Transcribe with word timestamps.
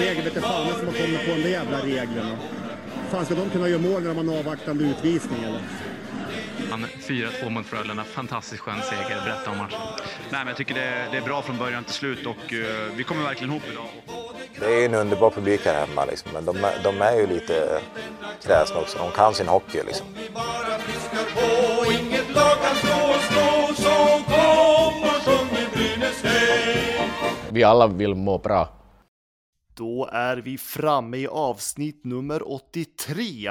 jävla 0.00 0.14
skitregel. 0.14 0.24
Vet 0.24 0.34
du 0.34 0.40
fan 0.40 0.78
som 0.78 0.86
har 0.86 0.94
kommit 0.94 1.26
på 1.26 1.30
de 1.36 1.42
där 1.42 1.50
jävla 1.50 1.78
reglerna. 1.78 2.36
Fan, 3.10 3.24
ska 3.24 3.34
de 3.34 3.50
kunna 3.50 3.68
göra 3.68 3.80
mål 3.80 4.02
när 4.02 4.14
de 4.14 4.28
har 4.28 4.34
en 4.34 4.40
avvaktande 4.40 4.84
utvisning 4.84 5.44
eller? 5.44 5.60
Han 6.70 6.86
4-2 6.86 7.50
mot 7.50 7.66
Frölunda. 7.66 8.04
Fantastiskt 8.04 8.60
skön 8.62 8.82
seger. 8.82 9.22
Berätta 9.24 9.50
om 9.50 9.58
matchen. 9.58 9.78
Nej, 10.30 10.40
men 10.40 10.46
jag 10.46 10.56
tycker 10.56 10.74
det, 10.74 11.08
det 11.10 11.16
är 11.16 11.22
bra 11.22 11.42
från 11.42 11.58
början 11.58 11.84
till 11.84 11.94
slut 11.94 12.26
och 12.26 12.52
uh, 12.52 12.66
vi 12.96 13.04
kommer 13.04 13.22
verkligen 13.22 13.50
ihop 13.50 13.62
idag. 13.72 13.84
Det 14.60 14.66
är 14.66 14.84
en 14.84 14.94
underbar 14.94 15.30
publik 15.30 15.60
här 15.64 15.86
hemma, 15.86 16.04
liksom. 16.04 16.30
men 16.32 16.44
de, 16.44 16.56
de 16.82 17.02
är 17.02 17.16
ju 17.16 17.26
lite 17.26 17.80
kräsna 18.42 18.80
också. 18.80 18.98
De 18.98 19.10
kan 19.10 19.34
sin 19.34 19.48
hockey. 19.48 19.82
Liksom. 19.86 20.06
Vi 27.48 27.64
alla 27.64 27.86
vill 27.86 28.14
må 28.14 28.38
bra. 28.38 28.68
Då 29.74 30.08
är 30.12 30.36
vi 30.36 30.58
framme 30.58 31.16
i 31.16 31.26
avsnitt 31.26 32.04
nummer 32.04 32.52
83. 32.52 33.50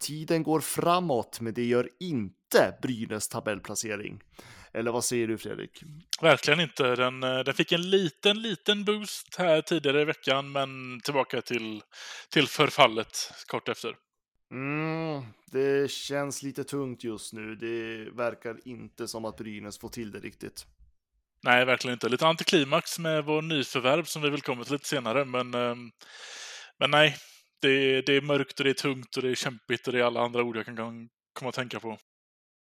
Tiden 0.00 0.42
går 0.42 0.60
framåt, 0.60 1.40
men 1.40 1.54
det 1.54 1.64
gör 1.64 1.88
inte 2.00 2.78
Brynäs 2.82 3.28
tabellplacering. 3.28 4.20
Eller 4.72 4.92
vad 4.92 5.04
säger 5.04 5.28
du 5.28 5.38
Fredrik? 5.38 5.82
Verkligen 6.20 6.60
inte. 6.60 6.96
Den, 6.96 7.22
eh, 7.22 7.38
den 7.38 7.54
fick 7.54 7.72
en 7.72 7.90
liten, 7.90 8.42
liten 8.42 8.84
boost 8.84 9.36
här 9.38 9.60
tidigare 9.62 10.00
i 10.00 10.04
veckan, 10.04 10.52
men 10.52 11.00
tillbaka 11.00 11.42
till, 11.42 11.82
till 12.30 12.48
förfallet 12.48 13.32
kort 13.46 13.68
efter. 13.68 13.96
Mm, 14.50 15.22
det 15.52 15.90
känns 15.90 16.42
lite 16.42 16.64
tungt 16.64 17.04
just 17.04 17.32
nu. 17.32 17.54
Det 17.54 18.10
verkar 18.10 18.68
inte 18.68 19.08
som 19.08 19.24
att 19.24 19.36
Brynäs 19.36 19.78
får 19.78 19.88
till 19.88 20.10
det 20.10 20.18
riktigt. 20.18 20.66
Nej, 21.46 21.64
verkligen 21.64 21.92
inte. 21.92 22.08
Lite 22.08 22.26
antiklimax 22.26 22.98
med 22.98 23.24
vår 23.24 23.42
nyförvärv 23.42 24.04
som 24.04 24.22
vi 24.22 24.30
vill 24.30 24.42
komma 24.42 24.64
till 24.64 24.72
lite 24.72 24.88
senare, 24.88 25.24
men, 25.24 25.54
ehm, 25.54 25.90
men 26.78 26.90
nej. 26.90 27.16
Det 27.60 27.68
är, 27.68 28.02
det 28.06 28.12
är 28.12 28.20
mörkt 28.20 28.60
och 28.60 28.64
det 28.64 28.70
är 28.70 28.74
tungt 28.74 29.16
och 29.16 29.22
det 29.22 29.30
är 29.30 29.34
kämpigt 29.34 29.86
och 29.86 29.92
det 29.92 30.00
är 30.00 30.04
alla 30.04 30.20
andra 30.20 30.42
ord 30.42 30.56
jag 30.56 30.64
kan 30.64 30.76
komma 31.32 31.48
att 31.48 31.54
tänka 31.54 31.80
på. 31.80 31.98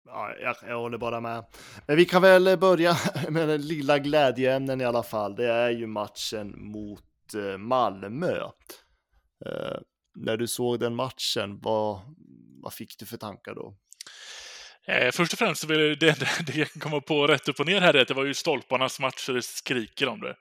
Ja, 0.04 0.34
jag, 0.40 0.56
jag 0.66 0.78
håller 0.78 0.98
bara 0.98 1.20
med. 1.20 1.44
Men 1.86 1.96
vi 1.96 2.04
kan 2.04 2.22
väl 2.22 2.58
börja 2.58 2.96
med 3.28 3.48
den 3.48 3.62
lilla 3.62 3.98
glädjeämnen 3.98 4.80
i 4.80 4.84
alla 4.84 5.02
fall. 5.02 5.36
Det 5.36 5.52
är 5.52 5.70
ju 5.70 5.86
matchen 5.86 6.54
mot 6.56 7.34
eh, 7.34 7.58
Malmö. 7.58 8.40
Eh, 9.46 9.78
när 10.14 10.36
du 10.36 10.46
såg 10.48 10.80
den 10.80 10.94
matchen, 10.94 11.60
vad, 11.62 12.00
vad 12.62 12.72
fick 12.72 12.98
du 12.98 13.06
för 13.06 13.16
tankar 13.16 13.54
då? 13.54 13.76
Eh, 14.88 15.10
först 15.12 15.32
och 15.32 15.38
främst, 15.38 15.68
det, 15.68 15.94
det, 15.94 16.16
det 16.46 16.54
jag 16.54 16.70
kan 16.70 16.80
komma 16.80 17.00
på 17.00 17.26
rätt 17.26 17.48
upp 17.48 17.60
och 17.60 17.66
ner 17.66 17.80
här 17.80 17.94
är 17.94 18.02
att 18.02 18.08
det 18.08 18.14
var 18.14 18.24
ju 18.24 18.34
stolparnas 18.34 19.00
match 19.00 19.18
så 19.18 19.32
det 19.32 19.42
skriker 19.42 20.08
om 20.08 20.20
det. 20.20 20.36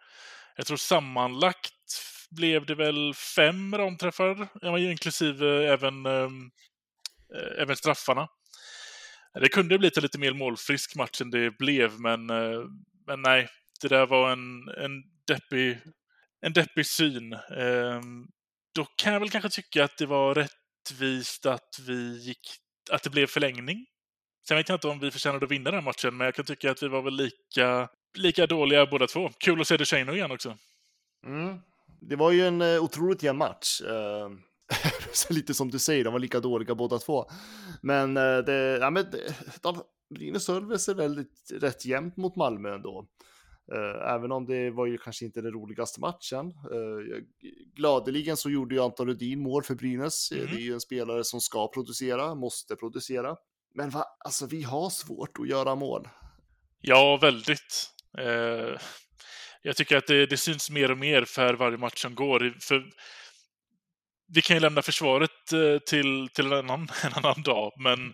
Jag 0.55 0.65
tror 0.65 0.77
sammanlagt 0.77 1.73
blev 2.31 2.65
det 2.65 2.75
väl 2.75 3.13
fem 3.35 3.77
ramträffar, 3.77 4.47
inklusive 4.77 5.65
eh, 5.65 5.73
även, 5.73 6.05
ehm, 6.05 6.51
eh, 7.35 7.61
även 7.61 7.75
straffarna. 7.75 8.27
Det 9.33 9.49
kunde 9.49 9.77
blivit 9.77 9.97
en 9.97 10.03
lite 10.03 10.19
mer 10.19 10.33
målfrisk 10.33 10.95
match 10.95 11.21
än 11.21 11.29
det 11.29 11.57
blev, 11.57 11.99
men, 11.99 12.29
eh, 12.29 12.61
men 13.07 13.21
nej, 13.21 13.47
det 13.81 13.87
där 13.87 14.05
var 14.05 14.31
en, 14.31 14.67
en, 14.67 15.03
deppig, 15.27 15.79
en 16.41 16.53
deppig 16.53 16.85
syn. 16.85 17.33
Eh, 17.33 18.01
då 18.75 18.85
kan 18.85 19.13
jag 19.13 19.19
väl 19.19 19.29
kanske 19.29 19.49
tycka 19.49 19.83
att 19.83 19.97
det 19.97 20.05
var 20.05 20.35
rättvist 20.35 21.45
att 21.45 21.79
vi 21.87 22.17
gick, 22.17 22.47
att 22.91 23.03
det 23.03 23.09
blev 23.09 23.27
förlängning 23.27 23.85
Sen 24.47 24.57
vet 24.57 24.69
jag 24.69 24.75
inte 24.75 24.87
om 24.87 24.99
vi 24.99 25.11
förtjänade 25.11 25.45
att 25.45 25.51
vinna 25.51 25.71
den 25.71 25.83
matchen, 25.83 26.17
men 26.17 26.25
jag 26.25 26.35
kan 26.35 26.45
tycka 26.45 26.71
att 26.71 26.83
vi 26.83 26.87
var 26.87 27.01
väl 27.01 27.13
lika, 27.13 27.89
lika 28.17 28.45
dåliga 28.45 28.85
båda 28.85 29.07
två. 29.07 29.29
Kul 29.37 29.61
att 29.61 29.67
se 29.67 29.77
DeShano 29.77 30.13
igen 30.13 30.31
också. 30.31 30.57
Mm. 31.25 31.57
Det 32.01 32.15
var 32.15 32.31
ju 32.31 32.47
en 32.47 32.61
uh, 32.61 32.83
otroligt 32.83 33.23
jämn 33.23 33.39
match. 33.39 33.81
Uh, 35.29 35.35
lite 35.35 35.53
som 35.53 35.71
du 35.71 35.79
säger, 35.79 36.03
de 36.03 36.13
var 36.13 36.19
lika 36.19 36.39
dåliga 36.39 36.75
båda 36.75 36.97
två. 36.97 37.25
Men 37.81 38.17
uh, 38.17 38.37
det, 38.37 38.77
ja, 38.81 38.89
men 38.89 39.05
de, 39.61 39.81
Brynäs 40.15 40.47
höll 40.47 40.95
väldigt 40.95 41.51
rätt 41.53 41.85
jämnt 41.85 42.17
mot 42.17 42.35
Malmö 42.35 42.75
ändå. 42.75 43.07
Även 44.09 44.31
om 44.31 44.45
det 44.45 44.71
var 44.71 44.85
ju 44.85 44.97
kanske 44.97 45.25
inte 45.25 45.41
den 45.41 45.51
roligaste 45.51 45.99
matchen. 45.99 46.53
Gladeligen 47.75 48.37
så 48.37 48.49
gjorde 48.49 48.75
ju 48.75 48.81
Anton 48.81 49.07
Rudin 49.07 49.39
mål 49.39 49.63
för 49.63 49.75
Brynäs. 49.75 50.31
Mm. 50.31 50.45
Det 50.45 50.51
är 50.51 50.59
ju 50.61 50.73
en 50.73 50.81
spelare 50.81 51.23
som 51.23 51.41
ska 51.41 51.67
producera, 51.67 52.35
måste 52.35 52.75
producera. 52.75 53.35
Men 53.77 53.89
va, 53.89 54.05
alltså, 54.25 54.47
vi 54.47 54.63
har 54.63 54.89
svårt 54.89 55.39
att 55.39 55.47
göra 55.47 55.75
mål. 55.75 56.07
Ja, 56.81 57.17
väldigt. 57.17 57.89
Eh, 58.17 58.81
jag 59.61 59.75
tycker 59.75 59.97
att 59.97 60.07
det, 60.07 60.25
det, 60.25 60.37
syns 60.37 60.69
mer 60.69 60.91
och 60.91 60.97
mer 60.97 61.25
för 61.25 61.53
varje 61.53 61.77
match 61.77 62.01
som 62.01 62.15
går. 62.15 62.57
För 62.61 62.85
vi 64.33 64.41
kan 64.41 64.55
ju 64.55 64.59
lämna 64.59 64.81
försvaret 64.81 65.53
eh, 65.53 65.79
till, 65.79 66.29
till 66.33 66.45
en, 66.45 66.53
annan, 66.53 66.87
en 67.03 67.13
annan 67.13 67.41
dag, 67.43 67.71
men 67.79 68.13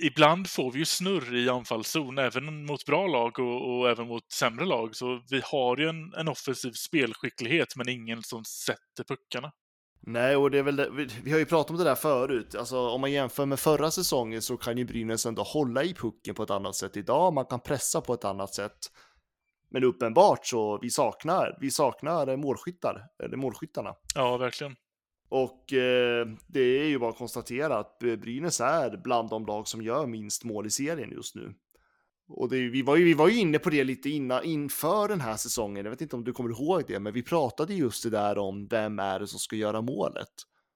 ibland 0.00 0.50
får 0.50 0.72
vi 0.72 0.78
ju 0.78 0.84
snurr 0.84 1.36
i 1.36 1.48
anfallszon, 1.48 2.18
även 2.18 2.66
mot 2.66 2.84
bra 2.86 3.06
lag 3.06 3.38
och, 3.38 3.78
och, 3.78 3.90
även 3.90 4.08
mot 4.08 4.32
sämre 4.32 4.64
lag. 4.64 4.96
Så 4.96 5.22
vi 5.30 5.40
har 5.44 5.76
ju 5.76 5.88
en, 5.88 6.14
en 6.14 6.28
offensiv 6.28 6.72
spelskicklighet, 6.72 7.76
men 7.76 7.88
ingen 7.88 8.22
som 8.22 8.44
sätter 8.44 9.04
puckarna. 9.08 9.52
Nej, 10.00 10.36
och 10.36 10.50
det 10.50 10.58
är 10.58 10.62
väl 10.62 10.76
det, 10.76 10.90
vi 11.24 11.30
har 11.32 11.38
ju 11.38 11.44
pratat 11.44 11.70
om 11.70 11.76
det 11.76 11.84
där 11.84 11.94
förut. 11.94 12.54
Alltså 12.54 12.88
om 12.88 13.00
man 13.00 13.12
jämför 13.12 13.46
med 13.46 13.60
förra 13.60 13.90
säsongen 13.90 14.42
så 14.42 14.56
kan 14.56 14.78
ju 14.78 14.84
Brynäs 14.84 15.26
ändå 15.26 15.42
hålla 15.42 15.84
i 15.84 15.94
pucken 15.94 16.34
på 16.34 16.42
ett 16.42 16.50
annat 16.50 16.76
sätt 16.76 16.96
idag. 16.96 17.32
Man 17.32 17.44
kan 17.44 17.60
pressa 17.60 18.00
på 18.00 18.14
ett 18.14 18.24
annat 18.24 18.54
sätt. 18.54 18.78
Men 19.70 19.84
uppenbart 19.84 20.46
så 20.46 20.78
vi 20.78 20.90
saknar, 20.90 21.58
vi 21.60 21.70
saknar 21.70 22.36
målskyttar, 22.36 23.06
eller 23.24 23.36
målskyttarna. 23.36 23.94
Ja, 24.14 24.36
verkligen. 24.36 24.76
Och 25.28 25.72
eh, 25.72 26.26
det 26.46 26.60
är 26.60 26.84
ju 26.84 26.98
bara 26.98 27.10
att 27.10 27.18
konstatera 27.18 27.78
att 27.78 27.98
Brynäs 27.98 28.60
är 28.60 28.96
bland 28.96 29.30
de 29.30 29.46
lag 29.46 29.68
som 29.68 29.82
gör 29.82 30.06
minst 30.06 30.44
mål 30.44 30.66
i 30.66 30.70
serien 30.70 31.10
just 31.10 31.34
nu. 31.34 31.54
Och 32.28 32.48
det, 32.48 32.68
vi, 32.68 32.82
var 32.82 32.96
ju, 32.96 33.04
vi 33.04 33.14
var 33.14 33.28
ju 33.28 33.36
inne 33.36 33.58
på 33.58 33.70
det 33.70 33.84
lite 33.84 34.10
innan, 34.10 34.44
inför 34.44 35.08
den 35.08 35.20
här 35.20 35.36
säsongen. 35.36 35.84
Jag 35.84 35.90
vet 35.90 36.00
inte 36.00 36.16
om 36.16 36.24
du 36.24 36.32
kommer 36.32 36.50
ihåg 36.50 36.84
det, 36.86 37.00
men 37.00 37.12
vi 37.12 37.22
pratade 37.22 37.74
just 37.74 38.02
det 38.02 38.10
där 38.10 38.38
om 38.38 38.66
vem 38.66 38.98
är 38.98 39.20
det 39.20 39.26
som 39.26 39.38
ska 39.38 39.56
göra 39.56 39.80
målet. 39.80 40.28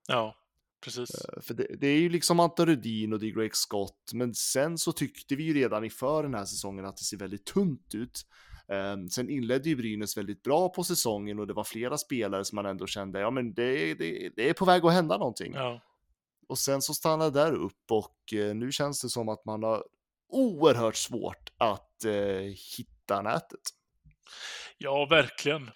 Ja, 0.08 0.36
precis. 0.84 1.10
Uh, 1.14 1.42
för 1.42 1.54
det, 1.54 1.76
det, 1.80 1.86
är 1.86 1.98
ju 1.98 2.08
liksom 2.08 2.40
Anton 2.40 2.66
Rudin 2.66 3.12
och 3.12 3.20
det 3.20 3.26
är 3.26 3.30
Greg 3.30 3.56
Scott, 3.56 4.10
men 4.12 4.34
sen 4.34 4.78
så 4.78 4.92
tyckte 4.92 5.36
vi 5.36 5.42
ju 5.42 5.54
redan 5.54 5.84
inför 5.84 6.22
den 6.22 6.34
här 6.34 6.44
säsongen 6.44 6.84
att 6.84 6.96
det 6.96 7.04
ser 7.04 7.16
väldigt 7.16 7.44
tunt 7.44 7.94
ut. 7.94 8.26
Um, 8.68 9.08
sen 9.08 9.30
inledde 9.30 9.68
ju 9.68 9.76
Brynäs 9.76 10.16
väldigt 10.16 10.42
bra 10.42 10.68
på 10.68 10.84
säsongen 10.84 11.38
och 11.38 11.46
det 11.46 11.52
var 11.52 11.64
flera 11.64 11.98
spelare 11.98 12.44
som 12.44 12.56
man 12.56 12.66
ändå 12.66 12.86
kände, 12.86 13.20
ja 13.20 13.30
men 13.30 13.54
det, 13.54 13.94
det, 13.94 14.32
det 14.36 14.48
är 14.48 14.52
på 14.52 14.64
väg 14.64 14.84
att 14.84 14.92
hända 14.92 15.18
någonting. 15.18 15.52
Ja. 15.54 15.80
Och 16.48 16.58
sen 16.58 16.82
så 16.82 16.94
stannade 16.94 17.30
det 17.30 17.44
där 17.44 17.52
upp 17.52 17.90
och 17.90 18.16
uh, 18.34 18.54
nu 18.54 18.72
känns 18.72 19.02
det 19.02 19.08
som 19.08 19.28
att 19.28 19.44
man 19.44 19.62
har 19.62 19.84
oerhört 20.32 20.96
svårt 20.96 21.50
att 21.58 22.04
eh, 22.04 22.52
hitta 22.76 23.22
nätet. 23.22 23.60
Ja, 24.78 25.06
verkligen. 25.06 25.70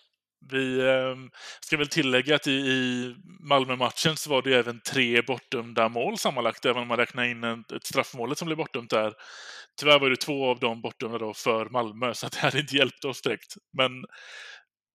Vi 0.51 0.81
eh, 0.81 1.17
ska 1.61 1.77
väl 1.77 1.89
tillägga 1.89 2.35
att 2.35 2.47
i, 2.47 2.51
i 2.51 3.15
Malmö-matchen 3.49 4.17
så 4.17 4.31
var 4.31 4.43
det 4.43 4.57
även 4.57 4.81
tre 4.81 5.23
bortdömda 5.23 5.89
mål 5.89 6.19
sammanlagt, 6.19 6.65
även 6.65 6.83
om 6.83 6.89
man 6.89 6.97
räknar 6.97 7.25
in 7.25 7.45
en, 7.45 7.65
ett 7.77 7.87
straffmålet 7.87 8.39
som 8.39 8.47
blev 8.47 8.57
bortdömt 8.57 8.91
där. 8.91 9.15
Tyvärr 9.81 9.99
var 9.99 10.11
det 10.11 10.17
två 10.17 10.51
av 10.51 10.59
dem 10.59 10.81
bortdömda 10.81 11.19
då 11.19 11.35
för 11.35 11.69
Malmö, 11.69 12.15
så 12.15 12.29
det 12.29 12.39
hade 12.39 12.61
inte 12.61 12.77
hjälpt 12.77 13.05
oss 13.05 13.23
direkt. 13.23 13.55
Men, 13.79 13.91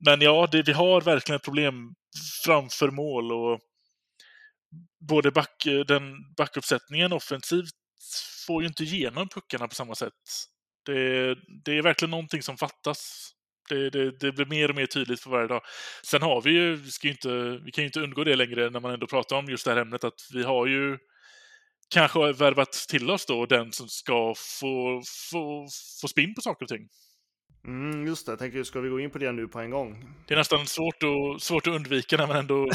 men 0.06 0.22
ja, 0.22 0.48
det, 0.52 0.62
vi 0.62 0.72
har 0.72 1.02
verkligen 1.02 1.36
ett 1.36 1.46
problem 1.46 1.94
framför 2.46 2.92
mål 2.92 3.32
och 3.32 3.60
både 5.10 5.32
back, 5.32 5.66
eh, 5.66 5.80
den 5.80 6.34
backuppsättningen 6.38 7.14
offensivt 7.14 7.76
får 8.48 8.62
ju 8.62 8.68
inte 8.68 8.84
igenom 8.84 9.30
puckarna 9.30 9.68
på 9.68 9.76
samma 9.76 9.96
sätt. 9.96 10.14
Det, 10.86 11.36
det 11.66 11.78
är 11.78 11.82
verkligen 11.82 12.12
någonting 12.12 12.42
som 12.42 12.58
fattas. 12.58 13.32
Det, 13.70 13.90
det, 13.90 14.12
det, 14.12 14.32
blir 14.32 14.46
mer 14.46 14.70
och 14.70 14.76
mer 14.76 14.86
tydligt 14.86 15.20
för 15.20 15.30
varje 15.30 15.48
dag. 15.48 15.62
Sen 16.04 16.22
har 16.22 16.42
vi 16.42 16.52
ju, 16.52 16.76
vi, 16.76 16.92
ska 16.92 17.08
inte, 17.08 17.60
vi 17.66 17.72
kan 17.72 17.82
ju 17.84 17.86
inte 17.86 18.00
undgå 18.00 18.24
det 18.24 18.36
längre 18.36 18.70
när 18.70 18.80
man 18.80 18.94
ändå 18.94 19.08
pratar 19.08 19.36
om 19.36 19.46
just 19.46 19.66
det 19.66 19.72
här 19.72 19.82
ämnet, 19.82 20.04
att 20.04 20.20
vi 20.34 20.44
har 20.44 20.68
ju 20.68 20.98
kanske 21.94 22.32
värvat 22.32 22.72
till 22.72 23.10
oss 23.10 23.26
då 23.26 23.46
den 23.46 23.72
som 23.72 23.88
ska 23.88 24.34
få, 24.60 25.04
få, 25.32 25.68
få 26.02 26.08
spinn 26.08 26.36
på 26.36 26.42
saker 26.42 26.66
och 26.66 26.70
ting. 26.70 26.88
Mm, 27.68 28.08
just 28.08 28.26
det, 28.26 28.32
jag 28.32 28.40
tänker, 28.40 28.64
ska 28.64 28.80
vi 28.80 28.90
gå 28.90 29.00
in 29.00 29.12
på 29.12 29.18
det 29.18 29.32
nu 29.32 29.48
på 29.48 29.60
en 29.60 29.72
gång? 29.72 30.06
Det 30.28 30.34
är 30.34 30.38
nästan 30.38 30.66
svårt 30.66 31.04
att, 31.04 31.42
svårt 31.42 31.68
att 31.68 31.74
undvika 31.74 32.18
när 32.18 32.28
man 32.28 32.36
ändå... 32.38 32.70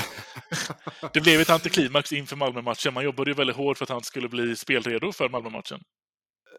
det 1.12 1.20
blev 1.20 1.40
ett 1.40 1.50
antiklimax 1.50 2.12
inför 2.12 2.36
Malmö-matchen. 2.36 2.94
Man 2.94 3.04
jobbade 3.04 3.30
ju 3.30 3.34
väldigt 3.34 3.56
hårt 3.56 3.78
för 3.78 3.84
att 3.84 3.90
han 3.90 4.02
skulle 4.02 4.28
bli 4.28 4.56
spelredo 4.56 5.12
för 5.12 5.28
Malmö-matchen. 5.28 5.80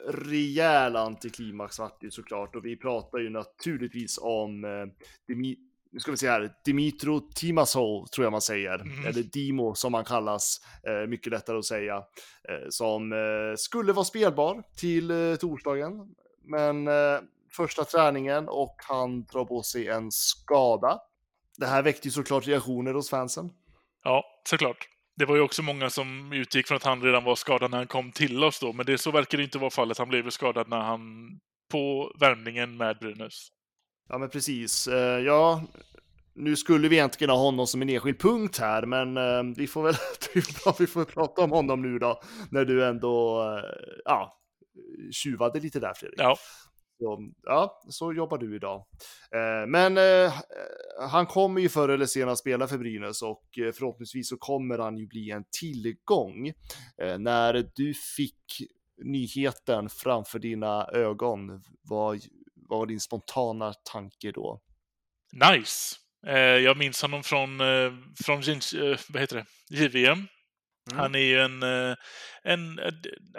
Rejäl 0.09 0.95
antiklimax 0.95 1.79
vart 1.79 2.01
det 2.01 2.13
såklart 2.13 2.55
och 2.55 2.65
vi 2.65 2.77
pratar 2.77 3.19
ju 3.19 3.29
naturligtvis 3.29 4.19
om 4.21 4.63
eh, 4.63 4.69
Dimi 5.27 5.55
nu 5.91 5.99
ska 5.99 6.11
vi 6.11 6.17
se 6.17 6.29
här, 6.29 6.53
Dimitro 6.65 7.19
Timasov 7.19 8.05
tror 8.05 8.25
jag 8.25 8.31
man 8.31 8.41
säger, 8.41 8.81
mm. 8.81 9.05
eller 9.05 9.23
Dimo 9.23 9.75
som 9.75 9.91
man 9.91 10.05
kallas, 10.05 10.61
eh, 10.87 11.07
mycket 11.07 11.31
lättare 11.31 11.57
att 11.57 11.65
säga, 11.65 11.95
eh, 12.49 12.67
som 12.69 13.13
eh, 13.13 13.17
skulle 13.57 13.93
vara 13.93 14.05
spelbar 14.05 14.63
till 14.75 15.11
eh, 15.11 15.35
torsdagen, 15.35 16.15
men 16.43 16.87
eh, 16.87 17.19
första 17.57 17.83
träningen 17.83 18.49
och 18.49 18.75
han 18.77 19.23
drar 19.23 19.45
på 19.45 19.63
sig 19.63 19.87
en 19.87 20.11
skada. 20.11 20.99
Det 21.57 21.65
här 21.65 21.83
väckte 21.83 22.07
ju 22.07 22.11
såklart 22.11 22.47
reaktioner 22.47 22.93
hos 22.93 23.09
fansen. 23.09 23.49
Ja, 24.03 24.23
såklart. 24.49 24.87
Det 25.15 25.25
var 25.25 25.35
ju 25.35 25.41
också 25.41 25.63
många 25.63 25.89
som 25.89 26.33
utgick 26.33 26.67
från 26.67 26.75
att 26.75 26.83
han 26.83 27.01
redan 27.01 27.23
var 27.23 27.35
skadad 27.35 27.71
när 27.71 27.77
han 27.77 27.87
kom 27.87 28.11
till 28.11 28.43
oss 28.43 28.59
då, 28.59 28.73
men 28.73 28.85
det 28.85 28.97
så 28.97 29.11
verkar 29.11 29.37
det 29.37 29.43
inte 29.43 29.57
vara 29.57 29.69
fallet. 29.69 29.97
Han 29.97 30.09
blev 30.09 30.25
ju 30.25 30.31
skadad 30.31 30.69
när 30.69 30.81
han 30.81 31.01
på 31.71 32.11
värmningen 32.19 32.77
med 32.77 32.97
Brynäs. 32.97 33.47
Ja, 34.09 34.17
men 34.17 34.29
precis. 34.29 34.87
Eh, 34.87 35.19
ja, 35.19 35.63
nu 36.35 36.55
skulle 36.55 36.87
vi 36.87 36.95
egentligen 36.95 37.29
ha 37.29 37.37
honom 37.37 37.67
som 37.67 37.81
en 37.81 37.89
enskild 37.89 38.19
punkt 38.19 38.57
här, 38.57 38.85
men 38.85 39.17
eh, 39.17 39.55
vi 39.57 39.67
får 39.67 39.83
väl 39.83 39.95
vi 40.79 40.87
får 40.87 41.05
prata 41.05 41.41
om 41.41 41.51
honom 41.51 41.81
nu 41.81 41.99
då, 41.99 42.21
när 42.51 42.65
du 42.65 42.85
ändå 42.85 43.41
eh, 43.43 43.99
ja, 44.05 44.37
tjuvade 45.11 45.59
lite 45.59 45.79
där 45.79 45.93
Fredrik. 45.93 46.19
Ja. 46.19 46.37
Så, 46.99 47.31
ja, 47.43 47.81
så 47.89 48.13
jobbar 48.13 48.37
du 48.37 48.55
idag. 48.55 48.85
Eh, 49.31 49.67
men 49.67 49.97
eh, 49.97 50.33
han 51.09 51.25
kommer 51.25 51.61
ju 51.61 51.69
förr 51.69 51.89
eller 51.89 52.05
senare 52.05 52.35
spela 52.35 52.67
för 52.67 52.77
Brynäs 52.77 53.21
och 53.21 53.57
eh, 53.57 53.71
förhoppningsvis 53.71 54.29
så 54.29 54.37
kommer 54.37 54.77
han 54.77 54.97
ju 54.97 55.07
bli 55.07 55.31
en 55.31 55.43
tillgång. 55.59 56.47
Eh, 57.01 57.17
när 57.17 57.69
du 57.75 57.93
fick 58.15 58.43
nyheten 59.03 59.89
framför 59.89 60.39
dina 60.39 60.87
ögon, 60.93 61.63
vad, 61.81 62.19
vad 62.69 62.79
var 62.79 62.85
din 62.85 62.99
spontana 62.99 63.73
tanke 63.73 64.31
då? 64.31 64.61
Nice! 65.33 65.95
Eh, 66.27 66.37
jag 66.37 66.77
minns 66.77 67.01
honom 67.01 67.23
från, 67.23 67.61
eh, 67.61 67.93
från 68.25 68.39
eh, 68.39 68.99
vad 69.09 69.21
heter 69.21 69.35
det? 69.35 69.45
JVM. 69.69 70.27
Mm. 70.91 70.99
Han 70.99 71.15
är 71.15 71.19
ju 71.19 71.41
en, 71.41 71.63
eh, 71.63 71.95
en... 72.43 72.79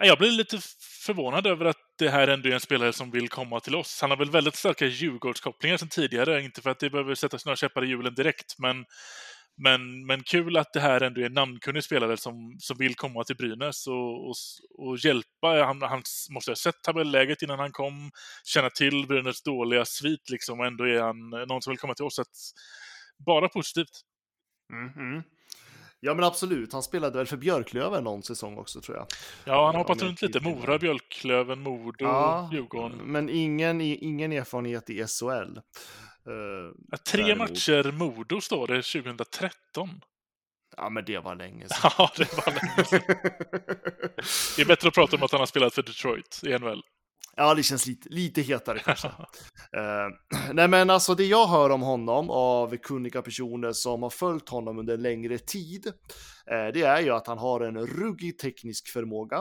Jag 0.02 0.18
blir 0.18 0.30
lite 0.30 0.58
förvånad 1.06 1.46
över 1.46 1.64
att 1.64 1.76
det 1.98 2.08
här 2.08 2.28
ändå 2.28 2.48
är 2.48 2.52
en 2.52 2.60
spelare 2.60 2.92
som 2.92 3.10
vill 3.10 3.28
komma 3.28 3.60
till 3.60 3.76
oss. 3.76 4.00
Han 4.00 4.10
har 4.10 4.16
väl 4.16 4.30
väldigt 4.30 4.54
starka 4.54 4.86
Djurgårdskopplingar 4.86 5.76
sedan 5.76 5.88
tidigare, 5.88 6.42
inte 6.42 6.62
för 6.62 6.70
att 6.70 6.78
det 6.78 6.90
behöver 6.90 7.14
sättas 7.14 7.46
några 7.46 7.56
käppar 7.56 7.84
i 7.84 7.88
hjulen 7.88 8.14
direkt, 8.14 8.58
men 8.58 8.84
men, 9.60 10.06
men 10.06 10.22
kul 10.22 10.56
att 10.56 10.72
det 10.72 10.80
här 10.80 11.00
ändå 11.00 11.20
är 11.20 11.26
en 11.26 11.32
namnkunnig 11.32 11.84
spelare 11.84 12.16
som, 12.16 12.56
som 12.58 12.76
vill 12.76 12.94
komma 12.94 13.24
till 13.24 13.36
Brynäs 13.36 13.86
och, 13.86 14.28
och, 14.28 14.34
och 14.78 14.98
hjälpa. 14.98 15.64
Han, 15.64 15.82
han 15.82 16.02
måste 16.30 16.50
ha 16.50 16.56
sett 16.56 16.82
tabelläget 16.82 17.42
innan 17.42 17.58
han 17.58 17.72
kom, 17.72 18.10
känna 18.44 18.70
till 18.70 19.06
Brynäs 19.06 19.42
dåliga 19.42 19.84
svit 19.84 20.30
liksom, 20.30 20.60
och 20.60 20.66
ändå 20.66 20.84
är 20.84 21.02
han 21.02 21.30
någon 21.30 21.62
som 21.62 21.70
vill 21.70 21.78
komma 21.78 21.94
till 21.94 22.04
oss. 22.04 22.18
Att, 22.18 22.36
bara 23.26 23.48
positivt. 23.48 24.00
Mm 24.72 24.88
-hmm. 24.92 25.22
Ja 26.00 26.14
men 26.14 26.24
absolut, 26.24 26.72
han 26.72 26.82
spelade 26.82 27.18
väl 27.18 27.26
för 27.26 27.36
Björklöven 27.36 28.04
någon 28.04 28.22
säsong 28.22 28.58
också 28.58 28.80
tror 28.80 28.96
jag. 28.96 29.06
Ja, 29.44 29.66
han 29.66 29.74
har 29.74 29.82
hoppat 29.82 30.02
runt 30.02 30.22
lite. 30.22 30.40
Mora, 30.40 30.78
Björklöven, 30.78 31.60
Modo, 31.60 32.04
ja, 32.04 32.50
Djurgården. 32.52 32.98
Men 32.98 33.28
ingen, 33.28 33.80
ingen 33.80 34.32
erfarenhet 34.32 34.90
i 34.90 35.06
SHL. 35.06 35.58
Uh, 36.28 36.96
tre 37.06 37.22
däremot. 37.22 37.50
matcher 37.50 37.92
Modo 37.92 38.40
står 38.40 38.66
det 38.66 38.82
2013. 38.82 40.00
Ja, 40.76 40.88
men 40.88 41.04
det 41.04 41.18
var 41.18 41.34
länge 41.34 41.68
sedan. 41.68 41.90
ja, 41.98 42.12
det 42.16 42.36
var 42.36 42.52
länge 42.52 42.84
sedan. 42.84 43.16
det 44.56 44.62
är 44.62 44.66
bättre 44.66 44.88
att 44.88 44.94
prata 44.94 45.16
om 45.16 45.22
att 45.22 45.32
han 45.32 45.40
har 45.40 45.46
spelat 45.46 45.74
för 45.74 45.82
Detroit 45.82 46.40
i 46.46 46.58
NHL. 46.58 46.82
Ja, 47.40 47.54
det 47.54 47.62
känns 47.62 47.86
lite, 47.86 48.08
lite 48.08 48.42
hetare 48.42 48.78
kanske. 48.78 49.08
uh, 49.76 50.52
nej, 50.52 50.68
men 50.68 50.90
alltså 50.90 51.14
det 51.14 51.24
jag 51.24 51.46
hör 51.46 51.70
om 51.70 51.82
honom 51.82 52.30
av 52.30 52.76
kunniga 52.76 53.22
personer 53.22 53.72
som 53.72 54.02
har 54.02 54.10
följt 54.10 54.48
honom 54.48 54.78
under 54.78 54.96
längre 54.96 55.38
tid, 55.38 55.86
uh, 55.86 56.72
det 56.74 56.82
är 56.82 57.00
ju 57.00 57.10
att 57.10 57.26
han 57.26 57.38
har 57.38 57.60
en 57.60 57.86
ruggig 57.86 58.38
teknisk 58.38 58.88
förmåga. 58.88 59.38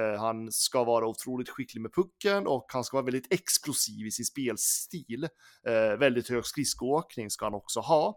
Uh, 0.00 0.20
han 0.20 0.52
ska 0.52 0.84
vara 0.84 1.06
otroligt 1.06 1.48
skicklig 1.48 1.80
med 1.80 1.94
pucken 1.94 2.46
och 2.46 2.66
han 2.68 2.84
ska 2.84 2.96
vara 2.96 3.04
väldigt 3.04 3.32
explosiv 3.32 4.06
i 4.06 4.10
sin 4.10 4.24
spelstil. 4.24 5.28
väldigt 5.98 6.30
hög 6.30 6.46
skridskoåkning 6.46 7.30
ska 7.30 7.46
han 7.46 7.54
också 7.54 7.80
ha. 7.80 8.14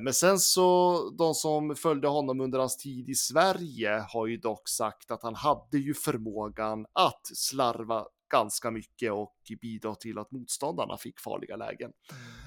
Men 0.00 0.14
sen 0.14 0.38
så, 0.38 0.98
de 1.18 1.34
som 1.34 1.76
följde 1.76 2.08
honom 2.08 2.40
under 2.40 2.58
hans 2.58 2.76
tid 2.76 3.08
i 3.08 3.14
Sverige 3.14 4.04
har 4.08 4.26
ju 4.26 4.36
dock 4.36 4.68
sagt 4.68 5.10
att 5.10 5.22
han 5.22 5.34
hade 5.34 5.78
ju 5.78 5.94
förmågan 5.94 6.86
att 6.92 7.20
slarva 7.34 8.06
ganska 8.32 8.70
mycket 8.70 9.12
och 9.12 9.36
bidra 9.60 9.94
till 9.94 10.18
att 10.18 10.30
motståndarna 10.30 10.96
fick 10.96 11.20
farliga 11.20 11.56
lägen. 11.56 11.92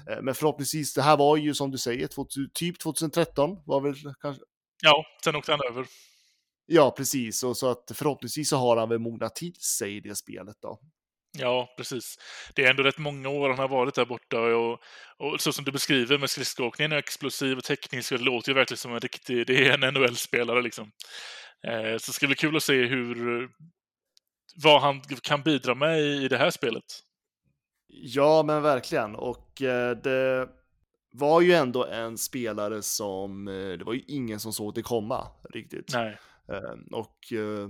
Mm. 0.06 0.24
Men 0.24 0.34
förhoppningsvis, 0.34 0.94
det 0.94 1.02
här 1.02 1.16
var 1.16 1.36
ju 1.36 1.54
som 1.54 1.70
du 1.70 1.78
säger, 1.78 2.08
typ 2.54 2.80
2013 2.80 3.58
var 3.66 3.80
väl 3.80 3.94
kanske? 4.20 4.42
Ja, 4.82 5.04
sen 5.24 5.36
åkte 5.36 5.52
han 5.52 5.60
över. 5.70 5.86
Ja, 6.66 6.94
precis, 6.96 7.42
och 7.42 7.56
så 7.56 7.70
att 7.70 7.92
förhoppningsvis 7.94 8.48
så 8.48 8.56
har 8.56 8.76
han 8.76 8.88
väl 8.88 8.98
mognat 8.98 9.34
till 9.34 9.54
sig 9.54 9.96
i 9.96 10.00
det 10.00 10.14
spelet 10.14 10.56
då. 10.60 10.80
Ja, 11.38 11.74
precis. 11.76 12.18
Det 12.54 12.64
är 12.64 12.70
ändå 12.70 12.82
rätt 12.82 12.98
många 12.98 13.28
år 13.28 13.48
han 13.48 13.58
har 13.58 13.68
varit 13.68 13.94
där 13.94 14.04
borta 14.04 14.40
och, 14.40 14.80
och 15.18 15.40
så 15.40 15.52
som 15.52 15.64
du 15.64 15.72
beskriver 15.72 16.18
med 16.18 16.30
skridskoåkningen, 16.30 16.92
explosiv 16.92 17.58
och 17.58 17.64
teknisk, 17.64 18.10
det 18.10 18.18
låter 18.18 18.48
ju 18.50 18.54
verkligen 18.54 18.78
som 18.78 18.92
en 18.94 19.00
riktig, 19.00 19.46
det 19.46 19.68
är 19.68 19.84
en 19.84 19.94
NHL-spelare 19.94 20.62
liksom. 20.62 20.92
Eh, 21.66 21.98
så 21.98 22.10
det 22.10 22.12
ska 22.12 22.26
bli 22.26 22.36
kul 22.36 22.56
att 22.56 22.62
se 22.62 22.84
hur, 22.84 23.48
vad 24.62 24.80
han 24.80 25.00
kan 25.00 25.42
bidra 25.42 25.74
med 25.74 26.00
i 26.00 26.28
det 26.28 26.38
här 26.38 26.50
spelet. 26.50 26.84
Ja, 27.88 28.42
men 28.42 28.62
verkligen. 28.62 29.14
Och 29.14 29.62
eh, 29.62 29.96
det 29.96 30.48
var 31.12 31.40
ju 31.40 31.52
ändå 31.52 31.86
en 31.86 32.18
spelare 32.18 32.82
som, 32.82 33.48
eh, 33.48 33.78
det 33.78 33.84
var 33.84 33.92
ju 33.92 34.02
ingen 34.08 34.40
som 34.40 34.52
såg 34.52 34.74
det 34.74 34.82
komma 34.82 35.26
riktigt. 35.54 35.90
Nej. 35.92 36.18
Ehm, 36.48 36.84
och 36.92 37.32
eh, 37.32 37.68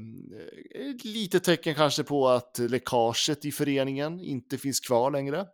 lite 1.04 1.40
tecken 1.40 1.74
kanske 1.74 2.04
på 2.04 2.28
att 2.28 2.58
läckaget 2.58 3.44
i 3.44 3.52
föreningen 3.52 4.20
inte 4.20 4.58
finns 4.58 4.80
kvar 4.80 5.10
längre. 5.10 5.46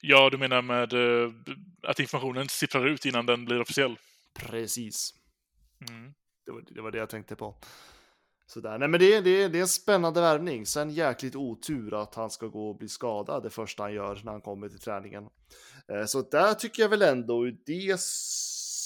Ja, 0.00 0.30
du 0.30 0.38
menar 0.38 0.62
med 0.62 0.92
eh, 0.92 1.32
att 1.82 2.00
informationen 2.00 2.48
sipprar 2.48 2.86
ut 2.86 3.04
innan 3.04 3.26
den 3.26 3.44
blir 3.44 3.60
officiell? 3.60 3.98
Precis. 4.34 5.14
Mm. 5.90 6.12
Det, 6.46 6.52
var, 6.52 6.64
det 6.70 6.80
var 6.80 6.90
det 6.90 6.98
jag 6.98 7.10
tänkte 7.10 7.36
på. 7.36 7.56
Sådär. 8.46 8.78
Nej, 8.78 8.88
men 8.88 9.00
det, 9.00 9.20
det, 9.20 9.48
det 9.48 9.58
är 9.58 9.62
en 9.62 9.68
spännande 9.68 10.20
värvning. 10.20 10.66
Sen 10.66 10.90
jäkligt 10.90 11.36
otur 11.36 12.02
att 12.02 12.14
han 12.14 12.30
ska 12.30 12.46
gå 12.46 12.68
och 12.68 12.76
bli 12.76 12.88
skadad 12.88 13.42
det 13.42 13.50
första 13.50 13.82
han 13.82 13.92
gör 13.92 14.20
när 14.24 14.32
han 14.32 14.40
kommer 14.40 14.68
till 14.68 14.78
träningen. 14.78 15.28
Eh, 15.88 16.04
så 16.04 16.22
där 16.22 16.54
tycker 16.54 16.82
jag 16.82 16.88
väl 16.88 17.02
ändå 17.02 17.44
det 17.66 18.00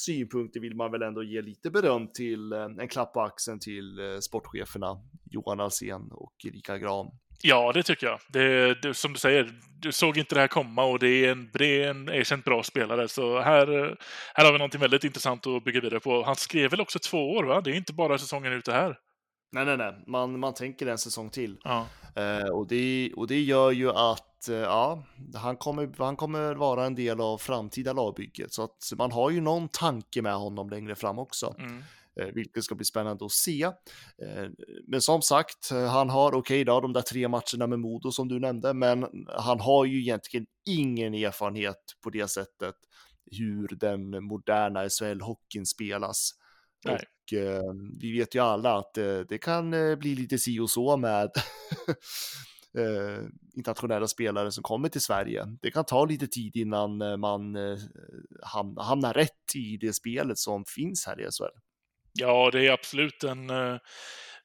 synpunkter 0.04 0.60
vill 0.60 0.76
man 0.76 0.90
väl 0.90 1.02
ändå 1.02 1.22
ge 1.22 1.42
lite 1.42 1.70
beröm 1.70 2.12
till 2.12 2.52
eh, 2.52 2.64
en 2.64 2.88
klapp 2.88 3.12
på 3.12 3.20
axeln 3.20 3.60
till 3.60 3.98
eh, 3.98 4.18
sportcheferna 4.18 5.00
Johan 5.30 5.60
Alsen 5.60 6.02
och 6.10 6.34
Erika 6.44 6.78
Gran. 6.78 7.06
Ja, 7.42 7.72
det 7.72 7.82
tycker 7.82 8.06
jag. 8.06 8.18
Det, 8.28 8.74
det, 8.82 8.94
som 8.94 9.12
du 9.12 9.18
säger, 9.18 9.50
du 9.78 9.92
såg 9.92 10.18
inte 10.18 10.34
det 10.34 10.40
här 10.40 10.48
komma 10.48 10.84
och 10.84 10.98
det 10.98 11.08
är 11.08 11.32
en, 11.32 11.50
det 11.52 11.82
är 11.82 11.90
en 11.90 12.08
erkänt 12.08 12.44
bra 12.44 12.62
spelare. 12.62 13.08
Så 13.08 13.40
här, 13.40 13.66
här 14.34 14.44
har 14.44 14.52
vi 14.52 14.58
någonting 14.58 14.80
väldigt 14.80 15.04
intressant 15.04 15.46
att 15.46 15.64
bygga 15.64 15.80
vidare 15.80 16.00
på. 16.00 16.22
Han 16.22 16.36
skrev 16.36 16.70
väl 16.70 16.80
också 16.80 16.98
två 16.98 17.30
år, 17.30 17.44
va? 17.44 17.60
Det 17.60 17.70
är 17.70 17.74
inte 17.74 17.92
bara 17.92 18.18
säsongen 18.18 18.52
ute 18.52 18.72
här. 18.72 18.96
Nej, 19.52 19.64
nej, 19.64 19.76
nej. 19.76 20.04
Man, 20.06 20.38
man 20.38 20.54
tänker 20.54 20.86
en 20.86 20.98
säsong 20.98 21.30
till. 21.30 21.58
Ja. 21.64 21.86
Eh, 22.16 22.48
och, 22.48 22.68
det, 22.68 23.10
och 23.16 23.26
det 23.26 23.40
gör 23.40 23.70
ju 23.70 23.90
att 23.90 24.33
eh, 24.48 24.56
ja, 24.56 25.04
han, 25.34 25.56
kommer, 25.56 25.90
han 25.98 26.16
kommer 26.16 26.54
vara 26.54 26.86
en 26.86 26.94
del 26.94 27.20
av 27.20 27.38
framtida 27.38 27.92
lagbygget. 27.92 28.52
Så 28.52 28.62
att 28.62 28.92
man 28.96 29.12
har 29.12 29.30
ju 29.30 29.40
någon 29.40 29.68
tanke 29.68 30.22
med 30.22 30.34
honom 30.34 30.70
längre 30.70 30.94
fram 30.94 31.18
också. 31.18 31.54
Mm. 31.58 31.82
Eh, 32.20 32.26
vilket 32.26 32.64
ska 32.64 32.74
bli 32.74 32.84
spännande 32.84 33.24
att 33.24 33.32
se. 33.32 33.62
Eh, 33.62 34.48
men 34.86 35.00
som 35.00 35.22
sagt, 35.22 35.70
han 35.70 36.10
har 36.10 36.28
okej 36.28 36.38
okay, 36.38 36.64
då, 36.64 36.80
de 36.80 36.92
där 36.92 37.02
tre 37.02 37.28
matcherna 37.28 37.66
med 37.66 37.78
Modo 37.78 38.12
som 38.12 38.28
du 38.28 38.40
nämnde, 38.40 38.74
men 38.74 39.26
han 39.28 39.60
har 39.60 39.84
ju 39.84 40.00
egentligen 40.00 40.46
ingen 40.66 41.14
erfarenhet 41.14 41.82
på 42.02 42.10
det 42.10 42.28
sättet 42.28 42.74
hur 43.30 43.68
den 43.68 44.24
moderna 44.24 44.88
SHL-hockeyn 44.88 45.64
spelas. 45.64 46.30
Nej. 46.84 46.94
Och 46.94 47.32
eh, 47.32 47.62
vi 48.00 48.18
vet 48.18 48.34
ju 48.34 48.40
alla 48.40 48.78
att 48.78 48.98
eh, 48.98 49.18
det 49.28 49.38
kan 49.38 49.74
eh, 49.74 49.96
bli 49.96 50.14
lite 50.14 50.38
si 50.38 50.60
och 50.60 50.70
så 50.70 50.96
med 50.96 51.30
eh, 52.78 53.24
internationella 53.56 54.08
spelare 54.08 54.52
som 54.52 54.62
kommer 54.62 54.88
till 54.88 55.00
Sverige. 55.00 55.44
Det 55.62 55.70
kan 55.70 55.84
ta 55.84 56.04
lite 56.04 56.26
tid 56.26 56.56
innan 56.56 57.02
eh, 57.02 57.16
man 57.16 57.56
eh, 57.56 57.78
ham 58.42 58.76
hamnar 58.76 59.12
rätt 59.12 59.54
i 59.54 59.76
det 59.76 59.92
spelet 59.92 60.38
som 60.38 60.64
finns 60.64 61.06
här 61.06 61.20
i 61.20 61.22
SHL. 61.22 61.58
Ja, 62.12 62.50
det 62.52 62.66
är 62.66 62.72
absolut 62.72 63.24
en, 63.24 63.50
eh, 63.50 63.76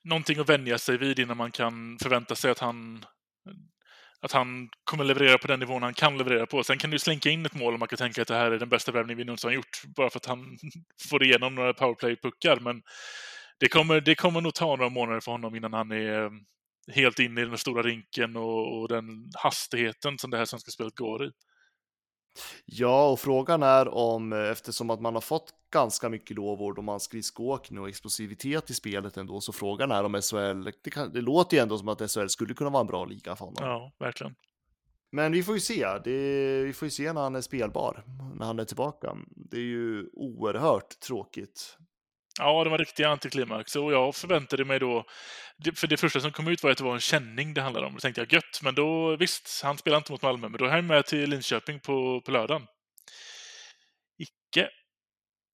någonting 0.03 0.39
att 0.39 0.49
vänja 0.49 0.77
sig 0.77 0.97
vid 0.97 1.19
innan 1.19 1.37
man 1.37 1.51
kan 1.51 1.97
förvänta 2.01 2.35
sig 2.35 2.51
att 2.51 2.59
han 2.59 3.05
att 4.21 4.31
han 4.31 4.69
kommer 4.83 5.03
leverera 5.03 5.37
på 5.37 5.47
den 5.47 5.59
nivån 5.59 5.83
han 5.83 5.93
kan 5.93 6.17
leverera 6.17 6.45
på. 6.45 6.63
Sen 6.63 6.77
kan 6.77 6.89
du 6.89 6.99
slänka 6.99 7.29
in 7.29 7.45
ett 7.45 7.55
mål 7.55 7.73
om 7.73 7.79
man 7.79 7.87
kan 7.87 7.97
tänka 7.97 8.21
att 8.21 8.27
det 8.27 8.35
här 8.35 8.51
är 8.51 8.59
den 8.59 8.69
bästa 8.69 8.91
värvning 8.91 9.17
vi 9.17 9.23
någonsin 9.23 9.47
har 9.47 9.55
gjort, 9.55 9.81
bara 9.95 10.09
för 10.09 10.19
att 10.19 10.25
han 10.25 10.57
får 11.09 11.23
igenom 11.23 11.55
några 11.55 11.73
powerplay-puckar. 11.73 12.59
Men 12.59 12.81
det 13.59 13.67
kommer, 13.67 14.01
det 14.01 14.15
kommer 14.15 14.41
nog 14.41 14.53
ta 14.53 14.75
några 14.75 14.89
månader 14.89 15.19
för 15.19 15.31
honom 15.31 15.55
innan 15.55 15.73
han 15.73 15.91
är 15.91 16.23
eh, 16.23 16.29
helt 16.89 17.19
inne 17.19 17.41
i 17.41 17.45
den 17.45 17.57
stora 17.57 17.83
rinken 17.83 18.35
och, 18.35 18.79
och 18.79 18.87
den 18.87 19.31
hastigheten 19.33 20.17
som 20.17 20.29
det 20.29 20.37
här 20.37 20.45
svenska 20.45 20.71
spelet 20.71 20.95
går 20.95 21.25
i. 21.25 21.31
Ja, 22.65 23.09
och 23.09 23.19
frågan 23.19 23.63
är 23.63 23.87
om, 23.87 24.33
eh, 24.33 24.49
eftersom 24.49 24.89
att 24.89 25.01
man 25.01 25.13
har 25.13 25.21
fått 25.21 25.53
ganska 25.71 26.09
mycket 26.09 26.37
lovord 26.37 26.79
om 26.79 26.87
hans 26.87 27.03
skridskoåkning 27.03 27.79
och 27.79 27.89
explosivitet 27.89 28.69
i 28.69 28.73
spelet 28.73 29.17
ändå, 29.17 29.41
så 29.41 29.53
frågan 29.53 29.91
är 29.91 30.03
om 30.03 30.21
SHL, 30.21 30.71
det, 30.83 30.89
kan, 30.89 31.13
det 31.13 31.21
låter 31.21 31.57
ju 31.57 31.63
ändå 31.63 31.77
som 31.77 31.87
att 31.87 32.11
SHL 32.11 32.27
skulle 32.27 32.53
kunna 32.53 32.69
vara 32.69 32.81
en 32.81 32.87
bra 32.87 33.05
liga 33.05 33.35
för 33.35 33.45
honom. 33.45 33.63
Ja, 33.65 33.91
verkligen. 33.99 34.35
Men 35.11 35.31
vi 35.31 35.43
får 35.43 35.55
ju 35.55 35.61
se. 35.61 35.85
Det, 36.03 36.63
vi 36.63 36.73
får 36.73 36.85
ju 36.85 36.89
se 36.89 37.13
när 37.13 37.21
han 37.21 37.35
är 37.35 37.41
spelbar, 37.41 38.03
när 38.35 38.45
han 38.45 38.59
är 38.59 38.65
tillbaka. 38.65 39.17
Det 39.27 39.57
är 39.57 39.61
ju 39.61 40.09
oerhört 40.13 40.99
tråkigt. 40.99 41.77
Ja, 42.39 42.63
det 42.63 42.69
var 42.69 42.77
riktiga 42.77 43.09
antiklimax. 43.09 43.75
Och 43.75 43.93
jag 43.93 44.15
förväntade 44.15 44.65
mig 44.65 44.79
då... 44.79 45.05
För 45.75 45.87
det 45.87 45.97
första 45.97 46.19
som 46.19 46.31
kom 46.31 46.47
ut 46.47 46.63
var 46.63 46.71
att 46.71 46.77
det 46.77 46.83
var 46.83 46.93
en 46.93 46.99
känning 46.99 47.53
det 47.53 47.61
handlade 47.61 47.87
om. 47.87 47.93
Då 47.93 47.99
tänkte 47.99 48.21
jag 48.21 48.33
gött, 48.33 48.59
men 48.63 48.75
då 48.75 49.15
visst, 49.15 49.61
han 49.63 49.77
spelar 49.77 49.97
inte 49.97 50.11
mot 50.11 50.21
Malmö, 50.21 50.49
men 50.49 50.57
då 50.59 50.65
är 50.65 50.69
han 50.69 50.87
med 50.87 51.05
till 51.05 51.29
Linköping 51.29 51.79
på, 51.79 52.21
på 52.21 52.31
lördagen. 52.31 52.67
Icke. 54.17 54.69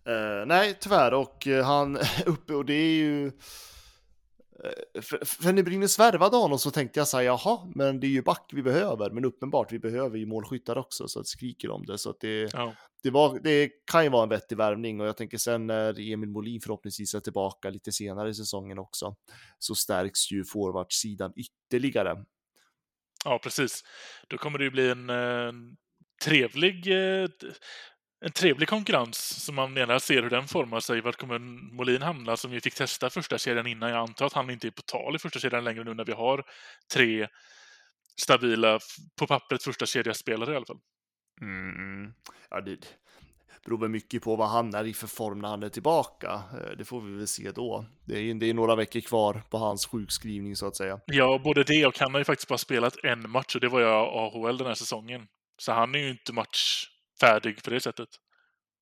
Uh, 0.09 0.45
nej, 0.45 0.77
tyvärr. 0.79 1.13
Och 1.13 1.47
uh, 1.47 1.63
han 1.63 1.97
uppe 2.25 2.53
och 2.53 2.65
det 2.65 2.73
är 2.73 2.95
ju... 2.95 3.31
Uh, 4.63 5.01
för, 5.01 5.25
för 5.25 5.53
när 5.53 5.63
Brynäs 5.63 5.99
värvade 5.99 6.37
honom 6.37 6.59
så 6.59 6.71
tänkte 6.71 6.99
jag 6.99 7.07
så 7.07 7.17
här, 7.17 7.23
jaha, 7.23 7.71
men 7.75 7.99
det 7.99 8.07
är 8.07 8.11
ju 8.11 8.21
back 8.21 8.51
vi 8.53 8.63
behöver. 8.63 9.09
Men 9.09 9.25
uppenbart, 9.25 9.71
vi 9.71 9.79
behöver 9.79 10.17
ju 10.17 10.25
målskyttar 10.25 10.77
också, 10.77 11.07
så 11.07 11.19
att 11.19 11.27
skriker 11.27 11.69
om 11.69 11.85
det. 11.85 11.97
Så 11.97 12.09
att 12.09 12.19
det, 12.19 12.53
Ja. 12.53 12.75
det, 13.03 13.09
var, 13.09 13.39
det 13.39 13.71
kan 13.91 14.03
ju 14.03 14.09
vara 14.09 14.23
en 14.23 14.29
vettig 14.29 14.57
värvning 14.57 15.01
och 15.01 15.07
jag 15.07 15.17
tänker 15.17 15.37
sen 15.37 15.67
när 15.67 16.11
Emil 16.13 16.29
Molin 16.29 16.61
förhoppningsvis 16.61 17.13
är 17.15 17.19
tillbaka 17.19 17.69
lite 17.69 17.91
senare 17.91 18.29
i 18.29 18.33
säsongen 18.33 18.79
också, 18.79 19.15
så 19.59 19.75
stärks 19.75 20.31
ju 20.31 20.45
forwardsidan 20.45 21.33
ytterligare. 21.35 22.25
Ja, 23.25 23.39
precis. 23.43 23.83
Då 24.27 24.37
kommer 24.37 24.57
det 24.57 24.63
ju 24.63 24.71
bli 24.71 24.89
en, 24.89 25.09
eh, 25.09 25.51
trevlig 26.23 26.87
eh, 26.87 27.29
en 28.21 28.31
trevlig 28.31 28.69
konkurrens 28.69 29.43
som 29.45 29.55
man 29.55 29.75
gärna 29.75 29.99
ser 29.99 30.23
hur 30.23 30.29
den 30.29 30.47
formar 30.47 30.79
sig. 30.79 31.01
Vart 31.01 31.15
kommer 31.15 31.39
Molin 31.75 32.01
hamna 32.01 32.37
som 32.37 32.51
vi 32.51 32.61
fick 32.61 32.75
testa 32.75 33.09
första 33.09 33.37
kedjan 33.37 33.67
innan? 33.67 33.89
Jag 33.89 33.99
antar 33.99 34.25
att 34.25 34.33
han 34.33 34.49
inte 34.49 34.67
är 34.67 34.71
på 34.71 34.81
tal 34.81 35.15
i 35.15 35.19
första 35.19 35.39
kedjan 35.39 35.63
längre 35.63 35.83
nu 35.83 35.93
när 35.93 36.05
vi 36.05 36.11
har 36.11 36.43
tre 36.93 37.27
stabila, 38.21 38.79
på 39.19 39.27
pappret 39.27 39.63
första 39.63 39.85
kedjaspelare 39.85 40.53
i 40.53 40.55
alla 40.55 40.65
fall. 40.65 40.79
Mm. 41.41 42.13
Ja, 42.49 42.61
det 42.61 42.77
beror 43.65 43.77
väl 43.77 43.89
mycket 43.89 44.23
på 44.23 44.35
vad 44.35 44.49
han 44.49 44.73
är 44.73 44.83
i 44.85 44.93
för 44.93 45.07
form 45.07 45.39
när 45.39 45.47
han 45.49 45.63
är 45.63 45.69
tillbaka. 45.69 46.41
Eh, 46.53 46.77
Det 46.77 46.85
får 46.85 47.01
vi 47.01 47.17
väl 47.17 47.27
se 47.27 47.51
då. 47.51 47.85
Det 48.05 48.15
är, 48.15 48.21
ju- 48.21 48.33
det 48.33 48.49
är 48.49 48.53
några 48.53 48.75
veckor 48.75 48.99
kvar 48.99 49.41
på 49.49 49.57
hans 49.57 49.85
sjukskrivning 49.85 50.55
så 50.55 50.67
att 50.67 50.75
säga. 50.75 50.99
Ja, 51.05 51.41
både 51.43 51.63
det 51.63 51.85
och 51.85 51.99
han 51.99 52.11
har 52.13 52.19
ju 52.19 52.25
faktiskt 52.25 52.47
bara 52.49 52.57
spelat 52.57 53.03
en 53.03 53.29
match 53.29 53.55
och 53.55 53.61
det 53.61 53.67
var 53.69 53.79
ju 53.79 53.85
AHL 53.85 54.57
den 54.57 54.67
här 54.67 54.73
säsongen. 54.73 55.27
Så 55.57 55.71
han 55.71 55.95
är 55.95 55.99
ju 55.99 56.09
inte 56.09 56.33
matchfärdig 57.21 57.63
på 57.63 57.69
det 57.69 57.79
sättet. 57.79 58.09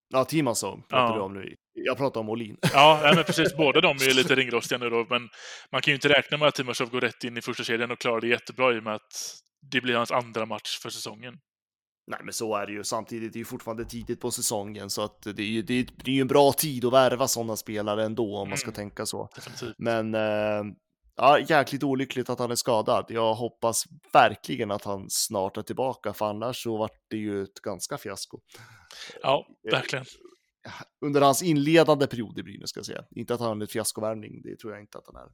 Ja, 0.09 0.25
Timasson 0.25 0.81
pratar 0.89 1.05
Ja. 1.13 1.15
du 1.15 1.21
om 1.21 1.33
nu. 1.33 1.55
Jag 1.73 1.97
pratar 1.97 2.19
om 2.19 2.25
Molin. 2.25 2.57
Ja, 2.73 2.99
nej, 3.03 3.15
men 3.15 3.23
precis. 3.23 3.55
Båda 3.57 3.81
de 3.81 3.87
är 3.97 4.13
lite 4.15 4.35
ringrostiga 4.35 4.77
nu 4.77 4.89
då, 4.89 5.05
men 5.09 5.29
man 5.71 5.81
kan 5.81 5.91
ju 5.91 5.95
inte 5.95 6.09
räkna 6.09 6.37
med 6.37 6.47
att 6.47 6.55
Timashov 6.55 6.89
går 6.89 7.01
rätt 7.01 7.23
in 7.23 7.37
i 7.37 7.41
första 7.41 7.63
kedjan 7.63 7.91
och 7.91 7.99
klarar 7.99 8.21
det 8.21 8.27
jättebra 8.27 8.73
i 8.75 8.79
och 8.79 8.83
med 8.83 8.95
att 8.95 9.35
det 9.71 9.81
blir 9.81 9.95
hans 9.95 10.11
andra 10.11 10.45
match 10.45 10.79
för 10.81 10.89
säsongen. 10.89 11.33
Nej, 12.07 12.19
men 12.23 12.33
så 12.33 12.55
är 12.55 12.65
det 12.65 12.71
ju. 12.71 12.83
Samtidigt 12.83 13.29
är 13.29 13.33
det 13.33 13.39
ju 13.39 13.45
fortfarande 13.45 13.85
tidigt 13.85 14.21
på 14.21 14.31
säsongen 14.31 14.89
så 14.89 15.01
att 15.03 15.21
det 15.23 15.43
är 15.43 15.47
ju, 15.47 15.61
det 15.61 15.73
är, 15.79 15.85
det 16.03 16.17
är 16.17 16.21
en 16.21 16.27
bra 16.27 16.51
tid 16.53 16.85
att 16.85 16.93
värva 16.93 17.27
sådana 17.27 17.55
spelare 17.55 18.03
ändå 18.05 18.37
om 18.37 18.49
man 18.49 18.57
ska 18.57 18.67
Mm. 18.67 18.75
tänka 18.75 19.05
så. 19.05 19.29
Definitivt. 19.35 19.75
Men 19.77 20.15
eh, 20.15 20.63
ja, 21.15 21.39
jäkligt 21.39 21.83
olyckligt 21.83 22.29
att 22.29 22.39
han 22.39 22.51
är 22.51 22.55
skadad. 22.55 23.05
Jag 23.09 23.33
hoppas 23.33 23.83
verkligen 24.13 24.71
att 24.71 24.83
han 24.83 25.05
snart 25.09 25.57
är 25.57 25.61
tillbaka, 25.61 26.13
för 26.13 26.25
annars 26.25 26.63
så 26.63 26.77
vart 26.77 26.97
det 27.09 27.17
ju 27.17 27.43
ett 27.43 27.61
ganska 27.63 27.97
fiasko. 27.97 28.39
Ja, 29.21 29.47
verkligen. 29.71 30.05
Under 31.05 31.21
hans 31.21 31.43
inledande 31.43 32.07
period 32.07 32.39
i 32.39 32.43
Brynäs 32.43 32.69
ska 32.69 32.79
jag 32.79 32.85
säga. 32.85 33.03
Inte 33.15 33.33
att 33.33 33.39
han 33.39 33.61
är 33.61 33.65
ett 33.65 33.71
fiaskovärvning, 33.71 34.41
det 34.41 34.59
tror 34.59 34.73
jag 34.73 34.81
inte 34.81 34.97
att 34.97 35.07
han 35.07 35.15
är. 35.15 35.29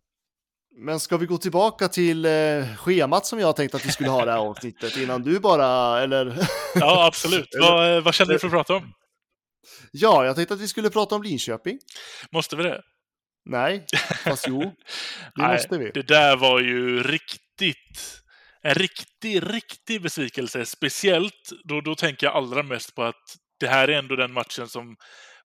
Men 0.76 1.00
ska 1.00 1.18
vi 1.18 1.26
gå 1.26 1.38
tillbaka 1.38 1.88
till 1.88 2.26
eh, 2.26 2.76
schemat 2.78 3.26
som 3.26 3.40
jag 3.40 3.56
tänkte 3.56 3.78
att 3.78 3.86
vi 3.86 3.92
skulle 3.92 4.10
ha 4.10 4.26
det 4.26 4.32
här 4.32 4.40
avsnittet 4.40 4.98
innan 4.98 5.24
du 5.24 5.40
bara, 5.40 6.02
eller? 6.02 6.38
Ja, 6.76 7.06
absolut. 7.06 7.48
vad, 7.60 8.04
vad 8.04 8.14
känner 8.14 8.34
du 8.34 8.40
för 8.40 8.48
att 8.48 8.54
prata 8.54 8.76
om? 8.76 8.94
ja, 9.92 10.26
jag 10.26 10.36
tänkte 10.36 10.54
att 10.54 10.60
vi 10.60 10.68
skulle 10.68 10.90
prata 10.90 11.16
om 11.16 11.24
Linköping. 11.24 11.80
Måste 12.32 12.56
vi 12.56 12.64
det? 12.64 12.82
Nej, 13.46 13.86
fast 14.24 14.48
jo, 14.48 14.60
det 15.36 15.42
Nej, 15.42 15.54
måste 15.54 15.78
vi. 15.78 15.92
Det 15.94 16.08
där 16.08 16.38
var 16.38 16.60
ju 16.60 17.04
riktigt... 17.04 18.16
En 18.62 18.74
riktig, 18.74 19.54
riktig 19.54 20.02
besvikelse. 20.02 20.66
Speciellt 20.66 21.50
då, 21.64 21.82
då 21.82 21.96
tänker 21.96 22.28
jag 22.28 22.36
allra 22.36 22.64
mest 22.64 22.96
på 22.96 23.04
att 23.04 23.36
det 23.60 23.68
här 23.68 23.88
är 23.88 23.98
ändå 23.98 24.16
den 24.16 24.34
matchen 24.34 24.68
som 24.68 24.96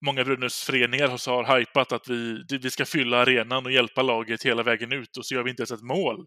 många 0.06 0.24
Brynäs-föreningar 0.24 1.08
har, 1.08 1.44
har 1.44 1.58
hypat 1.58 1.92
att 1.92 2.08
vi, 2.08 2.44
vi 2.62 2.70
ska 2.70 2.84
fylla 2.84 3.18
arenan 3.18 3.66
och 3.66 3.72
hjälpa 3.72 4.02
laget 4.02 4.42
hela 4.42 4.62
vägen 4.62 4.92
ut 4.92 5.16
och 5.16 5.26
så 5.26 5.34
gör 5.34 5.42
vi 5.42 5.50
inte 5.50 5.60
ens 5.60 5.70
ett 5.70 5.82
mål. 5.82 6.26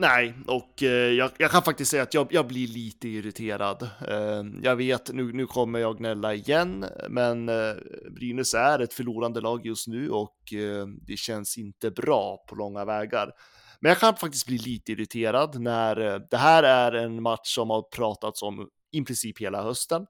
Nej, 0.00 0.34
och 0.46 0.82
eh, 0.82 0.88
jag, 1.12 1.30
jag 1.38 1.50
kan 1.50 1.62
faktiskt 1.62 1.90
säga 1.90 2.02
att 2.02 2.14
jag, 2.14 2.28
jag 2.30 2.46
blir 2.46 2.68
lite 2.68 3.08
irriterad. 3.08 3.82
Eh, 4.08 4.44
jag 4.62 4.76
vet, 4.76 5.12
nu, 5.12 5.32
nu 5.32 5.46
kommer 5.46 5.78
jag 5.78 5.98
gnälla 5.98 6.34
igen, 6.34 6.84
men 7.08 7.48
eh, 7.48 7.74
Brynäs 8.10 8.54
är 8.54 8.78
ett 8.78 8.92
förlorande 8.94 9.40
lag 9.40 9.66
just 9.66 9.86
nu 9.88 10.10
och 10.10 10.52
eh, 10.52 10.86
det 10.86 11.16
känns 11.16 11.58
inte 11.58 11.90
bra 11.90 12.44
på 12.48 12.54
långa 12.54 12.84
vägar. 12.84 13.32
Men 13.80 13.88
jag 13.88 13.98
kan 13.98 14.16
faktiskt 14.16 14.46
bli 14.46 14.58
lite 14.58 14.92
irriterad 14.92 15.60
när 15.60 16.00
eh, 16.14 16.20
det 16.30 16.36
här 16.36 16.62
är 16.62 16.92
en 16.92 17.22
match 17.22 17.54
som 17.54 17.70
har 17.70 17.82
pratats 17.82 18.42
om 18.42 18.68
i 18.92 19.02
princip 19.02 19.40
hela 19.40 19.62
hösten. 19.62 20.06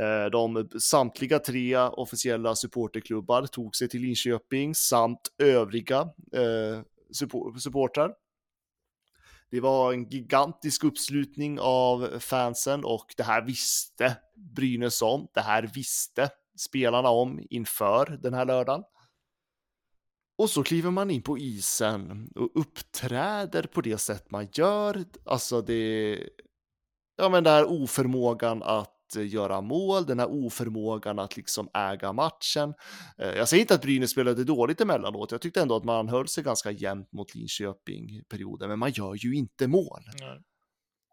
Eh, 0.00 0.30
De 0.32 0.68
samtliga 0.80 1.38
tre 1.38 1.78
officiella 1.78 2.54
supporterklubbar 2.54 3.46
tog 3.46 3.76
sig 3.76 3.88
till 3.88 4.00
Linköping 4.00 4.74
samt 4.74 5.20
övriga 5.42 6.00
eh, 6.36 6.82
support- 7.12 7.58
supportrar. 7.60 8.10
Det 9.50 9.60
var 9.60 9.92
en 9.92 10.08
gigantisk 10.08 10.84
uppslutning 10.84 11.60
av 11.60 12.18
fansen 12.18 12.84
och 12.84 13.14
det 13.16 13.22
här 13.22 13.42
visste 13.42 14.16
Brynäs 14.34 15.02
om. 15.02 15.28
Det 15.34 15.40
här 15.40 15.70
visste 15.74 16.30
spelarna 16.58 17.08
om 17.08 17.40
inför 17.50 18.18
den 18.22 18.34
här 18.34 18.44
lördagen. 18.44 18.82
Och 20.38 20.50
så 20.50 20.62
kliver 20.62 20.90
man 20.90 21.10
in 21.10 21.22
på 21.22 21.38
isen 21.38 22.32
och 22.34 22.50
uppträder 22.54 23.62
på 23.62 23.80
det 23.80 23.98
sätt 23.98 24.30
man 24.30 24.48
gör. 24.52 25.04
Alltså 25.24 25.62
det... 25.62 26.18
Ja 27.16 27.28
men 27.28 27.44
den 27.44 27.52
här 27.52 27.82
oförmågan 27.82 28.62
att 28.62 28.99
göra 29.16 29.60
mål, 29.60 30.06
den 30.06 30.18
här 30.18 30.28
oförmågan 30.30 31.18
att 31.18 31.36
liksom 31.36 31.68
äga 31.74 32.12
matchen. 32.12 32.74
Eh, 33.18 33.28
Jag 33.28 33.48
säger 33.48 33.60
inte 33.60 33.74
att 33.74 33.82
Brynäs 33.82 34.10
spelade 34.10 34.44
dåligt 34.44 34.80
emellanåt. 34.80 35.32
Jag 35.32 35.40
tyckte 35.40 35.60
ändå 35.62 35.76
att 35.76 35.84
man 35.84 36.08
höll 36.08 36.28
sig 36.28 36.44
ganska 36.44 36.70
jämnt 36.70 37.12
mot 37.12 37.34
Linköping 37.34 38.22
perioden, 38.30 38.68
men 38.68 38.78
man 38.78 38.90
gör 38.90 39.14
ju 39.14 39.34
inte 39.34 39.66
mål. 39.66 40.00
Nej. 40.20 40.40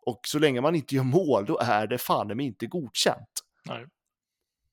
Och 0.05 0.19
så 0.27 0.39
länge 0.39 0.61
man 0.61 0.75
inte 0.75 0.95
gör 0.95 1.03
mål, 1.03 1.45
då 1.45 1.59
är 1.61 1.87
det 1.87 1.97
fan 1.97 2.27
med 2.27 2.45
inte 2.45 2.67
godkänt. 2.67 3.29
Nej. 3.65 3.85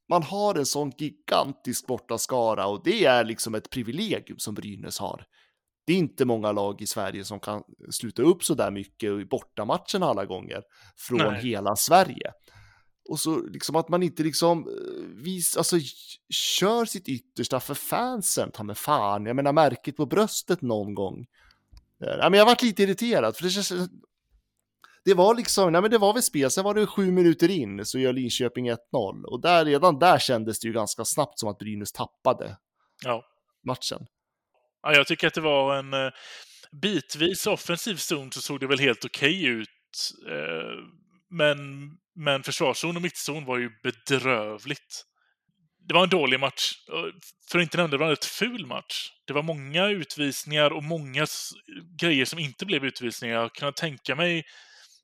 Man 0.09 0.23
har 0.23 0.55
en 0.55 0.67
sån 0.67 0.93
gigantisk 0.99 1.87
bortaskara 1.87 2.67
och 2.67 2.83
det 2.85 3.05
är 3.05 3.25
liksom 3.25 3.55
ett 3.55 3.71
privilegium 3.71 4.39
som 4.39 4.55
Brynäs 4.55 4.99
har. 4.99 5.27
Det 5.87 5.93
är 5.93 5.97
inte 5.97 6.25
många 6.25 6.53
lag 6.53 6.83
i 6.83 6.87
Sverige 6.87 7.25
som 7.25 7.41
kan 7.41 7.63
sluta 7.91 8.23
upp 8.23 8.45
så 8.45 8.55
där 8.55 8.71
mycket 8.71 9.11
i 9.11 9.25
bortamatchen 9.25 10.03
alla 10.03 10.25
gånger 10.25 10.63
från 10.97 11.19
Nej. 11.19 11.43
hela 11.43 11.77
Sverige. 11.77 12.33
Och 13.09 13.21
så 13.21 13.41
liksom 13.47 13.77
att 13.77 13.89
man 13.89 14.03
inte 14.03 14.23
liksom 14.23 14.69
eh, 14.69 15.23
vis, 15.23 15.57
alltså, 15.57 15.77
kör 16.31 16.85
sitt 16.85 17.09
yttersta 17.09 17.61
för 17.61 17.75
fansen, 17.75 18.51
ta 18.51 18.63
med 18.63 18.79
fan. 18.79 19.27
Jag 19.27 19.37
menar 19.37 19.53
märket 19.53 19.97
på 19.97 20.07
bröstet 20.07 20.63
någon 20.63 20.95
gång. 20.95 21.27
Eh, 22.05 22.09
Ja, 22.19 22.31
men 22.31 22.39
jag 22.39 22.47
varit 22.47 22.63
lite 22.63 22.83
irriterad, 22.83 23.37
för 23.37 23.43
det 23.45 23.51
känns... 23.51 23.73
Det 25.05 25.15
var 25.15 25.35
liksom, 25.35 25.73
nej 25.73 25.83
men 25.83 25.91
det 25.91 25.99
var 25.99 26.13
väl 26.13 26.23
spel, 26.23 26.51
sen 26.51 26.65
var 26.65 26.75
det 26.75 26.87
sju 26.87 27.11
minuter 27.11 27.51
in 27.51 27.85
så 27.87 27.99
gör 27.99 28.13
Linköping 28.13 28.71
1-0. 28.73 29.25
Och 29.25 29.41
där, 29.41 29.65
redan 29.65 29.99
där 29.99 30.19
kändes 30.19 30.61
det 30.61 30.69
ju 30.69 30.75
ganska 30.75 31.05
snabbt 31.05 31.39
som 31.39 31.49
att 31.49 31.59
Brynäs 31.59 31.93
tappade 31.93 32.57
Ja. 33.05 33.25
matchen. 33.67 34.07
Ja, 34.83 34.95
jag 34.95 35.07
tycker 35.07 35.27
att 35.27 35.35
det 35.35 35.41
var 35.41 35.77
en 35.77 35.93
eh, 35.95 36.11
bitvis 36.73 37.47
offensiv 37.47 37.97
zon 37.97 38.33
så 38.33 38.41
såg 38.41 38.61
det 38.61 38.67
väl 38.67 38.79
helt 38.79 39.05
okej 39.05 39.45
ut. 39.45 39.69
Eh, 40.29 40.85
men, 41.31 41.59
men 42.15 42.43
försvarszon 42.43 42.97
och 42.97 43.03
mittzon 43.03 43.45
var 43.45 43.59
ju 43.59 43.71
bedrövligt. 43.83 45.05
Det 45.89 45.95
var 45.95 46.03
en 46.03 46.09
dålig 46.09 46.41
match. 46.41 46.73
För 47.51 47.59
att 47.59 47.63
inte 47.63 47.77
nämna 47.77 47.91
det, 47.91 47.97
var 47.97 48.07
en 48.07 48.11
rätt 48.11 48.25
ful 48.25 48.67
match. 48.67 49.11
Det 49.27 49.33
var 49.33 49.43
många 49.43 49.89
utvisningar 49.89 50.71
och 50.71 50.83
många 50.83 51.27
grejer 52.01 52.25
som 52.25 52.39
inte 52.39 52.67
blev 52.67 52.85
utvisningar. 52.85 53.35
Jag 53.35 53.55
kan 53.55 53.73
tänka 53.73 54.15
mig 54.15 54.45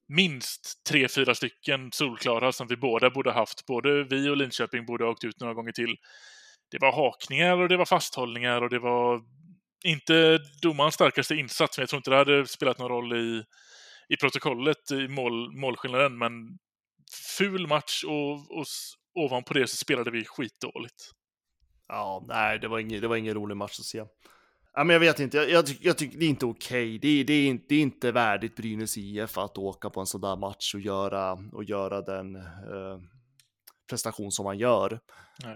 minst 0.09 0.85
tre, 0.89 1.09
fyra 1.09 1.35
stycken 1.35 1.93
solklara 1.93 2.53
som 2.53 2.67
vi 2.67 2.77
båda 2.77 3.11
borde 3.11 3.33
haft. 3.33 3.67
Både 3.67 4.05
vi 4.05 4.29
och 4.29 4.37
Linköping 4.37 4.87
borde 4.87 5.05
ha 5.05 5.11
åkt 5.11 5.25
ut 5.25 5.41
några 5.41 5.55
gånger 5.55 5.73
till. 5.73 5.97
Det 6.71 6.79
var 6.81 6.93
hakningar 6.93 7.57
och 7.57 7.69
det 7.69 7.77
var 7.77 7.85
fasthållningar 7.85 8.63
och 8.63 8.71
det 8.71 8.79
var 8.79 9.21
inte 9.85 10.39
domarens 10.63 10.95
starkaste 10.95 11.35
insats, 11.35 11.79
men 11.79 11.83
jag 11.83 11.89
tror 11.89 11.99
inte 11.99 12.11
det 12.11 12.17
hade 12.17 12.47
spelat 12.47 12.79
någon 12.79 12.89
roll 12.89 13.13
i, 13.13 13.45
i 14.09 14.17
protokollet 14.17 14.91
i 14.91 15.09
mål, 15.09 15.57
målskillnaden. 15.57 16.19
Men 16.19 16.33
ful 17.39 17.67
match 17.67 18.05
och, 18.05 18.33
och 18.59 18.67
ovanpå 19.15 19.55
det 19.55 19.67
så 19.67 19.77
spelade 19.77 20.11
vi 20.11 20.25
skitdåligt. 20.25 21.11
Ja, 21.89 22.25
nej, 22.29 22.59
det 22.59 22.69
var 22.69 22.79
ingen, 22.79 23.01
det 23.01 23.09
var 23.09 23.17
ingen 23.17 23.35
rolig 23.35 23.57
match 23.57 23.79
att 23.81 23.85
se. 23.87 24.05
Ja, 24.73 24.85
men 24.85 24.95
jag 24.95 25.01
vet 25.01 25.21
inte, 25.21 25.37
jag, 25.37 25.51
jag, 25.51 25.67
tycker, 25.67 25.87
jag 25.87 25.99
tycker 25.99 26.19
det 26.19 26.25
är 26.25 26.29
inte 26.29 26.47
okej. 26.47 26.99
Det, 26.99 27.09
är- 27.09 27.25
det, 27.25 27.33
är 27.33 27.47
inte- 27.47 27.65
det 27.69 27.75
är 27.75 27.81
inte 27.83 28.13
värdigt 28.13 28.57
Brynäs 28.57 28.99
IF 28.99 29.39
att 29.39 29.59
åka 29.59 29.91
på 29.91 30.01
en 30.01 30.07
sån 30.07 30.21
där 30.21 30.37
match 30.37 30.75
och 30.75 30.81
göra, 30.81 31.33
och 31.53 31.65
göra 31.65 32.03
den 32.03 32.37
eh, 32.37 33.01
prestation 33.91 34.33
som 34.33 34.45
man 34.45 34.59
gör. 34.59 35.01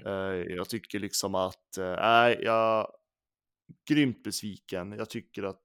Eh, 0.06 0.12
jag 0.54 0.68
tycker 0.68 0.98
liksom 0.98 1.34
att, 1.34 1.76
eh, 1.78 1.94
nej, 1.96 2.38
jag 2.42 2.88
grymt 3.88 4.22
besviken. 4.22 4.92
Jag 4.92 5.10
tycker 5.10 5.42
att 5.42 5.60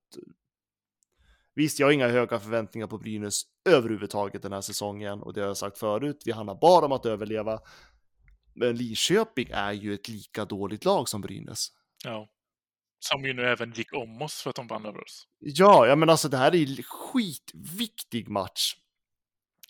Visst, 1.55 1.79
jag 1.79 1.87
har 1.87 1.91
inga 1.91 2.07
höga 2.07 2.39
förväntningar 2.39 2.87
på 2.87 2.97
Brynäs 2.97 3.41
överhuvudtaget 3.69 4.41
den 4.41 4.53
här 4.53 4.61
säsongen 4.61 5.21
och 5.21 5.33
det 5.33 5.41
har 5.41 5.47
jag 5.47 5.57
sagt 5.57 5.77
förut. 5.77 6.21
Vi 6.25 6.31
handlar 6.31 6.55
bara 6.55 6.85
om 6.85 6.91
att 6.91 7.05
överleva. 7.05 7.59
Men 8.55 8.75
Linköping 8.75 9.49
är 9.51 9.71
ju 9.71 9.93
ett 9.93 10.07
lika 10.07 10.45
dåligt 10.45 10.85
lag 10.85 11.09
som 11.09 11.21
Brynäs. 11.21 11.67
Ja. 12.05 12.29
Som 12.99 13.25
ju 13.25 13.33
nu 13.33 13.45
även 13.45 13.71
gick 13.71 13.93
om 13.93 14.21
oss 14.21 14.41
för 14.41 14.49
att 14.49 14.55
de 14.55 14.67
vann 14.67 14.85
över 14.85 15.03
oss. 15.03 15.27
Ja, 15.39 15.87
ja, 15.87 15.95
men 15.95 16.09
alltså 16.09 16.29
det 16.29 16.37
här 16.37 16.55
är 16.55 16.77
en 16.77 16.83
skitviktig 16.83 18.29
match. 18.29 18.75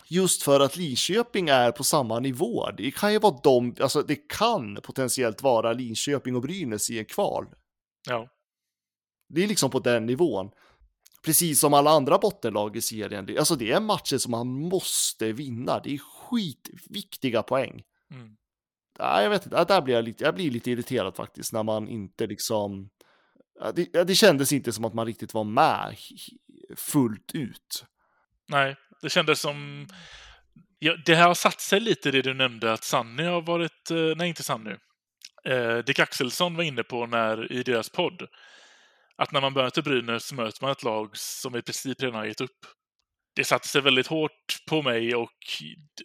Just 0.08 0.44
för 0.44 0.60
att 0.60 0.76
Linköping 0.76 1.50
är 1.50 1.72
på 1.72 1.84
samma 1.84 2.20
nivå. 2.20 2.72
Det 2.78 2.92
kan 2.92 3.14
ju 3.14 3.20
vara 3.20 3.40
de, 3.44 3.76
alltså 3.82 4.02
det 4.02 4.30
kan 4.30 4.76
potentiellt 4.76 5.44
vara 5.44 5.74
Linköping 5.74 6.36
och 6.36 6.42
Brynäs 6.42 6.90
i 6.90 7.00
en 7.00 7.06
kval. 7.06 7.46
Ja. 8.08 8.28
Det 9.28 9.44
är 9.44 9.48
liksom 9.48 9.72
på 9.72 9.80
den 9.80 10.06
nivån. 10.06 10.52
Precis 11.26 11.60
som 11.60 11.74
alla 11.74 11.92
andra 11.92 12.18
bottenlag 12.18 12.78
i 12.78 12.82
serien. 12.82 13.38
Alltså 13.40 13.56
det 13.56 13.72
är 13.72 13.80
matcher 13.80 14.18
som 14.18 14.32
man 14.32 14.48
måste 14.48 15.32
vinna. 15.32 15.80
Det 15.80 15.94
är 15.94 15.98
skitviktiga 15.98 17.44
poäng. 17.44 17.84
Mm. 18.12 18.36
Ja, 19.00 19.22
jag 19.24 19.30
vet 19.30 19.46
inte, 19.46 19.64
där 19.64 19.82
blir 19.82 19.96
jag, 19.96 20.04
lite, 20.04 20.24
jag 20.24 20.36
blir 20.36 20.52
lite 20.52 20.72
irriterad 20.72 21.16
faktiskt 21.16 21.54
när 21.54 21.64
man 21.64 21.88
inte 21.88 22.28
liksom... 22.28 22.90
Det, 23.74 24.04
det 24.04 24.16
kändes 24.16 24.54
inte 24.54 24.74
som 24.74 24.86
att 24.86 24.94
man 24.94 25.06
riktigt 25.06 25.34
var 25.34 25.44
med 25.44 25.96
fullt 26.76 27.32
ut. 27.34 27.86
Nej, 28.48 28.76
det 29.02 29.10
kändes 29.10 29.42
som... 29.42 29.88
Ja, 30.80 30.96
det 31.06 31.16
här 31.16 31.28
har 31.28 31.34
satt 31.34 31.62
sig 31.62 31.80
lite 31.80 32.12
det 32.12 32.22
du 32.22 32.34
nämnde 32.34 32.74
att 32.74 32.84
Sanny 32.84 33.24
har 33.24 33.42
varit... 33.42 33.92
eh, 33.92 34.16
Nej, 34.16 34.30
inte 34.30 34.44
Sanny. 34.44 34.76
Eh, 35.46 35.78
Dick 35.78 36.00
Axelsson 36.00 36.56
var 36.56 36.64
inne 36.64 36.84
på 36.84 37.06
när, 37.06 37.52
i 37.52 37.64
deras 37.64 37.90
podd. 37.90 38.28
Att 39.22 39.32
när 39.32 39.42
man 39.42 39.54
möter 39.54 39.82
Brynäs 39.82 40.34
möter 40.34 40.64
man 40.64 40.72
ett 40.72 40.84
lag 40.84 41.18
som 41.18 41.56
i 41.56 41.62
princip 41.62 42.02
redan 42.02 42.16
har 42.16 42.26
gett 42.26 42.42
upp. 42.42 42.60
Det 43.36 43.44
satte 43.44 43.68
sig 43.68 43.82
väldigt 43.82 44.08
hårt 44.08 44.66
på 44.70 44.82
mig 44.82 45.16
och, 45.16 45.38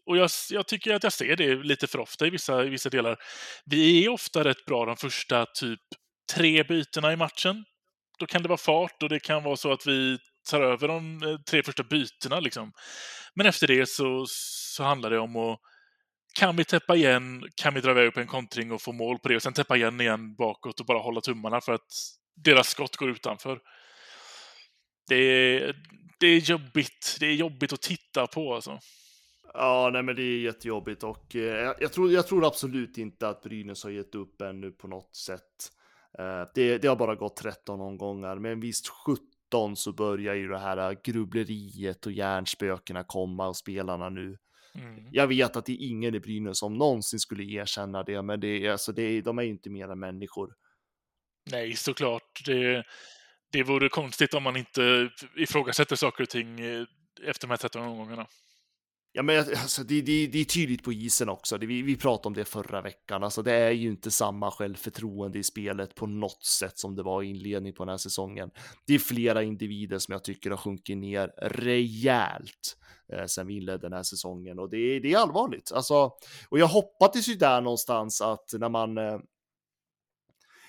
och 0.07 0.17
jag, 0.17 0.31
jag 0.51 0.69
tycker 0.69 0.95
att 0.95 1.03
jag 1.03 1.13
ser 1.13 1.37
det 1.37 1.55
lite 1.55 1.87
för 1.87 1.99
ofta 1.99 2.27
i 2.27 2.31
vissa, 2.31 2.65
i 2.65 2.69
vissa 2.69 2.91
delar. 2.91 3.17
Vi 3.65 4.05
är 4.05 4.09
ofta 4.09 4.45
rätt 4.45 4.65
bra 4.65 4.85
de 4.87 4.97
första 4.97 5.47
typ 5.47 5.81
tre 6.35 6.63
bytena 6.63 7.13
i 7.13 7.17
matchen. 7.17 7.65
Då 8.19 8.27
kan 8.27 8.43
det 8.43 8.49
vara 8.49 8.59
fart 8.59 9.03
och 9.03 9.09
det 9.09 9.21
kan 9.21 9.43
vara 9.43 9.57
så 9.57 9.73
att 9.73 9.87
vi 9.87 10.19
tar 10.51 10.61
över 10.61 10.89
de 10.89 11.23
eh, 11.23 11.37
tre 11.51 11.63
första 11.63 11.83
bytena. 11.83 12.41
Liksom. 12.41 12.73
Men 13.35 13.47
efter 13.47 13.67
det 13.67 13.89
så, 13.89 14.25
så 14.29 14.83
handlar 14.83 15.11
det 15.11 15.19
om 15.19 15.37
att 15.37 15.59
kan 16.39 16.57
vi 16.57 16.65
täppa 16.65 16.97
igen, 16.97 17.45
kan 17.57 17.75
vi 17.75 17.81
dra 17.81 17.91
iväg 17.91 18.15
på 18.15 18.21
en 18.21 18.27
kontring 18.27 18.73
och 18.73 18.83
få 18.83 18.93
mål 18.93 19.19
på 19.19 19.29
det 19.29 19.37
och 19.37 19.43
sen 19.43 19.53
täppa 19.53 19.77
igen 19.77 20.01
igen 20.01 20.35
bakåt 20.35 20.81
och 20.81 20.87
bara 20.87 20.99
hålla 20.99 21.21
tummarna 21.21 21.61
för 21.61 21.73
att 21.73 21.91
deras 22.35 22.69
skott 22.69 22.97
går 22.97 23.11
utanför. 23.11 23.61
Det 25.09 25.17
är, 25.17 25.77
det 26.21 26.27
är 26.27 26.39
jobbigt. 26.39 27.17
Det 27.21 27.27
är 27.27 27.35
jobbigt 27.35 27.73
att 27.73 27.83
titta 27.83 28.27
på 28.27 28.55
alltså. 28.55 28.79
Ja, 29.55 29.91
nej 29.93 30.03
men 30.03 30.17
det 30.17 30.23
är 30.23 30.39
jättejobbigt 30.39 31.03
och 31.03 31.37
eh, 31.37 31.75
jag, 31.81 31.93
tror, 31.93 32.13
jag 32.13 32.27
tror 32.27 32.47
absolut 32.47 32.99
inte 32.99 33.29
att 33.29 33.43
Brynäs 33.43 33.85
har 33.85 33.91
gett 33.91 34.15
upp 34.15 34.41
ännu 34.41 34.71
på 34.71 34.89
något 34.89 35.17
sätt. 35.17 35.71
Eh, 36.19 36.43
det, 36.55 36.79
det 36.79 36.89
har 36.89 36.97
bara 36.97 37.15
gått 37.15 37.37
13 37.37 37.81
omgångar, 37.81 38.39
men 38.39 38.61
visst 38.61 38.89
17 38.89 39.77
så 39.77 39.93
börjar 39.93 40.35
ju 40.35 40.49
det 40.49 40.59
här 40.59 40.97
grubbleriet 41.05 42.07
och 42.07 42.13
hjärnspökena 42.13 43.05
komma 43.05 43.49
och 43.49 43.57
spelarna 43.57 44.09
nu. 44.09 44.37
Mm. 44.75 45.05
Jag 45.13 45.27
vet 45.27 45.57
att 45.57 45.67
det 45.67 45.73
är 45.73 45.89
ingen 45.89 46.15
i 46.15 46.21
Brynäs 46.21 46.59
som 46.59 46.79
någonsin 46.79 47.19
skulle 47.19 47.45
erkänna 47.45 48.03
det, 48.03 48.23
men 48.23 48.41
det 48.41 48.67
är, 48.67 48.71
alltså 48.71 48.93
det 48.93 49.03
är, 49.03 49.23
de 49.23 49.39
är 49.39 49.43
ju 49.43 49.51
inte 49.51 49.71
mer 49.71 49.89
än 49.89 49.99
människor. 49.99 50.55
Nej, 51.51 51.75
såklart. 51.77 52.43
Det, 52.47 52.85
det 53.53 53.63
vore 53.63 53.89
konstigt 53.89 54.35
om 54.35 54.43
man 54.43 54.57
inte 54.57 55.11
ifrågasätter 55.37 55.97
saker 55.97 56.23
och 56.23 56.29
ting 56.31 56.61
eh, 56.61 56.83
efter 57.27 57.47
de 57.47 57.51
här 57.51 57.57
13 57.57 57.83
omgångarna. 57.83 58.27
Ja, 59.17 59.23
men 59.23 59.39
alltså, 59.39 59.83
det, 59.85 60.01
det, 60.03 60.27
det 60.27 60.39
är 60.39 60.45
tydligt 60.45 60.83
på 60.83 60.93
isen 60.93 61.29
också. 61.29 61.59
Det, 61.59 61.67
vi, 61.67 61.83
vi 61.83 61.97
pratade 61.97 62.27
om 62.29 62.35
det 62.35 62.45
förra 62.45 62.81
veckan. 62.81 63.25
Alltså, 63.25 63.43
det 63.43 63.53
är 63.53 63.71
ju 63.71 63.89
inte 63.89 64.11
samma 64.11 64.51
självförtroende 64.51 65.39
i 65.39 65.43
spelet 65.43 65.95
på 65.95 66.07
något 66.07 66.45
sätt 66.45 66.79
som 66.79 66.95
det 66.97 67.03
var 67.03 67.23
i 67.23 67.27
inledningen 67.31 67.75
på 67.75 67.85
den 67.85 67.91
här 67.91 67.97
säsongen. 67.99 68.51
Det 68.87 68.95
är 68.95 68.99
flera 68.99 69.43
individer 69.43 69.99
som 69.99 70.13
jag 70.13 70.25
tycker 70.25 70.51
har 70.51 70.57
sjunkit 70.57 70.99
ner 70.99 71.31
rejält 71.43 72.77
eh, 73.13 73.27
sen 73.27 73.47
vi 73.47 73.57
inledde 73.57 73.79
den 73.79 73.93
här 73.93 74.03
säsongen 74.03 74.59
och 74.59 74.71
det, 74.71 74.77
är- 74.77 75.01
det 75.01 75.13
är 75.13 75.19
allvarligt. 75.19 75.73
Alltså, 75.73 76.13
och 76.49 76.59
jag 76.59 76.67
hoppades 76.67 77.29
ju 77.29 77.35
där 77.35 77.61
någonstans 77.61 78.21
att 78.21 78.51
när 78.59 78.69
man 78.69 78.99
eh, 78.99 79.19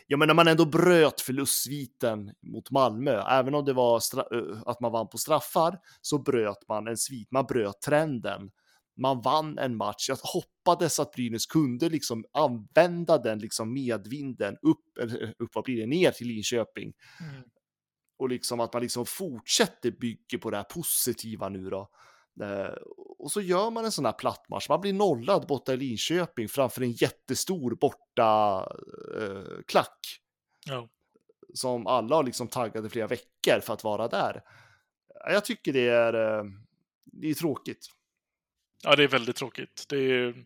Ja, 0.08 0.18
men 0.18 0.28
när 0.28 0.36
man 0.36 0.48
ändå 0.48 0.66
bröt 0.66 1.22
förlustsviten 1.22 2.32
mot 2.42 2.72
Malmö, 2.72 3.22
även 3.30 3.56
om 3.56 3.66
det 3.66 3.74
var 3.74 4.02
eh, 4.18 4.62
att 4.66 4.80
man 4.80 4.92
vann 4.92 5.10
på 5.10 5.18
straffar, 5.18 5.80
så 6.02 6.18
bröt 6.18 6.68
man 6.68 6.88
en 6.88 6.98
svit, 6.98 7.32
man 7.32 7.46
bröt 7.46 7.82
trenden. 7.82 8.52
Man 8.98 9.22
vann 9.22 9.58
en 9.58 9.78
match. 9.78 10.10
Jag 10.10 10.18
hoppades 10.22 11.00
att 11.00 11.12
Brynäs 11.12 11.46
kunde 11.46 11.90
liksom 11.90 12.26
använda 12.34 13.18
den 13.18 13.40
liksom 13.40 13.74
medvinden 13.74 14.58
upp, 14.62 14.98
eller 15.02 15.34
upp, 15.40 15.50
vad 15.56 15.64
blir 15.64 15.78
det, 15.78 15.86
ner 15.86 16.12
till 16.12 16.28
Linköping. 16.28 16.94
Och 18.18 18.30
liksom 18.30 18.60
att 18.60 18.74
man 18.74 18.82
liksom 18.82 19.06
fortsätter 19.06 19.92
bygga 19.92 20.40
på 20.42 20.52
det 20.52 20.58
här 20.58 20.64
positiva 20.64 21.50
nu 21.50 21.70
då. 21.70 21.90
Eh, 22.42 22.74
och 23.18 23.32
så 23.32 23.42
gör 23.42 23.72
man 23.72 23.86
en 23.86 23.92
sån 23.92 24.06
här 24.06 24.12
plattmatch. 24.14 24.70
Man 24.70 24.82
blir 24.82 24.94
nollad 24.94 25.48
borta 25.48 25.74
i 25.74 25.78
Linköping 25.78 26.50
framför 26.50 26.82
en 26.82 26.92
jättestor 26.92 27.76
borta 27.76 28.60
eh, 29.22 29.62
klack 29.68 30.00
Ja. 30.66 30.90
som 31.54 31.88
alla 31.88 32.16
har 32.16 32.24
liksom 32.24 32.48
taggat 32.48 32.86
i 32.86 32.90
flera 32.90 33.08
veckor 33.08 33.60
för 33.60 33.74
att 33.74 33.84
vara 33.84 34.08
där. 34.08 34.42
Jag 35.26 35.46
tycker 35.46 35.74
det 35.74 35.88
är, 35.88 36.14
eh, 36.14 36.44
det 37.06 37.30
är 37.30 37.34
tråkigt. 37.34 37.88
ja, 38.84 38.96
det 38.96 39.04
är 39.04 39.08
väldigt 39.08 39.36
tråkigt. 39.36 39.86
Det 39.90 39.98
är 39.98 40.46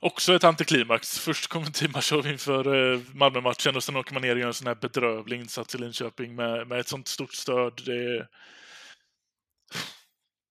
också 0.00 0.34
ett 0.34 0.44
antiklimax. 0.44 1.18
Först 1.18 1.46
kommer 1.46 1.66
teamatch 1.66 2.12
inför 2.12 2.92
eh, 2.94 3.00
Malmö-matchen 3.14 3.76
och 3.76 3.82
sen 3.84 3.96
åker 3.96 4.12
man 4.12 4.22
ner 4.22 4.34
och 4.34 4.40
gör 4.40 4.46
en 4.46 4.54
sån 4.54 4.66
här 4.66 4.74
bedrövlig 4.74 5.40
insats 5.40 5.74
i 5.74 5.78
Linköping 5.78 6.34
med, 6.34 6.66
med 6.68 6.80
ett 6.80 6.88
sånt 6.88 7.08
stort 7.08 7.34
stöd. 7.34 7.82
Det 7.86 7.92
är... 7.92 8.28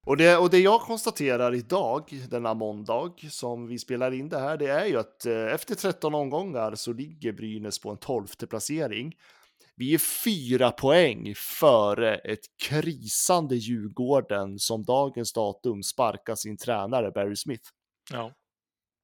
Och 0.05 0.17
det, 0.17 0.37
och 0.37 0.49
det 0.49 0.59
jag 0.59 0.81
konstaterar 0.81 1.55
idag, 1.55 2.09
denna 2.29 2.53
måndag, 2.53 3.13
som 3.29 3.67
vi 3.67 3.79
spelar 3.79 4.11
in 4.11 4.29
det 4.29 4.39
här, 4.39 4.57
det 4.57 4.67
är 4.67 4.85
ju 4.85 4.99
att 4.99 5.25
eh, 5.25 5.53
efter 5.53 5.75
13 5.75 6.15
omgångar 6.15 6.75
så 6.75 6.93
ligger 6.93 7.31
Brynäs 7.31 7.79
på 7.79 7.89
en 7.89 7.97
12 7.97 8.27
placering. 8.49 9.13
Vi 9.75 9.93
är 9.93 9.97
fyra 10.23 10.71
poäng 10.71 11.33
före 11.35 12.15
ett 12.15 12.45
krisande 12.63 13.55
Djurgården 13.55 14.59
som 14.59 14.83
dagens 14.83 15.33
datum 15.33 15.83
sparkar 15.83 16.35
sin 16.35 16.57
tränare 16.57 17.11
Barry 17.11 17.35
Smith. 17.35 17.69
Ja. 18.11 18.33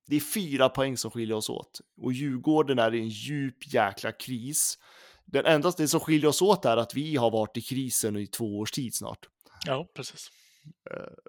Det 0.08 0.16
är 0.16 0.20
fyra 0.20 0.70
poäng 0.70 0.98
som 0.98 1.12
skiljer 1.12 1.38
oss 1.38 1.50
åt. 1.50 1.80
Och 2.02 2.14
Djurgården 2.14 2.80
är 2.80 2.96
i 2.96 3.00
en 3.00 3.10
djup 3.10 3.74
jäkla 3.74 4.12
kris. 4.12 4.78
Den 5.26 5.46
enda 5.46 5.72
det 5.78 5.88
som 5.88 6.00
skiljer 6.00 6.30
oss 6.30 6.42
åt 6.42 6.66
är 6.66 6.78
att 6.78 6.94
vi 6.94 7.16
har 7.16 7.32
varit 7.32 7.58
i 7.58 7.62
krisen 7.62 8.16
i 8.16 8.28
två 8.28 8.60
års 8.60 8.72
tid 8.72 8.96
snart. 8.96 9.28
ja, 9.66 9.88
precis. 9.96 10.32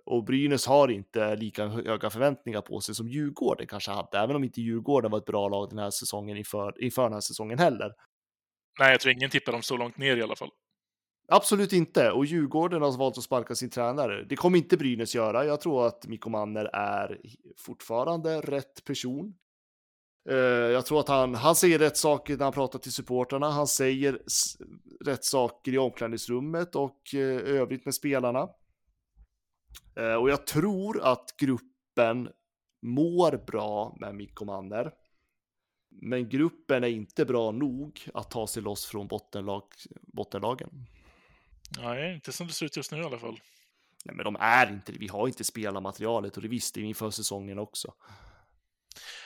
Och 0.04 0.24
Brynäs 0.24 0.66
har 0.66 0.88
inte 0.88 1.36
lika 1.36 1.66
höga 1.66 2.10
förväntningar 2.10 2.60
på 2.60 2.80
sig 2.80 2.94
som 2.94 3.08
Djurgården 3.08 3.66
kanske 3.66 3.90
hade, 3.90 4.18
även 4.18 4.36
om 4.36 4.44
inte 4.44 4.60
Djurgården 4.60 5.10
var 5.10 5.18
ett 5.18 5.24
bra 5.24 5.48
lag 5.48 5.68
den 5.68 5.78
här 5.78 5.90
säsongen 5.90 6.36
inför, 6.36 6.84
inför 6.84 7.02
den 7.02 7.12
här 7.12 7.20
säsongen 7.20 7.58
heller. 7.58 7.92
Nej, 8.78 8.90
jag 8.90 9.00
tror 9.00 9.12
ingen 9.12 9.30
tippar 9.30 9.52
dem 9.52 9.62
så 9.62 9.76
långt 9.76 9.98
ner 9.98 10.16
i 10.16 10.22
alla 10.22 10.36
fall. 10.36 10.50
Absolut 11.32 11.72
inte, 11.72 12.10
och 12.10 12.24
Djurgården 12.24 12.82
har 12.82 12.98
valt 12.98 13.18
att 13.18 13.24
sparka 13.24 13.54
sin 13.54 13.70
tränare. 13.70 14.24
Det 14.28 14.36
kommer 14.36 14.58
inte 14.58 14.76
Brynäs 14.76 15.14
göra. 15.14 15.44
Jag 15.44 15.60
tror 15.60 15.86
att 15.86 16.06
Mikko 16.06 16.30
Manner 16.30 16.64
är 16.64 17.20
fortfarande 17.58 18.40
rätt 18.40 18.84
person. 18.84 19.34
Eh, 20.30 20.36
Jag 20.36 20.86
tror 20.86 21.00
att 21.00 21.08
han, 21.08 21.34
han 21.34 21.54
säger 21.54 21.78
rätt 21.78 21.96
saker 21.96 22.36
när 22.36 22.44
han 22.44 22.52
pratar 22.52 22.78
till 22.78 22.92
supportrarna. 22.92 23.50
Han 23.50 23.66
säger 23.66 24.18
rätt 25.04 25.24
saker 25.24 25.74
i 25.74 25.78
omklädningsrummet 25.78 26.76
och 26.76 27.14
eh, 27.14 27.20
övrigt 27.60 27.84
med 27.84 27.94
spelarna. 27.94 28.48
Eh, 29.96 30.14
Och 30.14 30.30
jag 30.30 30.46
tror 30.46 31.00
att 31.02 31.34
gruppen 31.36 32.28
mår 32.82 33.36
bra 33.46 33.96
med 34.00 34.14
Mikko 34.14 34.44
Manner. 34.44 34.92
Men 35.90 36.28
gruppen 36.28 36.84
är 36.84 36.88
inte 36.88 37.24
bra 37.24 37.50
nog 37.50 38.08
att 38.14 38.30
ta 38.30 38.46
sig 38.46 38.62
loss 38.62 38.86
från 38.86 39.06
bottenlag, 39.06 39.64
bottenlagen. 40.02 40.86
Nej, 41.78 42.14
inte 42.14 42.32
som 42.32 42.46
det 42.46 42.52
ser 42.52 42.66
ut 42.66 42.76
just 42.76 42.92
nu 42.92 42.98
i 42.98 43.04
alla 43.04 43.18
fall. 43.18 43.40
Nej, 44.04 44.16
men 44.16 44.24
de 44.24 44.36
är 44.40 44.72
inte. 44.72 44.92
Vi 44.92 45.08
har 45.08 45.26
inte 45.26 45.44
spelarmaterialet 45.44 46.36
och 46.36 46.42
det 46.42 46.48
visste 46.48 46.80
vi 46.80 46.86
inför 46.86 47.10
säsongen 47.10 47.58
också. 47.58 47.94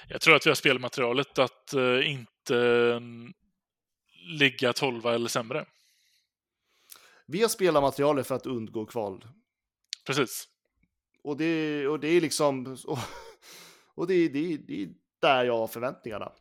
Jag 0.08 0.20
tror 0.20 0.36
att 0.36 0.46
vi 0.46 0.50
har 0.50 0.54
spelmaterialet 0.54 1.38
att 1.38 1.74
eh, 1.74 2.10
inte 2.10 2.56
mm, 2.96 3.32
ligga 4.38 4.72
12 4.72 5.06
eller 5.06 5.28
sämre. 5.28 5.66
Vi 7.26 7.42
har 7.42 7.48
spelarmaterialet 7.48 8.26
för 8.26 8.34
att 8.34 8.46
undgå 8.46 8.86
kval. 8.86 9.24
Precis. 10.06 10.48
Och 11.24 11.36
det, 11.36 11.86
och 11.88 12.00
det 12.00 12.08
är 12.08 12.20
liksom... 12.20 12.76
Och, 12.86 12.98
och 13.94 14.06
det, 14.06 14.28
det, 14.28 14.56
det 14.56 14.82
är 14.82 14.88
där 15.20 15.44
jag 15.44 15.58
har 15.58 15.66
förväntningarna. 15.66 16.32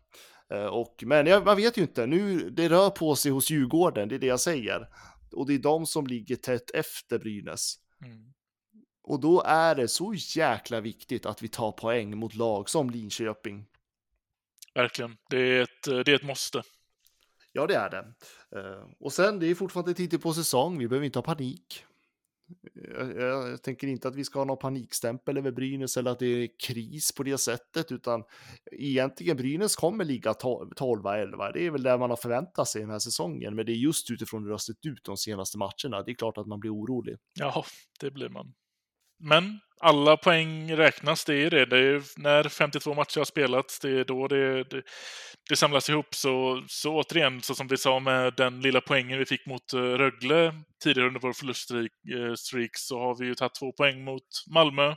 Eh, 0.49 0.65
Och, 0.65 1.03
men 1.05 1.27
jag, 1.27 1.45
man 1.45 1.57
vet 1.57 1.77
ju 1.77 1.81
inte, 1.81 2.05
nu 2.05 2.49
det 2.49 2.69
rör 2.69 2.89
på 2.89 3.15
sig 3.15 3.31
hos 3.31 3.49
Djurgården, 3.49 4.09
det 4.09 4.15
är 4.15 4.19
det 4.19 4.27
jag 4.27 4.39
säger. 4.39 4.87
Och 5.31 5.47
det 5.47 5.53
är 5.53 5.59
de 5.59 5.85
som 5.85 6.07
ligger 6.07 6.35
tätt 6.35 6.71
efter 6.71 7.19
Brynäs. 7.19 7.75
Mm. 8.05 8.33
Och 9.03 9.19
då 9.19 9.41
är 9.45 9.75
det 9.75 9.87
så 9.87 10.13
jäkla 10.13 10.81
viktigt 10.81 11.25
att 11.25 11.41
vi 11.41 11.47
tar 11.47 11.71
poäng 11.71 12.17
mot 12.17 12.35
lag 12.35 12.69
som 12.69 12.89
Linköping. 12.89 13.65
Verkligen. 14.73 15.17
Det 15.29 15.37
är 15.37 15.61
ett, 15.61 15.83
det 16.05 16.11
är 16.11 16.15
ett 16.15 16.23
måste. 16.23 16.63
Ja, 17.51 17.67
det 17.67 17.75
är 17.75 17.89
det. 17.89 18.13
Eh, 18.59 18.85
Och 18.99 19.13
sen, 19.13 19.39
det 19.39 19.47
är 19.47 19.55
fortfarande 19.55 19.93
tidigt 19.93 20.21
på 20.21 20.33
säsong, 20.33 20.77
vi 20.77 20.87
behöver 20.87 21.05
inte 21.05 21.19
ha 21.19 21.23
panik. 21.23 21.85
Jag, 22.73 23.15
jag, 23.17 23.49
jag 23.49 23.63
tänker 23.63 23.87
inte 23.87 24.07
att 24.07 24.15
vi 24.15 24.23
ska 24.23 24.39
ha 24.39 24.45
någon 24.45 24.57
panikstämpel 24.57 25.37
över 25.37 25.51
Brynäs 25.51 25.97
eller 25.97 26.11
att 26.11 26.19
det 26.19 26.25
är 26.25 26.49
kris 26.67 27.11
på 27.11 27.23
det 27.23 27.37
sättet, 27.37 27.91
utan 27.91 28.23
egentligen 28.71 29.37
Brynäs 29.37 29.75
kommer 29.75 30.05
ligga 30.05 30.31
12-11. 30.31 31.51
Det 31.53 31.65
är 31.65 31.71
väl 31.71 31.83
där 31.83 31.97
man 31.97 32.09
har 32.09 32.17
förväntat 32.17 32.67
sig 32.67 32.81
den 32.81 32.91
här 32.91 32.99
säsongen, 32.99 33.55
men 33.55 33.65
det 33.65 33.71
är 33.71 33.75
just 33.75 34.11
utifrån 34.11 34.41
hur 34.41 34.49
det 34.49 34.53
har 34.53 34.57
sett 34.57 34.85
ut 34.85 35.03
de 35.03 35.17
senaste 35.17 35.57
matcherna. 35.57 36.03
Det 36.03 36.11
är 36.11 36.15
klart 36.15 36.37
att 36.37 36.47
man 36.47 36.59
blir 36.59 36.73
orolig. 36.73 37.15
Ja, 37.39 37.65
det 37.99 38.11
blir 38.11 38.29
man. 38.29 38.53
Men 39.21 39.59
alla 39.79 40.17
poäng 40.17 40.75
räknas, 40.77 41.25
det 41.25 41.35
är 41.35 41.49
det. 41.49 41.65
Det 41.65 41.77
är 41.77 42.01
när 42.17 42.49
52 42.49 42.93
matcher 42.93 43.19
har 43.19 43.25
spelats, 43.25 43.79
det 43.79 43.89
är 43.89 44.05
då 44.05 44.27
det, 44.27 44.63
det, 44.63 44.81
det 45.49 45.55
samlas 45.55 45.89
ihop. 45.89 46.15
Så, 46.15 46.63
så 46.67 46.95
återigen, 46.95 47.41
så 47.41 47.55
som 47.55 47.67
vi 47.67 47.77
sa 47.77 47.99
med 47.99 48.33
den 48.37 48.61
lilla 48.61 48.81
poängen 48.81 49.19
vi 49.19 49.25
fick 49.25 49.45
mot 49.45 49.73
eh, 49.73 49.79
Rögle 49.79 50.53
tidigare 50.83 51.07
under 51.07 51.19
vår 51.19 51.33
förluststreak, 51.33 51.91
eh, 52.15 52.33
så 52.77 52.99
har 52.99 53.19
vi 53.19 53.25
ju 53.25 53.35
tagit 53.35 53.55
två 53.55 53.71
poäng 53.71 54.03
mot 54.03 54.23
Malmö. 54.53 54.87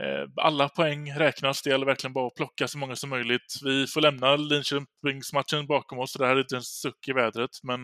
Eh, 0.00 0.28
alla 0.36 0.68
poäng 0.68 1.12
räknas, 1.12 1.62
det 1.62 1.70
gäller 1.70 1.86
verkligen 1.86 2.12
bara 2.12 2.26
att 2.26 2.34
plocka 2.34 2.68
så 2.68 2.78
många 2.78 2.96
som 2.96 3.10
möjligt. 3.10 3.54
Vi 3.64 3.86
får 3.86 4.00
lämna 4.00 4.36
Linköpingsmatchen 4.36 5.66
bakom 5.66 5.98
oss, 5.98 6.12
så 6.12 6.18
det 6.18 6.26
här 6.26 6.36
är 6.36 6.40
inte 6.40 6.56
en 6.56 6.62
suck 6.62 7.08
i 7.08 7.12
vädret, 7.12 7.50
men 7.62 7.80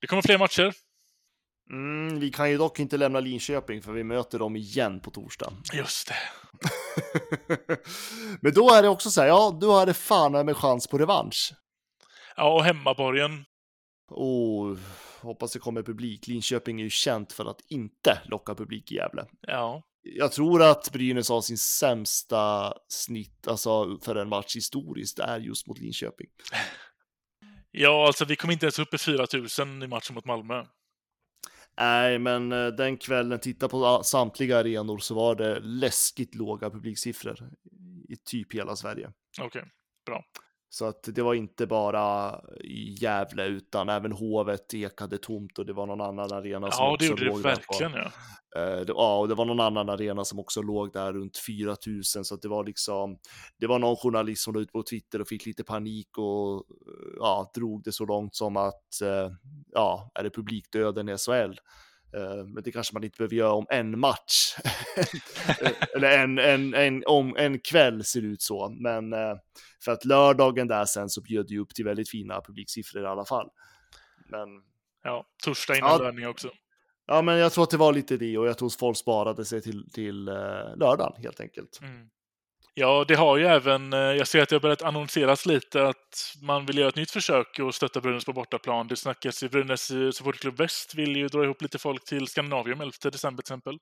det 0.00 0.06
kommer 0.06 0.22
fler 0.22 0.38
matcher. 0.38 0.72
Mm, 1.70 2.20
vi 2.20 2.30
kan 2.30 2.50
ju 2.50 2.58
dock 2.58 2.78
inte 2.80 2.96
lämna 2.96 3.20
Linköping 3.20 3.82
för 3.82 3.92
vi 3.92 4.04
möter 4.04 4.38
dem 4.38 4.56
igen 4.56 5.00
på 5.00 5.10
torsdag. 5.10 5.52
Just 5.74 6.08
det. 6.08 6.16
Men 8.40 8.52
då 8.54 8.70
är 8.70 8.82
det 8.82 8.88
också 8.88 9.10
så 9.10 9.20
här, 9.20 9.28
ja, 9.28 9.82
är 9.82 9.86
det 9.86 9.94
fan 9.94 10.46
med 10.46 10.56
chans 10.56 10.86
på 10.86 10.98
revansch. 10.98 11.54
Ja, 12.36 12.54
och 12.54 12.64
hemmaborgen. 12.64 13.44
Och 14.10 14.78
hoppas 15.20 15.52
det 15.52 15.58
kommer 15.58 15.82
publik. 15.82 16.26
Linköping 16.26 16.80
är 16.80 16.84
ju 16.84 16.90
känt 16.90 17.32
för 17.32 17.50
att 17.50 17.60
inte 17.68 18.22
locka 18.24 18.54
publik 18.54 18.92
i 18.92 18.94
Gävle. 18.94 19.26
Ja, 19.40 19.82
Jag 20.02 20.32
tror 20.32 20.62
att 20.62 20.92
Brynäs 20.92 21.28
har 21.28 21.40
sin 21.40 21.58
sämsta 21.58 22.74
snitt, 22.88 23.48
alltså 23.48 23.98
för 24.02 24.16
en 24.16 24.28
match 24.28 24.56
historiskt, 24.56 25.18
är 25.18 25.38
just 25.38 25.66
mot 25.66 25.78
Linköping. 25.78 26.26
ja 27.70 28.06
alltså 28.06 28.24
vi 28.24 28.36
kom 28.36 28.50
inte 28.50 28.66
ens 28.66 28.78
upp 28.78 28.94
i 28.94 28.98
4 28.98 29.26
000 29.58 29.82
i 29.82 29.86
matchen 29.86 30.14
mot 30.14 30.24
Malmö. 30.24 30.64
Nej, 31.78 32.18
men 32.18 32.52
eh, 32.52 32.66
den 32.66 32.96
kvällen, 32.96 33.38
titta 33.38 33.68
på 33.68 34.00
samtliga 34.04 34.58
arenor 34.58 34.98
så 34.98 35.14
var 35.14 35.34
det 35.34 35.60
läskigt 35.60 36.34
låga 36.34 36.70
publiksiffror 36.70 37.50
i 38.08 38.16
typ 38.16 38.54
hela 38.54 38.76
Sverige. 38.76 39.12
Okej, 39.40 39.64
bra. 40.06 40.24
Så 40.68 40.84
att 40.84 41.02
det 41.14 41.22
var 41.22 41.34
inte 41.34 41.66
bara 41.66 42.40
Gävle 43.00 43.46
utan 43.46 43.88
även 43.88 44.12
Hovet 44.12 44.74
ekade 44.74 45.18
tomt 45.18 45.58
och 45.58 45.66
det 45.66 45.72
var 45.72 45.86
någon 45.86 46.00
annan 46.00 46.32
arena 46.32 46.70
som 46.70 46.84
Ja, 46.84 46.92
också 46.92 47.04
det 47.04 47.10
gjorde 47.10 47.24
det 47.24 47.30
låg 47.30 47.42
där 47.42 47.42
på- 47.42 47.48
verkligen. 47.78 47.92
Ja. 47.92 48.10
Eh, 48.56 48.80
det, 48.80 48.92
ja, 48.92 49.18
och 49.18 49.28
det 49.28 49.34
var 49.34 49.44
någon 49.44 49.60
annan 49.60 49.88
arena 49.88 50.24
som 50.24 50.38
också 50.38 50.62
låg 50.62 50.92
där 50.92 51.12
runt 51.12 51.36
4000 51.36 52.24
så 52.24 52.34
att 52.34 52.42
det 52.42 52.48
var 52.48 52.64
liksom. 52.64 53.18
Det 53.60 53.66
var 53.66 53.78
någon 53.78 53.96
journalist 53.96 54.42
som 54.42 54.54
la 54.54 54.60
ut 54.60 54.72
på 54.72 54.82
Twitter 54.82 55.20
och 55.20 55.28
fick 55.28 55.46
lite 55.46 55.64
panik 55.64 56.18
och 56.18 56.64
ja, 57.18 57.50
drog 57.54 57.82
det 57.82 57.92
så 57.92 58.06
långt 58.06 58.34
som 58.36 58.56
att 58.56 59.00
eh, 59.02 59.30
ja, 59.72 60.10
är 60.14 60.22
det 60.22 60.30
publikdöden 60.30 61.08
i 61.08 61.16
SHL? 61.18 61.54
Eh, 62.14 62.44
Men 62.44 62.62
det 62.62 62.72
kanske 62.72 62.94
man 62.94 63.04
inte 63.04 63.16
behöver 63.16 63.36
göra 63.36 63.52
om 63.52 63.66
en 63.70 63.98
match. 63.98 64.56
Eller 65.96 66.18
en, 66.18 66.38
en, 66.38 66.74
en, 66.74 67.02
om 67.06 67.36
en 67.36 67.58
kväll 67.58 68.04
ser 68.04 68.20
det 68.20 68.26
ut 68.26 68.42
så. 68.42 68.68
Men 68.68 69.12
eh, 69.12 69.36
för 69.84 69.92
att 69.92 70.04
lördagen 70.04 70.68
där 70.68 70.84
sen 70.84 71.08
så 71.08 71.20
bjöd 71.20 71.50
ju 71.50 71.58
upp 71.58 71.74
till 71.74 71.84
väldigt 71.84 72.10
fina 72.10 72.40
publiksiffror 72.40 73.02
i 73.02 73.06
alla 73.06 73.24
fall. 73.24 73.50
Men 74.28 74.48
ja, 75.02 75.26
torsdag 75.44 75.76
innan 75.76 75.90
Ja. 75.90 75.98
lördag 75.98 76.30
också. 76.30 76.50
Ja, 77.06 77.22
men 77.22 77.38
jag 77.38 77.52
tror 77.52 77.64
att 77.64 77.70
det 77.70 77.76
var 77.76 77.92
lite 77.92 78.16
det 78.16 78.38
och 78.38 78.46
jag 78.48 78.58
tror 78.58 78.66
att 78.68 78.74
folk 78.74 78.96
sparade 78.96 79.44
sig 79.44 79.60
till, 79.62 79.90
till 79.90 80.28
eh, 80.28 80.34
lördagen 80.76 81.22
helt 81.22 81.40
enkelt. 81.40 81.78
Mm. 81.82 82.08
Ja, 82.78 83.04
det 83.08 83.14
har 83.14 83.36
ju 83.36 83.46
även, 83.46 83.92
eh, 83.92 83.98
jag 83.98 84.28
ser 84.28 84.42
att 84.42 84.48
det 84.48 84.54
har 84.54 84.60
börjat 84.60 84.82
annonseras 84.82 85.46
lite 85.46 85.88
att 85.88 86.34
man 86.42 86.66
vill 86.66 86.78
göra 86.78 86.88
ett 86.88 86.96
nytt 86.96 87.10
försök 87.10 87.58
och 87.58 87.74
stötta 87.74 88.00
Brynäs 88.00 88.24
på 88.24 88.32
bortaplan. 88.32 88.88
Det 88.88 88.96
snackas 88.96 89.42
i 89.42 89.48
Brynäs 89.48 89.90
eh, 89.90 90.10
supporterklubb 90.10 90.56
Väst 90.56 90.94
vill 90.94 91.16
ju 91.16 91.28
dra 91.28 91.44
ihop 91.44 91.62
lite 91.62 91.78
folk 91.78 92.04
till 92.04 92.26
Skandinavium 92.26 92.80
11 92.80 92.92
december 93.02 93.42
till 93.42 93.52
exempel. 93.52 93.78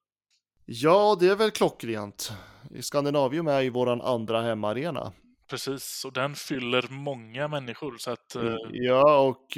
Ja, 0.65 1.17
det 1.21 1.29
är 1.29 1.37
väl 1.37 1.51
klockrent. 1.51 2.33
Skandinavium 2.81 3.49
är 3.49 3.61
ju 3.61 3.71
våran 3.71 4.01
andra 4.01 4.43
hemmaarena. 4.43 5.13
Precis, 5.51 6.05
och 6.05 6.13
den 6.13 6.35
fyller 6.35 6.85
många 6.91 7.49
människor 7.49 7.97
så 7.99 8.11
att 8.11 8.35
eh, 8.35 8.55
Ja, 8.73 9.19
och 9.19 9.57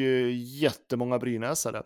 jättemånga 0.61 1.19
brynäsare. 1.19 1.83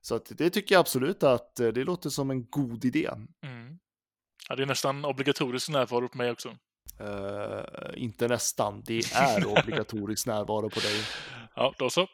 Så 0.00 0.14
att 0.14 0.32
det 0.38 0.50
tycker 0.50 0.74
jag 0.74 0.80
absolut 0.80 1.22
att 1.22 1.56
det 1.56 1.84
låter 1.84 2.10
som 2.10 2.30
en 2.30 2.50
god 2.50 2.84
idé. 2.84 3.10
mm. 3.42 3.78
ja, 4.48 4.56
det 4.56 4.62
är 4.62 4.66
nästan 4.66 5.04
obligatorisk 5.04 5.68
närvaro 5.68 6.08
på 6.08 6.18
mig 6.18 6.30
också. 6.30 6.56
Eh, 7.00 8.02
inte 8.02 8.28
nästan, 8.28 8.82
det 8.86 8.98
är 9.14 9.46
obligatorisk 9.58 10.26
närvaro 10.26 10.70
på 10.70 10.80
dig. 10.80 11.04
Ja, 11.56 11.74
då 11.78 11.90
så. 11.90 12.06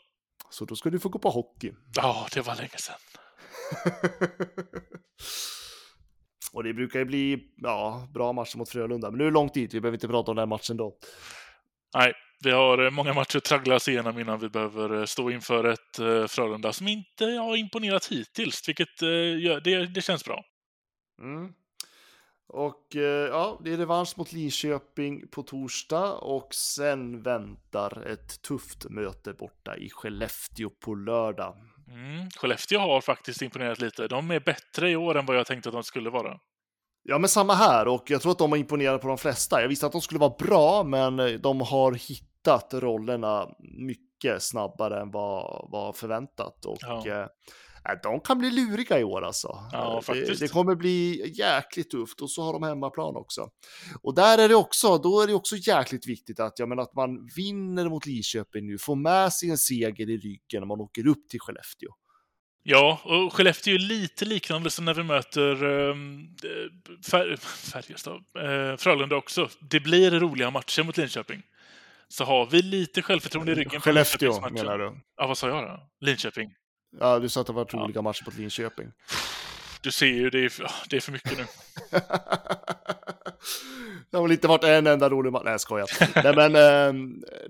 Så 0.50 0.64
då 0.64 0.76
ska 0.76 0.90
du 0.90 1.00
få 1.00 1.08
gå 1.08 1.18
på 1.18 1.30
hockey. 1.30 1.72
Ja, 1.96 2.26
det 2.34 2.40
var 2.40 2.56
länge 2.56 2.78
sedan. 2.78 2.96
och 6.52 6.64
det 6.64 6.74
brukar 6.74 6.98
ju 6.98 7.04
bli 7.04 7.52
ja, 7.56 8.08
bra 8.14 8.32
matcher 8.32 8.58
mot 8.58 8.68
Frölunda, 8.68 9.10
men 9.10 9.18
nu 9.18 9.24
är 9.24 9.28
det 9.28 9.34
långt 9.34 9.54
dit. 9.54 9.74
Vi 9.74 9.80
behöver 9.80 9.96
inte 9.96 10.08
prata 10.08 10.30
om 10.30 10.36
den 10.36 10.48
matchen 10.48 10.76
då. 10.76 10.96
Nej, 11.94 12.12
vi 12.44 12.50
har 12.50 12.84
eh, 12.84 12.90
många 12.90 13.12
matcher 13.12 13.36
att 13.36 13.44
tragglas 13.44 13.88
igenom 13.88 14.18
innan 14.18 14.38
vi 14.38 14.48
behöver 14.48 14.98
eh, 14.98 15.04
stå 15.04 15.30
inför 15.30 15.64
ett 15.64 15.98
eh, 15.98 16.26
Frölunda 16.26 16.72
som 16.72 16.88
inte 16.88 17.24
har 17.24 17.56
imponerat 17.56 18.06
hittills, 18.06 18.68
vilket 18.68 19.02
eh, 19.02 19.08
det, 19.64 19.86
det 19.86 20.02
känns 20.02 20.24
bra. 20.24 20.44
Mm. 21.22 21.52
Och 22.52 22.96
eh, 22.96 23.28
ja, 23.28 23.60
det 23.64 23.72
är 23.72 23.76
revansch 23.76 24.18
mot 24.18 24.32
Linköping 24.32 25.28
på 25.28 25.42
torsdag 25.42 26.12
och 26.12 26.54
sen 26.54 27.22
väntar 27.22 28.06
ett 28.06 28.42
tufft 28.42 28.86
möte 28.90 29.32
borta 29.32 29.76
i 29.76 29.90
Skellefteå 29.90 30.70
på 30.70 30.94
lördag. 30.94 31.56
Mm. 31.88 32.30
Skellefteå 32.30 32.78
har 32.78 33.00
faktiskt 33.00 33.42
imponerat 33.42 33.80
lite. 33.80 34.08
De 34.08 34.30
är 34.30 34.40
bättre 34.40 34.90
i 34.90 34.96
år 34.96 35.18
än 35.18 35.26
vad 35.26 35.36
jag 35.36 35.46
tänkte 35.46 35.68
att 35.68 35.72
de 35.72 35.82
skulle 35.82 36.10
vara. 36.10 36.38
Ja, 37.02 37.18
men 37.18 37.28
samma 37.28 37.54
här 37.54 37.88
och 37.88 38.10
jag 38.10 38.22
tror 38.22 38.32
att 38.32 38.38
de 38.38 38.52
har 38.52 38.58
imponerat 38.58 39.00
på 39.02 39.08
de 39.08 39.18
flesta. 39.18 39.60
Jag 39.60 39.68
visste 39.68 39.86
att 39.86 39.92
de 39.92 40.00
skulle 40.00 40.20
vara 40.20 40.34
bra, 40.38 40.84
men 40.84 41.20
eh, 41.20 41.32
de 41.32 41.60
har 41.60 41.92
hittat 41.92 42.74
rollerna 42.74 43.48
mycket 43.78 44.42
snabbare 44.42 45.00
än 45.00 45.10
vad 45.10 45.68
vad 45.70 45.96
förväntat 45.96 46.64
och 46.64 46.78
Ja. 46.80 47.28
Eh, 47.88 47.94
de 48.02 48.20
kan 48.20 48.38
bli 48.38 48.50
luriga 48.50 48.98
i 48.98 49.04
år 49.04 49.22
alltså. 49.22 49.48
Ja, 49.72 50.02
Eh, 50.08 50.14
det, 50.14 50.40
det 50.40 50.48
kommer 50.48 50.74
bli 50.74 51.32
jäkligt 51.34 51.90
tufft 51.90 52.20
och 52.20 52.30
så 52.30 52.42
har 52.42 52.52
de 52.52 52.62
hemmaplan 52.62 53.16
också. 53.16 53.50
Och 54.02 54.14
där 54.14 54.38
är 54.38 54.48
det 54.48 54.54
också, 54.54 54.98
då 54.98 55.20
är 55.20 55.26
det 55.26 55.34
också 55.34 55.56
jäkligt 55.56 56.06
viktigt 56.06 56.40
att, 56.40 56.58
jag 56.58 56.68
menar, 56.68 56.82
att 56.82 56.94
man 56.94 57.28
vinner 57.36 57.88
mot 57.88 58.06
Linköping 58.06 58.66
nu, 58.66 58.78
får 58.78 58.96
med 58.96 59.32
sig 59.32 59.50
en 59.50 59.58
seger 59.58 60.10
i 60.10 60.16
ryggen 60.16 60.60
när 60.60 60.66
man 60.66 60.80
åker 60.80 61.06
upp 61.06 61.28
till 61.28 61.40
Skellefteå. 61.40 61.90
Ja, 62.62 63.00
och 63.04 63.32
Skellefteå 63.32 63.74
är 63.74 63.78
lite 63.78 64.24
liknande 64.24 64.70
som 64.70 64.84
när 64.84 64.94
vi 64.94 65.02
möter 65.02 65.64
um, 65.64 66.36
Fär 67.10 67.36
Färjestad, 67.72 68.24
eh, 68.38 68.76
Frölunda 68.76 69.16
också. 69.16 69.48
Det 69.70 69.80
blir 69.80 70.10
roliga 70.10 70.50
matcher 70.50 70.82
mot 70.82 70.96
Linköping. 70.96 71.42
Så 72.08 72.24
har 72.24 72.46
vi 72.46 72.62
lite 72.62 73.02
självförtroende 73.02 73.52
i 73.52 73.54
ryggen. 73.54 73.80
Skellefteå 73.80 74.50
menar 74.50 74.78
du? 74.78 75.00
Ja, 75.16 75.26
vad 75.26 75.38
sa 75.38 75.48
jag 75.48 75.64
då? 75.64 75.88
Linköping. 76.00 76.50
Ja, 77.00 77.18
du 77.18 77.28
sa 77.28 77.40
att 77.40 77.46
det 77.46 77.52
var 77.52 77.66
Ja. 77.72 77.78
roliga 77.78 78.02
matcher 78.02 78.22
mot 78.26 78.34
Linköping. 78.38 78.86
Du 79.82 79.92
ser 79.92 80.06
ju, 80.06 80.30
det 80.30 80.44
är, 80.44 80.48
för- 80.48 80.70
det 80.90 80.96
är 80.96 81.00
för 81.00 81.12
mycket 81.12 81.38
nu. 81.38 81.44
det 84.10 84.16
har 84.16 84.22
väl 84.22 84.32
inte 84.32 84.48
varit 84.48 84.64
en 84.64 84.86
enda 84.86 85.08
rolig 85.10 85.32
match. 85.32 85.42
Nej, 85.44 85.52
jag 85.52 85.60
skojar. 85.60 85.86
nej, 86.24 86.34
men, 86.36 86.54
eh, 86.56 86.92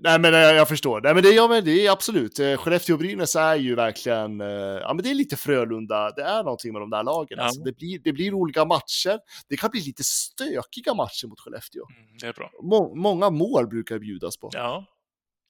nej, 0.01 0.19
men 0.19 0.33
eh, 0.33 0.39
jag 0.39 0.67
förstår. 0.67 1.01
Nej, 1.01 1.13
men 1.13 1.23
det, 1.23 1.29
ja, 1.29 1.47
men 1.47 1.65
det 1.65 1.85
är 1.87 1.91
absolut. 1.91 2.39
Eh, 2.39 2.43
Skellefteå-Brynäs 2.45 3.35
är 3.39 3.55
ju 3.55 3.75
verkligen, 3.75 4.41
eh, 4.41 4.47
ja, 4.81 4.93
men 4.93 5.03
det 5.03 5.09
är 5.09 5.13
lite 5.13 5.35
Frölunda. 5.35 6.11
Det 6.11 6.21
är 6.23 6.43
någonting 6.43 6.73
med 6.73 6.81
de 6.81 6.89
där 6.89 7.03
lagen. 7.03 7.37
Ja. 7.37 7.43
Alltså, 7.43 7.61
det, 7.61 7.77
blir, 7.77 7.99
det 7.99 8.13
blir 8.13 8.31
roliga 8.31 8.65
matcher. 8.65 9.19
Det 9.49 9.57
kan 9.57 9.69
bli 9.71 9.81
lite 9.81 10.03
stökiga 10.03 10.93
matcher 10.93 11.27
mot 11.27 11.39
Skellefteå. 11.39 11.83
Mm, 11.89 12.17
det 12.21 12.27
är 12.27 12.33
bra. 12.33 12.51
Må, 12.63 12.95
många 12.95 13.29
mål 13.29 13.67
brukar 13.67 13.99
bjudas 13.99 14.37
på. 14.37 14.49
Ja. 14.53 14.85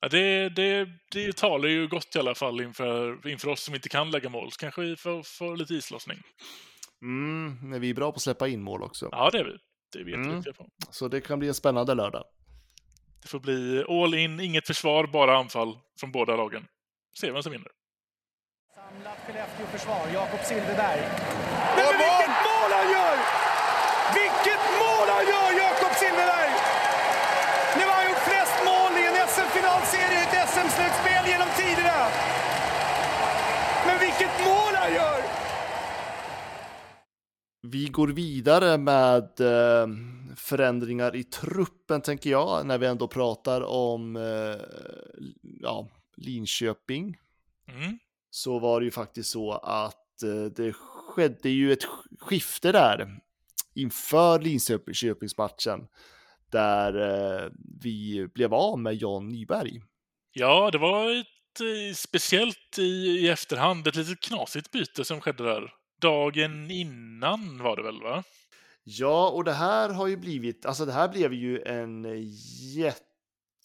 Ja, 0.01 0.09
det, 0.09 0.49
det, 0.49 0.87
det 1.11 1.37
talar 1.37 1.69
ju 1.69 1.87
gott 1.87 2.15
i 2.15 2.19
alla 2.19 2.35
fall 2.35 2.61
inför, 2.61 3.27
inför 3.27 3.47
oss 3.49 3.63
som 3.63 3.75
inte 3.75 3.89
kan 3.89 4.11
lägga 4.11 4.29
mål. 4.29 4.51
Så 4.51 4.57
kanske 4.59 4.81
vi 4.81 4.95
får, 4.95 5.23
får 5.23 5.57
lite 5.57 5.73
islossning. 5.73 6.17
Mm, 7.01 7.57
men 7.69 7.81
vi 7.81 7.89
är 7.89 7.93
bra 7.93 8.11
på 8.11 8.15
att 8.15 8.21
släppa 8.21 8.47
in 8.47 8.61
mål 8.61 8.83
också. 8.83 9.09
Ja, 9.11 9.29
det 9.29 9.37
är 9.39 9.43
vi. 9.43 9.57
Det 9.93 9.99
är 9.99 10.03
vi 10.03 10.13
Mm. 10.13 10.43
på. 10.43 10.67
Så 10.91 11.07
det 11.07 11.21
kan 11.21 11.39
bli 11.39 11.47
en 11.47 11.53
spännande 11.53 11.93
lördag. 11.95 12.23
Det 13.21 13.27
får 13.27 13.39
bli 13.39 13.83
all 13.89 14.13
in, 14.13 14.39
inget 14.39 14.67
försvar, 14.67 15.07
bara 15.07 15.37
anfall 15.37 15.77
från 15.99 16.11
båda 16.11 16.35
lagen. 16.35 16.67
Se 17.19 17.31
vem 17.31 17.43
som 17.43 17.51
vinner. 17.51 17.71
Samlat 18.75 19.17
Skellefteå-försvar, 19.27 20.07
Jakob 20.13 20.39
Silfverberg 20.45 21.01
mål 22.45 22.71
han 22.79 22.87
gör! 22.97 23.17
Vilket 24.19 24.63
mål 24.81 25.07
han 25.15 25.23
gör, 25.33 25.49
Jakob 25.63 25.93
Silfverberg! 26.01 26.51
Nu 27.77 27.83
har 27.89 27.95
han 27.99 28.05
gjort 28.09 28.23
flest 28.31 28.57
mål 28.69 28.91
i 29.01 29.03
en 29.09 29.17
SM-finalserie 29.33 30.17
i 30.19 30.23
ett 30.25 30.35
SM-slutspel 30.53 31.23
genom 31.33 31.49
tiderna. 31.61 31.99
Men 33.85 33.99
vilket 33.99 34.45
mål 34.45 34.73
han 34.75 34.93
gör! 34.93 35.21
Vi 37.61 37.85
går 37.85 38.07
vidare 38.07 38.77
med 38.77 39.39
eh, 39.39 39.87
förändringar 40.35 41.15
i 41.15 41.23
truppen, 41.23 42.01
tänker 42.01 42.29
jag, 42.29 42.65
när 42.65 42.77
vi 42.77 42.87
ändå 42.87 43.07
pratar 43.07 43.61
om 43.61 44.15
eh, 44.15 44.61
ja, 45.61 45.87
Linköping. 46.17 47.17
Mm. 47.67 47.99
Så 48.29 48.59
var 48.59 48.79
det 48.79 48.85
ju 48.85 48.91
faktiskt 48.91 49.29
så 49.29 49.51
att 49.51 50.23
eh, 50.23 50.43
det 50.55 50.73
skedde 50.73 51.49
ju 51.49 51.71
ett 51.71 51.83
skifte 52.19 52.71
där 52.71 53.19
inför 53.73 54.39
Linköpingsmatchen 54.39 55.87
där 56.51 57.51
vi 57.81 58.27
blev 58.33 58.53
av 58.53 58.79
med 58.79 58.95
John 58.95 59.27
Nyberg. 59.27 59.81
Ja, 60.33 60.69
det 60.71 60.77
var 60.77 61.19
ett 61.19 61.40
Eh, 61.59 61.93
speciellt 61.95 62.79
i, 62.79 62.81
i 62.81 63.29
efterhand, 63.29 63.87
ett 63.87 63.95
litet 63.95 64.19
knasigt 64.19 64.71
byte 64.71 65.05
som 65.05 65.21
skedde 65.21 65.43
där. 65.43 65.73
Dagen 66.01 66.71
innan 66.71 67.63
var 67.63 67.75
det 67.75 67.83
väl, 67.83 68.01
va? 68.01 68.23
Ja, 68.83 69.29
och 69.29 69.43
det 69.43 69.53
här 69.53 69.89
har 69.89 70.07
ju 70.07 70.17
blivit, 70.17 70.65
alltså 70.65 70.85
det 70.85 70.91
här 70.91 71.07
blev 71.07 71.33
ju 71.33 71.61
en 71.61 72.05
eh, 72.05 72.21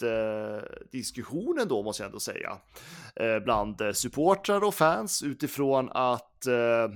jättediskussion 0.01 1.59
eh, 1.59 1.63
ändå 1.63 1.83
måste 1.83 2.03
jag 2.03 2.09
ändå 2.09 2.21
säga. 2.21 2.59
Bland 3.45 3.83
supportrar 3.95 4.65
och 4.65 4.75
fans 4.75 5.23
utifrån 5.23 5.91
att, 5.93 6.33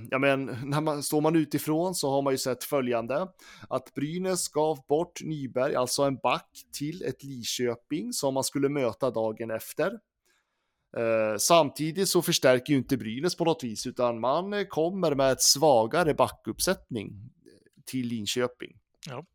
ja 0.09 0.19
men, 0.19 0.45
när 0.63 0.81
man, 0.81 1.03
står 1.03 1.21
man 1.21 1.35
utifrån 1.35 1.95
så 1.95 2.09
har 2.09 2.21
man 2.21 2.33
ju 2.33 2.37
sett 2.37 2.63
följande. 2.63 3.27
Att 3.69 3.93
Brynäs 3.93 4.49
gav 4.49 4.79
bort 4.87 5.21
Nyberg, 5.23 5.75
alltså 5.75 6.03
en 6.03 6.15
back, 6.15 6.49
till 6.73 7.03
ett 7.03 7.23
Lidköping 7.23 8.13
som 8.13 8.33
man 8.33 8.43
skulle 8.43 8.69
möta 8.69 9.11
dagen 9.11 9.51
efter. 9.51 9.99
Eh, 10.97 11.37
samtidigt 11.37 12.09
så 12.09 12.21
förstärker 12.21 12.73
ju 12.73 12.79
inte 12.79 12.97
Brynäs 12.97 13.35
på 13.35 13.45
något 13.45 13.63
vis, 13.63 13.87
utan 13.87 14.19
man 14.19 14.53
eh, 14.53 14.63
kommer 14.63 15.15
med 15.15 15.31
ett 15.31 15.41
svagare 15.41 16.13
backuppsättning 16.13 17.31
till 17.85 18.07
Linköping. 18.07 18.77
Ja. 19.09 19.25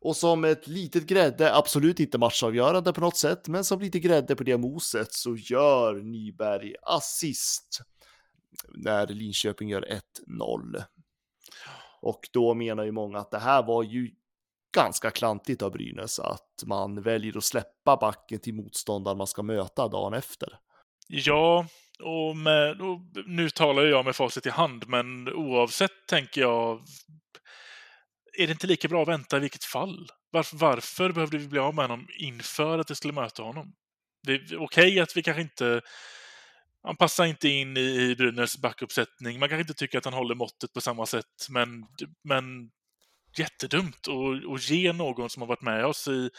Och 0.00 0.16
som 0.16 0.44
ett 0.44 0.66
litet 0.66 1.06
grädde, 1.06 1.54
absolut 1.54 2.00
inte 2.00 2.18
matchavgörande 2.18 2.92
på 2.92 3.00
något 3.00 3.16
sätt, 3.16 3.48
men 3.48 3.64
som 3.64 3.80
lite 3.80 4.00
grädde 4.00 4.36
på 4.36 4.44
det 4.44 4.56
moset 4.56 5.12
så 5.12 5.36
gör 5.36 5.94
Nyberg 5.94 6.74
assist 6.82 7.80
när 8.68 9.06
Linköping 9.06 9.68
gör 9.68 10.00
1-0. 10.26 10.84
Och 12.00 12.28
då 12.32 12.54
menar 12.54 12.84
ju 12.84 12.92
många 12.92 13.18
att 13.18 13.30
det 13.30 13.38
här 13.38 13.62
var 13.62 13.82
ju 13.82 14.10
ganska 14.72 15.10
klantigt 15.10 15.62
av 15.62 15.72
Brynäs 15.72 16.18
att 16.18 16.62
man 16.66 17.02
väljer 17.02 17.36
att 17.36 17.44
släppa 17.44 17.96
backen 17.96 18.40
till 18.40 18.54
motståndaren 18.54 19.18
man 19.18 19.26
ska 19.26 19.42
möta 19.42 19.88
dagen 19.88 20.14
efter. 20.14 20.48
Ja, 21.08 21.66
och, 22.02 22.36
med, 22.36 22.80
och 22.80 23.00
nu 23.26 23.50
talar 23.50 23.82
jag 23.82 24.04
med 24.04 24.16
facit 24.16 24.46
i 24.46 24.50
hand, 24.50 24.84
men 24.88 25.28
oavsett 25.28 26.06
tänker 26.08 26.40
jag, 26.40 26.82
är 28.38 28.46
det 28.46 28.52
inte 28.52 28.66
lika 28.66 28.88
bra 28.88 29.02
att 29.02 29.08
vänta 29.08 29.36
i 29.36 29.40
vilket 29.40 29.64
fall? 29.64 30.08
Varför, 30.30 30.56
varför 30.56 31.12
behövde 31.12 31.38
vi 31.38 31.48
bli 31.48 31.58
av 31.58 31.74
med 31.74 31.84
honom 31.84 32.06
inför 32.18 32.78
att 32.78 32.90
vi 32.90 32.94
skulle 32.94 33.12
möta 33.12 33.42
honom? 33.42 33.72
Det 34.26 34.32
är 34.32 34.62
okej 34.62 35.00
att 35.00 35.16
vi 35.16 35.22
kanske 35.22 35.42
inte 35.42 35.80
han 36.82 36.96
passar 36.96 37.24
inte 37.24 37.48
in 37.48 37.76
i, 37.76 37.80
i 37.80 38.16
Brynäs 38.16 38.58
backuppsättning. 38.58 39.38
Man 39.38 39.48
kanske 39.48 39.60
inte 39.60 39.74
tycker 39.74 39.98
att 39.98 40.04
han 40.04 40.14
håller 40.14 40.34
måttet 40.34 40.72
på 40.72 40.80
samma 40.80 41.06
sätt, 41.06 41.46
men, 41.50 41.68
men 42.24 42.70
jättedumt 43.38 44.08
att, 44.08 44.52
att 44.54 44.70
ge 44.70 44.92
någon 44.92 45.30
som 45.30 45.42
har 45.42 45.48
varit 45.48 45.62
med 45.62 45.86
oss 45.86 46.08
i 46.08 46.30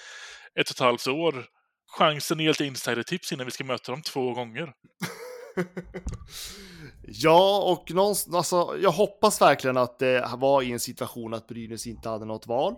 ett 0.59 0.69
och 0.69 0.75
ett 0.75 0.79
halvt 0.79 1.07
år 1.07 1.45
chansen 1.97 2.39
ge 2.39 2.47
lite 2.47 2.65
insidertips 2.65 3.31
innan 3.31 3.45
vi 3.45 3.51
ska 3.51 3.63
möta 3.63 3.91
dem 3.91 4.01
två 4.01 4.33
gånger. 4.33 4.73
Ja, 7.07 7.63
och 7.71 7.91
någonstans, 7.91 8.35
alltså, 8.35 8.77
jag 8.81 8.91
hoppas 8.91 9.41
verkligen 9.41 9.77
att 9.77 9.99
det 9.99 10.29
var 10.37 10.61
i 10.61 10.71
en 10.71 10.79
situation 10.79 11.33
att 11.33 11.47
Brynäs 11.47 11.87
inte 11.87 12.09
hade 12.09 12.25
något 12.25 12.47
val. 12.47 12.75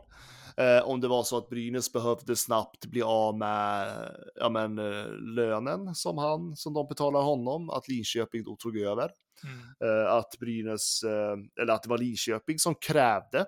Eh, 0.57 0.89
om 0.89 1.01
det 1.01 1.07
var 1.07 1.23
så 1.23 1.37
att 1.37 1.49
Brynäs 1.49 1.93
behövde 1.93 2.35
snabbt 2.35 2.85
bli 2.85 3.01
av 3.01 3.37
med 3.37 3.93
ja, 4.35 4.49
men, 4.49 4.79
eh, 4.79 5.11
lönen 5.35 5.95
som 5.95 6.17
han, 6.17 6.55
som 6.55 6.73
de 6.73 6.87
betalar 6.87 7.21
honom, 7.21 7.69
att 7.69 7.87
Linköping 7.87 8.43
då 8.43 8.55
tog 8.55 8.77
över. 8.77 9.11
Mm. 9.43 9.59
Eh, 9.83 10.13
att 10.13 10.39
Brynäs, 10.39 11.03
eh, 11.03 11.61
eller 11.61 11.73
att 11.73 11.83
det 11.83 11.89
var 11.89 11.97
Linköping 11.97 12.59
som 12.59 12.75
krävde 12.75 13.45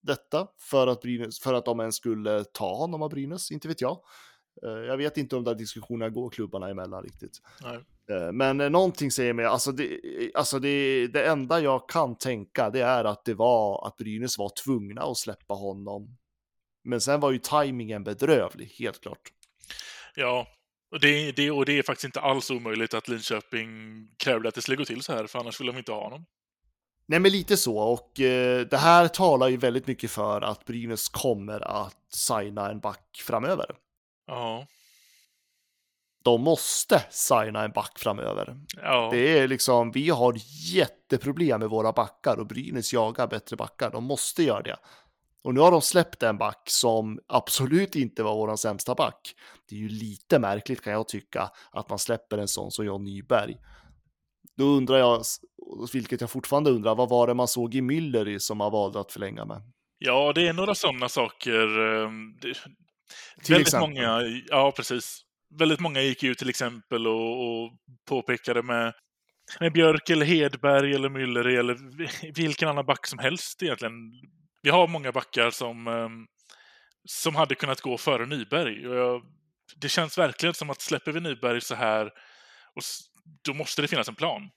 detta 0.00 0.48
för 0.70 0.86
att, 0.86 1.00
Brynäs, 1.00 1.40
för 1.40 1.54
att 1.54 1.64
de 1.64 1.80
ens 1.80 1.96
skulle 1.96 2.44
ta 2.44 2.74
honom 2.74 3.02
av 3.02 3.10
Brynäs, 3.10 3.50
inte 3.50 3.68
vet 3.68 3.80
jag. 3.80 4.00
Eh, 4.66 4.70
jag 4.70 4.96
vet 4.96 5.16
inte 5.16 5.36
om 5.36 5.44
de 5.44 5.50
där 5.50 5.58
diskussionerna 5.58 6.10
går 6.10 6.30
klubbarna 6.30 6.68
emellan 6.68 7.02
riktigt. 7.02 7.38
Nej. 7.62 7.78
Eh, 8.10 8.32
Men 8.32 8.60
eh, 8.60 8.70
någonting 8.70 9.10
säger 9.10 9.32
mig, 9.32 9.44
alltså, 9.44 9.72
det, 9.72 10.00
alltså 10.34 10.58
det, 10.58 11.06
det 11.06 11.26
enda 11.26 11.60
jag 11.60 11.88
kan 11.88 12.18
tänka 12.18 12.70
det 12.70 12.80
är 12.80 13.04
att 13.04 13.24
det 13.24 13.34
var 13.34 13.86
att 13.86 13.96
Brynäs 13.96 14.38
var 14.38 14.52
tvungna 14.64 15.02
att 15.02 15.16
släppa 15.16 15.54
honom. 15.54 16.16
Men 16.84 17.00
sen 17.00 17.20
var 17.20 17.30
ju 17.30 17.38
tajmingen 17.38 18.04
bedrövlig, 18.04 18.66
helt 18.66 19.00
klart. 19.00 19.32
Ja, 20.14 20.46
och 20.90 21.00
det, 21.00 21.32
det, 21.32 21.50
och 21.50 21.64
det 21.64 21.78
är 21.78 21.82
faktiskt 21.82 22.04
inte 22.04 22.20
alls 22.20 22.50
omöjligt 22.50 22.94
att 22.94 23.08
Linköping 23.08 23.68
krävde 24.16 24.48
att 24.48 24.54
det 24.54 24.62
skulle 24.62 24.76
gå 24.76 24.84
till 24.84 25.02
så 25.02 25.12
här, 25.12 25.26
för 25.26 25.38
annars 25.38 25.54
skulle 25.54 25.72
de 25.72 25.78
inte 25.78 25.92
ha 25.92 26.04
honom. 26.04 26.26
Nej, 27.08 27.20
men 27.20 27.32
lite 27.32 27.56
så. 27.56 27.78
Och 27.78 28.20
eh, 28.20 28.66
det 28.66 28.76
här 28.76 29.08
talar 29.08 29.48
ju 29.48 29.56
väldigt 29.56 29.86
mycket 29.86 30.10
för 30.10 30.40
att 30.40 30.64
Brynäs 30.64 31.08
kommer 31.08 31.60
att 31.60 31.96
signa 32.12 32.70
en 32.70 32.80
back 32.80 33.22
framöver. 33.26 33.66
Ja. 34.26 34.66
De 36.24 36.42
måste 36.42 37.04
signa 37.10 37.64
en 37.64 37.72
back 37.72 37.98
framöver. 37.98 38.60
Ja. 38.82 39.08
Det 39.12 39.38
är 39.38 39.48
liksom, 39.48 39.90
vi 39.90 40.10
har 40.10 40.34
jätteproblem 40.74 41.60
med 41.60 41.70
våra 41.70 41.92
backar 41.92 42.36
och 42.36 42.46
Brynäs 42.46 42.92
jagar 42.92 43.26
bättre 43.26 43.56
backar. 43.56 43.90
De 43.90 44.04
måste 44.04 44.42
göra 44.42 44.62
det. 44.62 44.76
Och 45.42 45.54
nu 45.54 45.60
har 45.60 45.70
de 45.70 45.82
släppt 45.82 46.22
en 46.22 46.38
back 46.38 46.62
som 46.70 47.20
absolut 47.26 47.96
inte 47.96 48.22
var 48.22 48.34
våran 48.34 48.58
sämsta 48.58 48.94
back. 48.94 49.34
Det 49.68 49.74
är 49.74 49.78
ju 49.78 49.88
lite 49.88 50.38
märkligt 50.38 50.82
kan 50.82 50.92
jag 50.92 51.08
tycka 51.08 51.50
att 51.70 51.88
man 51.88 51.98
släpper 51.98 52.38
en 52.38 52.48
sån 52.48 52.70
som 52.70 52.84
John 52.86 53.04
Nyberg. 53.04 53.56
Då 54.56 54.64
undrar 54.64 54.98
jag, 54.98 55.22
vilket 55.92 56.20
jag 56.20 56.30
fortfarande 56.30 56.70
undrar, 56.70 56.94
vad 56.94 57.08
var 57.08 57.26
det 57.26 57.34
man 57.34 57.48
såg 57.48 57.74
i 57.74 57.80
Müller 57.80 58.38
som 58.38 58.58
man 58.58 58.72
valde 58.72 59.00
att 59.00 59.12
förlänga 59.12 59.44
med? 59.44 59.62
ja, 59.98 60.32
det 60.32 60.48
är 60.48 60.52
några 60.52 60.74
sådana 60.74 61.08
saker. 61.08 61.78
eh, 62.02 62.10
Det, 62.40 62.54
Till 63.44 63.54
väldigt 63.54 63.68
exempel. 63.68 63.80
många, 63.90 64.22
ja 64.48 64.72
precis. 64.76 65.20
Väldigt 65.58 65.80
många 65.80 66.00
gick 66.02 66.22
ut 66.22 66.38
till 66.38 66.48
exempel 66.48 67.06
och, 67.06 67.42
och 67.46 67.72
påpekade 68.08 68.62
med, 68.62 68.92
med 69.60 69.72
Björk 69.72 70.10
eller 70.10 70.26
Hedberg 70.26 70.94
eller 70.94 71.08
Müller 71.08 71.58
eller 71.58 71.76
vilken 72.34 72.68
annan 72.68 72.86
back 72.86 73.06
som 73.06 73.18
helst 73.18 73.62
egentligen. 73.62 73.92
Vi 74.62 74.70
har 74.70 74.88
många 74.88 75.12
backar 75.12 75.50
som, 75.50 75.86
eh, 75.86 76.08
som 77.04 77.36
hade 77.36 77.54
kunnat 77.54 77.80
gå 77.80 77.98
före 77.98 78.26
Nyberg. 78.26 78.88
Och 78.88 78.96
jag, 78.96 79.22
det 79.76 79.88
känns 79.88 80.18
verkligen 80.18 80.54
som 80.54 80.70
att 80.70 80.80
släpper 80.80 81.12
vi 81.12 81.20
Nyberg 81.20 81.60
så 81.60 81.74
här, 81.74 82.06
och 82.74 82.82
då 83.44 83.54
måste 83.54 83.82
det 83.82 83.88
finnas 83.88 84.08
en 84.08 84.14
plan. 84.14 84.50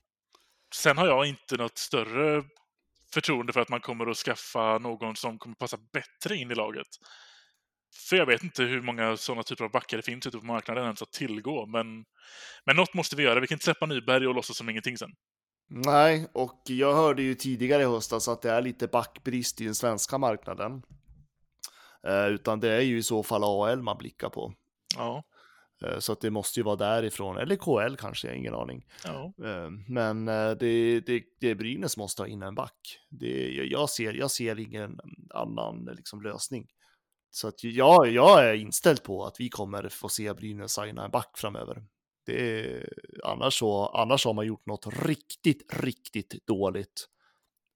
Sen 0.76 0.98
har 0.98 1.08
jag 1.08 1.26
inte 1.26 1.58
något 1.58 1.78
större 1.78 2.44
förtroende 3.14 3.54
för 3.54 3.60
att 3.60 3.70
man 3.70 3.82
kommer 3.82 4.08
att 4.08 4.18
skaffa 4.18 4.78
någon 4.78 5.16
som 5.16 5.40
kommer 5.40 5.56
passa 5.56 5.78
bättre 5.94 6.36
in 6.36 6.52
i 6.52 6.56
laget. 6.56 6.88
För 8.10 8.16
jag 8.16 8.26
vet 8.26 8.44
inte 8.44 8.64
hur 8.64 8.82
många 8.82 9.18
sådana 9.18 9.44
typer 9.44 9.64
av 9.64 9.72
backar 9.72 9.98
det 9.98 10.04
finns 10.04 10.28
ute 10.28 10.38
på 10.38 10.46
marknaden 10.46 10.84
ens 10.84 11.02
att 11.02 11.12
tillgå. 11.12 11.66
Men, 11.66 12.06
men 12.66 12.76
något 12.76 12.94
måste 12.94 13.16
vi 13.16 13.24
göra. 13.24 13.40
Vi 13.40 13.48
kan 13.48 13.56
inte 13.56 13.66
släppa 13.66 13.86
Nyberg 13.86 14.28
och 14.28 14.36
låtsas 14.36 14.58
som 14.58 14.70
ingenting 14.70 14.98
sen. 14.98 15.12
Nej, 15.70 16.28
och 16.34 16.62
jag 16.66 16.96
hörde 16.96 17.24
ju 17.24 17.36
tidigare 17.36 17.82
i 17.82 17.86
höstas 17.86 18.28
att 18.28 18.42
det 18.42 18.52
är 18.52 18.62
lite 18.62 18.88
backbrist 18.88 19.62
i 19.62 19.66
den 19.66 19.76
svenska 19.76 20.18
marknaden. 20.18 20.84
Eh, 22.08 22.26
utan 22.26 22.60
det 22.60 22.72
är 22.72 22.82
ju 22.82 22.98
i 22.98 23.04
så 23.04 23.24
fall 23.24 23.44
AL 23.44 23.82
man 23.82 23.98
blickar 23.98 24.30
på. 24.30 24.54
Ja, 24.98 25.24
så 26.00 26.12
att 26.12 26.22
det 26.22 26.30
måste 26.30 26.60
ju 26.60 26.64
vara 26.64 26.76
därifrån, 26.76 27.38
eller 27.38 27.56
KL 27.56 27.96
kanske, 27.96 28.28
jag 28.28 28.34
har 28.34 28.38
ingen 28.38 28.54
aning. 28.56 28.86
ja. 29.06 29.34
Eh, 29.46 29.70
men 29.88 30.28
eh, 30.28 30.52
det, 30.52 31.00
det, 31.00 31.24
det 31.40 31.56
Brynäs 31.56 31.98
måste 31.98 32.22
ha 32.22 32.28
in 32.28 32.42
en 32.44 32.56
back. 32.56 33.00
Det, 33.10 33.52
jag, 33.72 33.90
ser, 33.90 34.14
jag 34.14 34.32
ser 34.32 34.60
ingen 34.60 35.00
annan 35.34 35.86
liksom, 35.86 36.22
lösning. 36.22 36.68
Så 37.30 37.48
att 37.48 37.64
jag, 37.64 38.10
jag 38.10 38.46
är 38.50 38.54
inställd 38.54 39.04
på 39.04 39.26
att 39.26 39.40
vi 39.40 39.50
kommer 39.50 39.90
få 39.90 40.10
se 40.10 40.34
Brynäs 40.34 40.74
signa 40.74 41.06
en 41.06 41.12
back 41.12 41.38
framöver. 41.38 41.84
Det 42.26 42.60
är, 42.60 42.90
annars, 43.24 43.54
så, 43.60 43.86
annars 43.86 44.26
har 44.26 44.34
man 44.34 44.46
gjort 44.48 44.66
något 44.66 44.88
riktigt, 45.06 45.74
riktigt 45.74 46.48
dåligt. 46.48 47.08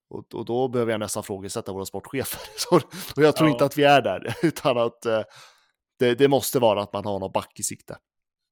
Och, 0.10 0.34
och 0.36 0.46
då 0.46 0.68
behöver 0.68 0.92
jag 0.92 1.00
nästan 1.00 1.24
frågesätta 1.24 1.74
våra 1.74 1.86
sportchefer. 1.86 2.42
Så, 2.58 2.76
och 3.16 3.24
jag 3.24 3.36
tror 3.36 3.50
Ja. 3.50 3.54
inte 3.54 3.66
att 3.66 3.78
vi 3.78 3.84
är 3.84 4.02
där, 4.02 4.36
utan 4.44 4.78
att 4.78 5.06
eh, 5.06 5.22
det, 6.00 6.16
det 6.16 6.28
måste 6.28 6.60
vara 6.60 6.84
att 6.84 6.94
man 6.94 7.06
har 7.06 7.20
någon 7.20 7.32
back 7.32 7.60
i 7.60 7.64
sikte. 7.64 7.98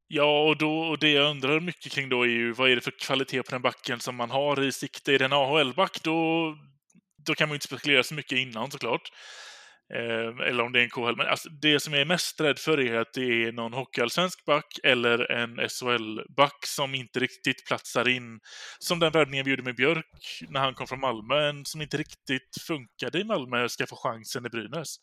Ja, 0.08 0.50
och, 0.50 0.58
då, 0.58 0.80
och 0.80 1.00
det 1.00 1.12
jag 1.12 1.30
undrar 1.30 1.60
mycket 1.60 1.92
kring 1.92 2.10
då 2.10 2.22
är 2.22 2.28
ju 2.28 2.52
vad 2.52 2.72
är 2.72 2.76
det 2.76 2.82
för 2.82 3.00
kvalitet 3.00 3.44
på 3.44 3.52
den 3.52 3.62
backen 3.62 4.00
som 4.00 4.16
man 4.16 4.32
har 4.32 4.64
i 4.64 4.72
sikte? 4.72 5.14
Är 5.14 5.20
det 5.20 5.26
en 5.26 5.34
AHL-back, 5.34 6.04
då, 6.04 6.46
då 7.26 7.36
kan 7.36 7.50
man 7.50 7.54
ju 7.54 7.56
inte 7.56 7.68
spekulera 7.68 8.04
så 8.04 8.14
mycket 8.14 8.38
innan 8.38 8.72
såklart. 8.72 9.10
Eh, 9.94 10.48
eller 10.48 10.64
om 10.64 10.72
det 10.72 10.80
är 10.80 10.84
en 10.84 10.90
KHL. 10.90 11.16
Men 11.18 11.28
alltså, 11.28 11.50
det 11.50 11.80
som 11.80 11.94
jag 11.94 12.02
är 12.02 12.06
mest 12.06 12.42
rädd 12.42 12.60
för 12.60 12.80
är 12.80 13.00
att 13.00 13.14
det 13.14 13.44
är 13.44 13.52
någon 13.52 13.74
hockeyallsvensk 13.74 14.46
back 14.46 14.80
eller 14.84 15.32
en 15.32 15.70
SHL-back 15.70 16.66
som 16.66 16.96
inte 16.96 17.20
riktigt 17.20 17.66
platsar 17.68 18.08
in. 18.08 18.40
Som 18.80 19.00
den 19.00 19.12
värvningen 19.12 19.46
vi 19.46 19.52
gjorde 19.52 19.64
med 19.64 19.76
Björk 19.76 20.42
när 20.50 20.60
han 20.60 20.74
kom 20.74 20.88
från 20.88 21.00
Malmö, 21.00 21.50
en 21.50 21.66
som 21.66 21.82
inte 21.82 21.98
riktigt 21.98 22.56
funkade 22.68 23.20
i 23.20 23.24
Malmö 23.24 23.70
ska 23.70 23.88
få 23.88 23.96
chansen 23.96 24.46
i 24.46 24.50
Brynäs. 24.50 24.96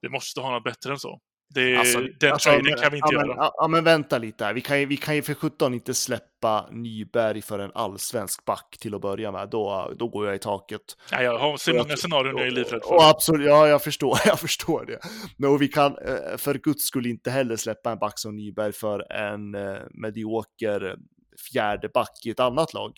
Vi 0.00 0.08
måste 0.08 0.40
ha 0.40 0.50
något 0.50 0.64
bättre 0.64 0.92
än 0.92 0.98
så. 0.98 1.20
Det, 1.48 1.76
Alltså, 1.76 2.00
den 2.20 2.32
alltså, 2.32 2.48
traden 2.48 2.64
men- 2.64 2.78
kan 2.78 2.90
vi 2.92 2.96
inte 2.98 3.08
ja, 3.12 3.18
men, 3.20 3.28
göra. 3.28 3.36
ja, 3.38 3.54
ja, 3.56 3.68
men 3.68 3.84
vänta 3.84 4.18
lite 4.18 4.44
här. 4.44 4.54
Vi 4.54 4.60
kan, 4.60 4.80
ju, 4.80 4.86
vi 4.86 4.96
kan 4.96 5.16
ju 5.16 5.22
för 5.22 5.34
17 5.34 5.74
inte 5.74 5.94
släppa 5.94 6.68
Nyberg 6.70 7.42
för 7.42 7.58
en 7.58 7.70
allsvensk 7.74 8.44
back 8.44 8.76
till 8.80 8.94
att 8.94 9.00
börja 9.00 9.32
med. 9.32 9.48
Då, 9.50 9.92
då 9.98 10.08
går 10.08 10.26
jag 10.26 10.34
i 10.34 10.38
taket. 10.38 10.80
Ja, 11.10 11.22
jag 11.22 11.38
har 11.38 11.56
så 11.56 11.74
många 11.74 11.96
scenarion 11.96 12.36
jag 12.36 12.46
är 12.46 12.50
livrädd 12.50 12.82
för. 12.84 12.94
Och 12.94 13.04
absolut, 13.04 13.46
ja, 13.46 13.68
jag 13.68 13.82
förstår, 13.82 14.18
jag 14.26 14.40
förstår 14.40 14.84
det. 14.86 14.98
Men 15.36 15.58
vi 15.58 15.68
kan 15.68 15.98
eh, 15.98 16.36
för 16.36 16.54
guds 16.54 16.84
skull 16.84 17.06
inte 17.06 17.30
heller 17.30 17.56
släppa 17.56 17.92
en 17.92 17.98
back 17.98 18.18
som 18.18 18.36
Nyberg 18.36 18.72
för 18.72 19.12
en 19.12 19.54
eh, 19.54 19.76
medioker 19.90 20.96
fjärde 21.52 21.88
back 21.88 22.26
i 22.26 22.30
ett 22.30 22.40
annat 22.40 22.74
lag. 22.74 22.92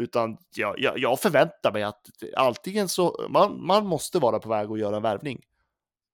Utan 0.00 0.36
jag, 0.56 0.74
jag, 0.78 0.98
jag 0.98 1.20
förväntar 1.20 1.72
mig 1.72 1.82
att 1.82 2.00
antingen 2.36 2.88
så, 2.88 3.26
man, 3.30 3.66
man 3.66 3.86
måste 3.86 4.18
vara 4.18 4.38
på 4.38 4.48
väg 4.48 4.70
att 4.70 4.78
göra 4.78 4.96
en 4.96 5.02
värvning. 5.02 5.40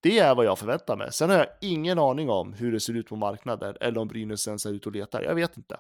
Det 0.02 0.18
är 0.18 0.34
vad 0.34 0.44
jag 0.44 0.58
förväntar 0.58 0.96
mig. 0.96 1.12
Sen 1.12 1.30
har 1.30 1.36
jag 1.36 1.48
ingen 1.60 1.98
aning 1.98 2.30
om 2.30 2.52
hur 2.52 2.72
det 2.72 2.80
ser 2.80 2.94
ut 2.94 3.08
på 3.08 3.16
marknaden 3.16 3.76
eller 3.80 4.00
om 4.00 4.08
Brynäs 4.08 4.46
ens 4.46 4.66
är 4.66 4.70
ute 4.70 4.88
och 4.88 4.94
letar. 4.94 5.22
Jag 5.22 5.34
vet 5.34 5.56
inte. 5.56 5.76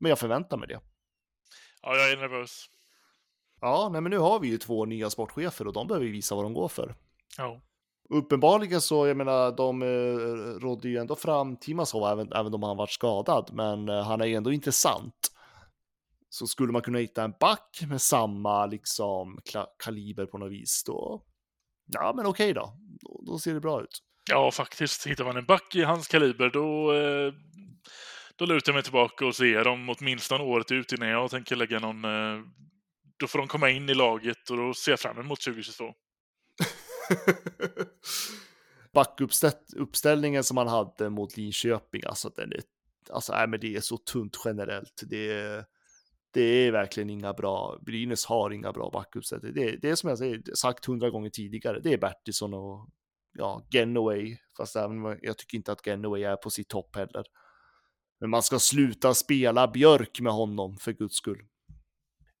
Men 0.00 0.08
jag 0.08 0.18
förväntar 0.18 0.56
mig 0.56 0.68
det. 0.68 0.80
Ja, 1.82 1.96
jag 1.96 2.12
är 2.12 2.16
nervös. 2.16 2.66
Ja, 3.60 3.88
nej, 3.92 4.00
men 4.00 4.10
nu 4.10 4.18
har 4.18 4.40
vi 4.40 4.48
ju 4.48 4.58
två 4.58 4.84
nya 4.84 5.10
sportchefer 5.10 5.66
och 5.66 5.72
de 5.72 5.86
behöver 5.86 6.06
ju 6.06 6.12
visa 6.12 6.34
vad 6.34 6.44
de 6.44 6.54
går 6.54 6.68
för. 6.68 6.94
Ja. 7.38 7.60
Uppenbarligen 8.08 8.80
så, 8.80 9.06
jag 9.06 9.16
menar, 9.16 9.52
de 9.56 9.82
eh, 9.82 10.60
rådde 10.60 10.88
ju 10.88 10.98
ändå 10.98 11.16
fram 11.16 11.56
Timashov 11.56 12.04
även, 12.04 12.32
även 12.32 12.54
om 12.54 12.62
han 12.62 12.76
varit 12.76 12.90
skadad, 12.90 13.50
men 13.52 13.88
eh, 13.88 14.02
han 14.02 14.20
är 14.20 14.26
ju 14.26 14.34
ändå 14.34 14.52
intressant. 14.52 15.14
Så 16.28 16.46
skulle 16.46 16.72
man 16.72 16.82
kunna 16.82 16.98
hitta 16.98 17.24
en 17.24 17.34
back 17.40 17.82
med 17.88 18.02
samma 18.02 18.66
liksom 18.66 19.40
kaliber 19.84 20.26
på 20.26 20.38
något 20.38 20.52
vis, 20.52 20.84
då, 20.86 21.22
ja 21.86 22.12
men 22.16 22.26
okej 22.26 22.52
då. 22.52 22.60
då, 22.60 22.76
då 23.26 23.38
ser 23.38 23.54
det 23.54 23.60
bra 23.60 23.82
ut. 23.82 23.98
ja, 24.30 24.50
faktiskt. 24.50 25.06
Hittar 25.06 25.24
man 25.24 25.36
en 25.36 25.46
back 25.46 25.74
i 25.74 25.82
hans 25.82 26.08
kaliber, 26.08 26.50
då, 26.50 26.94
eh, 26.94 27.32
då 28.36 28.46
lutar 28.46 28.72
jag 28.72 28.74
mig 28.74 28.82
tillbaka 28.82 29.26
och 29.26 29.36
ser 29.36 29.64
dem 29.64 29.94
åtminstone 29.98 30.44
året 30.44 30.72
ut 30.72 30.92
innan 30.92 31.08
jag 31.08 31.30
tänker 31.30 31.56
lägga 31.56 31.78
någon... 31.78 32.04
Eh, 32.04 32.44
då 33.16 33.26
får 33.26 33.38
de 33.38 33.48
komma 33.48 33.70
in 33.70 33.88
i 33.88 33.94
laget 33.94 34.50
och 34.50 34.56
då 34.56 34.74
ser 34.74 34.92
jag 34.92 35.00
fram 35.00 35.18
emot 35.18 35.40
2022. 35.40 35.84
Backuppställningen 38.92 40.44
som 40.44 40.56
han 40.56 40.68
hade 40.68 41.10
mot 41.10 41.36
Linköping, 41.36 42.02
alltså 42.06 42.28
den 42.28 42.52
är, 42.52 42.60
alltså, 43.10 43.32
nej, 43.32 43.48
men 43.48 43.60
det 43.60 43.76
är 43.76 43.80
så 43.80 43.96
tunt 43.96 44.36
generellt. 44.44 45.02
Det 45.06 45.32
är, 45.32 45.64
det 46.32 46.40
är 46.42 46.72
verkligen 46.72 47.10
inga 47.10 47.32
bra, 47.32 47.78
Brynäs 47.80 48.26
har 48.26 48.50
inga 48.50 48.72
bra 48.72 48.90
backuppställningar. 48.90 49.54
Det, 49.54 49.76
det 49.76 49.90
är 49.90 49.94
som 49.94 50.08
jag 50.08 50.18
säger, 50.18 50.42
sagt 50.54 50.86
hundra 50.86 51.10
gånger 51.10 51.30
tidigare, 51.30 51.80
det 51.80 51.92
är 51.92 51.98
Bertilsson 51.98 52.54
och 52.54 52.88
ja, 53.32 53.66
Genoway, 53.70 54.36
fast 54.56 54.76
även 54.76 55.18
jag 55.22 55.38
tycker 55.38 55.56
inte 55.56 55.72
att 55.72 55.86
Genoway 55.86 56.22
är 56.22 56.36
på 56.36 56.50
sitt 56.50 56.68
topp 56.68 56.96
heller. 56.96 57.24
Men 58.20 58.30
man 58.30 58.42
ska 58.42 58.58
sluta 58.58 59.14
spela 59.14 59.68
Björk 59.68 60.20
med 60.20 60.32
honom, 60.32 60.78
för 60.78 60.92
guds 60.92 61.16
skull. 61.16 61.46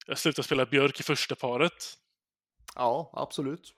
Jag 0.06 0.18
slutar 0.18 0.42
spela 0.42 0.66
Björk 0.66 1.00
i 1.00 1.02
första 1.02 1.34
paret. 1.34 1.94
Ja, 2.74 3.10
absolut. 3.12 3.74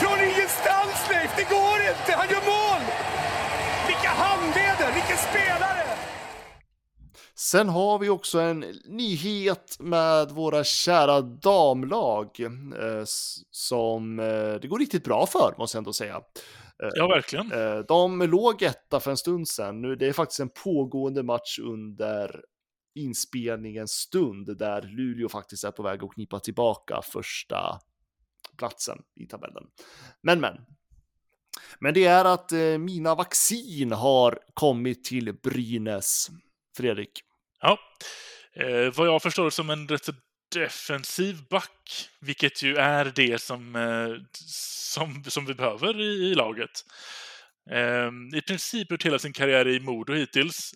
Från 0.00 0.18
ingenstans 0.18 1.10
Leif, 1.10 1.36
det 1.36 1.48
går 1.54 1.78
inte! 1.90 2.12
Han 2.16 2.28
gör 2.28 2.44
mål! 2.54 2.82
Vilka 3.86 4.08
handleder, 4.08 4.94
vilken 4.94 5.16
spelare! 5.16 5.85
Sen 7.38 7.68
har 7.68 7.98
vi 7.98 8.08
också 8.08 8.40
en 8.40 8.60
nyhet 8.84 9.76
med 9.80 10.30
våra 10.30 10.64
kära 10.64 11.20
damlag 11.20 12.40
eh, 12.40 13.04
som 13.50 14.18
eh, 14.18 14.54
det 14.54 14.68
går 14.68 14.78
riktigt 14.78 15.04
bra 15.04 15.26
för, 15.26 15.54
måste 15.58 15.76
jag 15.76 15.80
ändå 15.80 15.92
säga. 15.92 16.20
Ja, 16.94 17.06
verkligen. 17.06 17.52
Eh, 17.52 17.78
de 17.78 18.22
låg 18.22 18.62
etta 18.62 19.00
för 19.00 19.10
en 19.10 19.16
stund 19.16 19.48
sedan. 19.48 19.80
Nu, 19.80 19.96
det 19.96 20.06
är 20.06 20.12
faktiskt 20.12 20.40
en 20.40 20.48
pågående 20.64 21.22
match 21.22 21.58
under 21.58 22.44
inspelningens 22.94 23.92
stund 23.92 24.58
där 24.58 24.82
Luleå 24.82 25.28
faktiskt 25.28 25.64
är 25.64 25.70
på 25.70 25.82
väg 25.82 26.04
att 26.04 26.12
knipa 26.14 26.40
tillbaka 26.40 27.00
första 27.02 27.80
platsen 28.58 28.98
i 29.14 29.26
tabellen. 29.26 29.64
Men, 30.20 30.40
men. 30.40 30.54
Men 31.78 31.94
det 31.94 32.04
är 32.04 32.24
att 32.24 32.52
eh, 32.52 32.78
Mina 32.78 33.14
Vaccin 33.14 33.92
har 33.92 34.38
kommit 34.54 35.04
till 35.04 35.32
Brynäs. 35.42 36.30
Fredrik. 36.76 37.10
Ja. 37.60 37.78
Eh, 38.56 38.92
vad 38.94 39.06
jag 39.06 39.22
förstår 39.22 39.50
som 39.50 39.70
en 39.70 39.88
rätt 39.88 40.04
så 40.04 40.12
defensiv 40.54 41.36
back, 41.50 42.08
vilket 42.20 42.62
ju 42.62 42.76
är 42.76 43.12
det 43.14 43.42
som, 43.42 43.76
eh, 43.76 44.22
som, 44.94 45.24
som 45.24 45.46
vi 45.46 45.54
behöver 45.54 46.00
i, 46.00 46.30
i 46.30 46.34
laget. 46.34 46.70
Eh, 47.70 48.38
I 48.38 48.42
princip 48.46 48.90
gjort 48.90 49.06
hela 49.06 49.18
sin 49.18 49.32
karriär 49.32 49.68
i 49.68 49.80
Modo 49.80 50.12
hittills, 50.12 50.74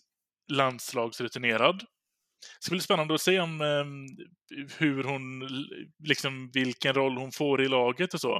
landslagsrutinerad. 0.52 1.78
Det 1.78 2.64
ska 2.64 2.70
bli 2.70 2.80
spännande 2.80 3.14
att 3.14 3.20
se 3.20 3.40
om 3.40 3.60
eh, 3.60 3.84
hur 4.78 5.04
hon, 5.04 5.48
liksom 6.04 6.50
vilken 6.52 6.94
roll 6.94 7.16
hon 7.16 7.32
får 7.32 7.62
i 7.62 7.68
laget 7.68 8.14
och 8.14 8.20
så. 8.20 8.34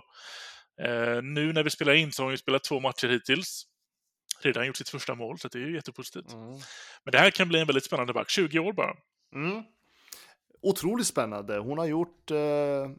Eh, 0.82 1.22
nu 1.22 1.52
när 1.52 1.62
vi 1.62 1.70
spelar 1.70 1.94
in 1.94 2.12
så 2.12 2.22
har 2.22 2.24
hon 2.24 2.32
ju 2.32 2.38
spelat 2.38 2.64
två 2.64 2.80
matcher 2.80 3.08
hittills. 3.08 3.66
Redan 4.42 4.66
gjort 4.66 4.76
sitt 4.76 4.88
första 4.88 5.14
mål, 5.14 5.38
så 5.38 5.48
det 5.48 5.59
är 5.59 5.66
ju 5.66 5.74
jättepositivt. 5.74 6.33
Men 7.05 7.12
det 7.12 7.18
här 7.18 7.31
kan 7.31 7.48
bli 7.48 7.61
en 7.61 7.66
väldigt 7.66 7.85
spännande 7.85 8.12
back. 8.12 8.31
20 8.31 8.59
år 8.59 8.72
bara. 8.72 8.96
Mm. 9.35 9.62
Otroligt 10.62 11.07
spännande. 11.07 11.59
Hon 11.59 11.79
har 11.79 11.87
gjort 11.87 12.31
eh, 12.31 12.90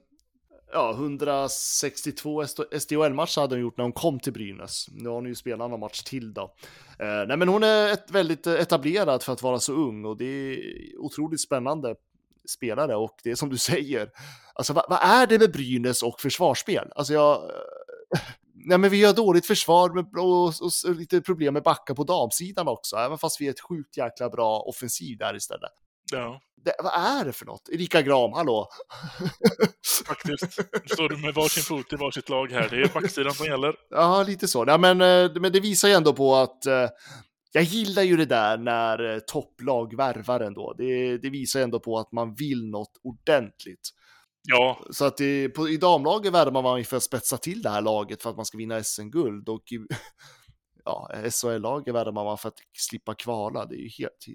ja, 0.74 0.92
162 0.92 2.44
SDHL-matcher 2.80 3.42
hade 3.42 3.56
hon 3.56 3.62
gjort 3.62 3.78
när 3.78 3.84
hon 3.84 3.94
kom 3.94 4.20
till 4.20 4.34
Brynäs. 4.34 4.88
Nu 4.92 5.10
har 5.10 5.16
hon 5.16 5.26
ju 5.26 5.36
spelat 5.36 5.70
någon 5.70 5.80
match 5.80 6.04
till 6.04 6.34
då. 6.34 6.56
Eh, 7.00 7.28
nej, 7.28 7.38
men 7.38 7.48
hon 7.48 7.64
är 7.64 7.94
ett 7.94 8.12
väldigt 8.12 8.48
eh, 8.48 8.54
etablerad 8.54 9.24
för 9.24 9.34
att 9.34 9.42
vara 9.42 9.60
så 9.60 9.74
ung 9.74 10.06
och 10.06 10.18
det 10.18 10.26
är 10.26 10.58
otroligt 10.98 11.42
spännande 11.42 11.96
spelare 12.50 12.96
och 12.96 13.18
det 13.24 13.32
är 13.32 13.36
som 13.36 13.50
du 13.50 13.58
säger. 13.72 14.10
Alltså 14.54 14.74
vad, 14.74 14.86
vad 14.90 15.00
är 15.02 15.28
det 15.28 15.40
med 15.40 15.52
Brynäs 15.52 16.04
och 16.04 16.20
försvarsspel? 16.20 16.92
Alltså 16.96 17.14
jag... 17.14 17.52
Nej, 18.66 18.78
men 18.78 18.90
vi 18.90 19.04
har 19.04 19.14
dåligt 19.14 19.46
försvar 19.46 19.90
med, 19.90 20.06
och, 20.18 20.48
och, 20.48 20.90
och 20.90 20.96
lite 20.96 21.22
problem 21.22 21.54
med 21.54 21.64
backar 21.64 21.94
på 21.94 22.04
damsidan 22.04 22.68
också, 22.68 22.96
även 22.96 23.18
fast 23.18 23.42
vi 23.42 23.48
är 23.48 23.52
ett 23.52 23.62
sjukt 23.62 23.98
jäkla 23.98 24.30
bra 24.30 24.60
offensiv 24.60 25.18
där 25.18 25.36
istället. 25.36 25.72
Ja, 26.12 26.42
Det, 26.66 26.76
vad 26.84 26.94
är 26.94 27.26
det 27.26 27.34
för 27.34 27.46
något? 27.46 27.70
Erika 27.70 28.02
Gram, 28.02 28.34
hallå? 28.34 28.68
faktiskt. 30.08 30.60
Nu 30.74 30.88
står 30.94 31.10
du 31.10 31.18
med 31.18 31.34
varsin 31.34 31.64
fot 31.64 31.94
i 31.94 31.96
varsitt 31.96 32.30
lag 32.30 32.52
här. 32.52 32.70
Det 32.70 32.82
är 32.82 32.94
backsidan 32.94 33.34
som 33.34 33.46
gäller. 33.46 33.76
Ja, 33.90 34.24
lite 34.24 34.48
så. 34.48 34.64
Ja, 34.68 34.78
men, 34.78 35.02
eh, 35.02 35.32
men 35.42 35.52
det 35.52 35.60
visar 35.60 35.88
ju 35.88 35.94
ändå 35.94 36.14
på 36.14 36.36
att 36.36 36.66
eh, 36.66 36.90
jag 37.54 37.64
gillar 37.64 38.04
ju 38.04 38.18
det 38.18 38.26
där 38.26 38.58
när 38.58 39.14
eh, 39.14 39.20
topplag 39.20 39.96
värvar 39.96 40.40
ändå. 40.40 40.74
Det, 40.78 41.18
det 41.18 41.30
visar 41.30 41.62
ändå 41.62 41.80
på 41.80 42.00
att 42.00 42.12
man 42.12 42.34
vill 42.34 42.70
något 42.70 42.94
ordentligt. 43.04 43.90
Ja, 44.44 44.86
Så 44.90 45.06
att 45.06 45.18
det, 45.18 45.50
på, 45.50 45.70
i 45.70 45.78
damlaget 45.78 46.34
värvar 46.34 46.62
man 46.62 46.86
för 46.86 46.98
att 46.98 47.04
spetsa 47.04 47.38
till 47.38 47.62
det 47.62 47.70
här 47.70 47.82
laget 47.82 48.22
för 48.24 48.30
att 48.30 48.36
man 48.36 48.46
ska 48.46 48.58
vinna 48.58 48.84
SM-guld 48.84 49.50
och 49.50 49.72
i 49.72 49.80
ja, 50.86 51.12
SHL-laget 51.32 51.96
värvar 51.96 52.12
man 52.26 52.38
för 52.38 52.50
att 52.50 52.60
slippa 52.74 53.16
kvala. 53.16 53.66
Det 53.66 53.76
är 53.76 53.80
ju 53.80 53.90
helt, 53.90 54.26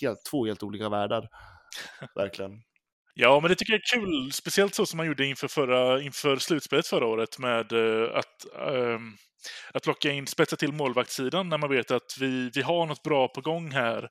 helt, 0.00 0.24
två 0.30 0.46
helt 0.46 0.62
olika 0.62 0.88
världar. 0.88 1.28
Verkligen. 2.14 2.62
Ja, 3.18 3.40
men 3.40 3.48
det 3.48 3.54
tycker 3.54 3.72
jag 3.72 3.80
är 3.80 4.00
kul. 4.00 4.32
Speciellt 4.32 4.74
så 4.74 4.86
som 4.86 4.96
man 4.96 5.06
gjorde 5.06 5.26
inför, 5.26 5.48
förra, 5.48 6.02
inför 6.02 6.36
slutspelet 6.36 6.86
förra 6.86 7.06
året 7.06 7.38
med 7.38 7.72
uh, 7.72 8.08
att, 8.14 8.46
um, 8.68 9.16
att 9.74 9.86
locka 9.86 10.10
in, 10.10 10.26
spetsa 10.26 10.56
till 10.56 10.72
målvaktssidan 10.72 11.48
när 11.48 11.58
man 11.58 11.70
vet 11.70 11.90
att 11.90 12.16
vi, 12.20 12.50
vi 12.54 12.62
har 12.62 12.86
något 12.86 13.02
bra 13.02 13.28
på 13.28 13.40
gång 13.40 13.70
här. 13.70 14.08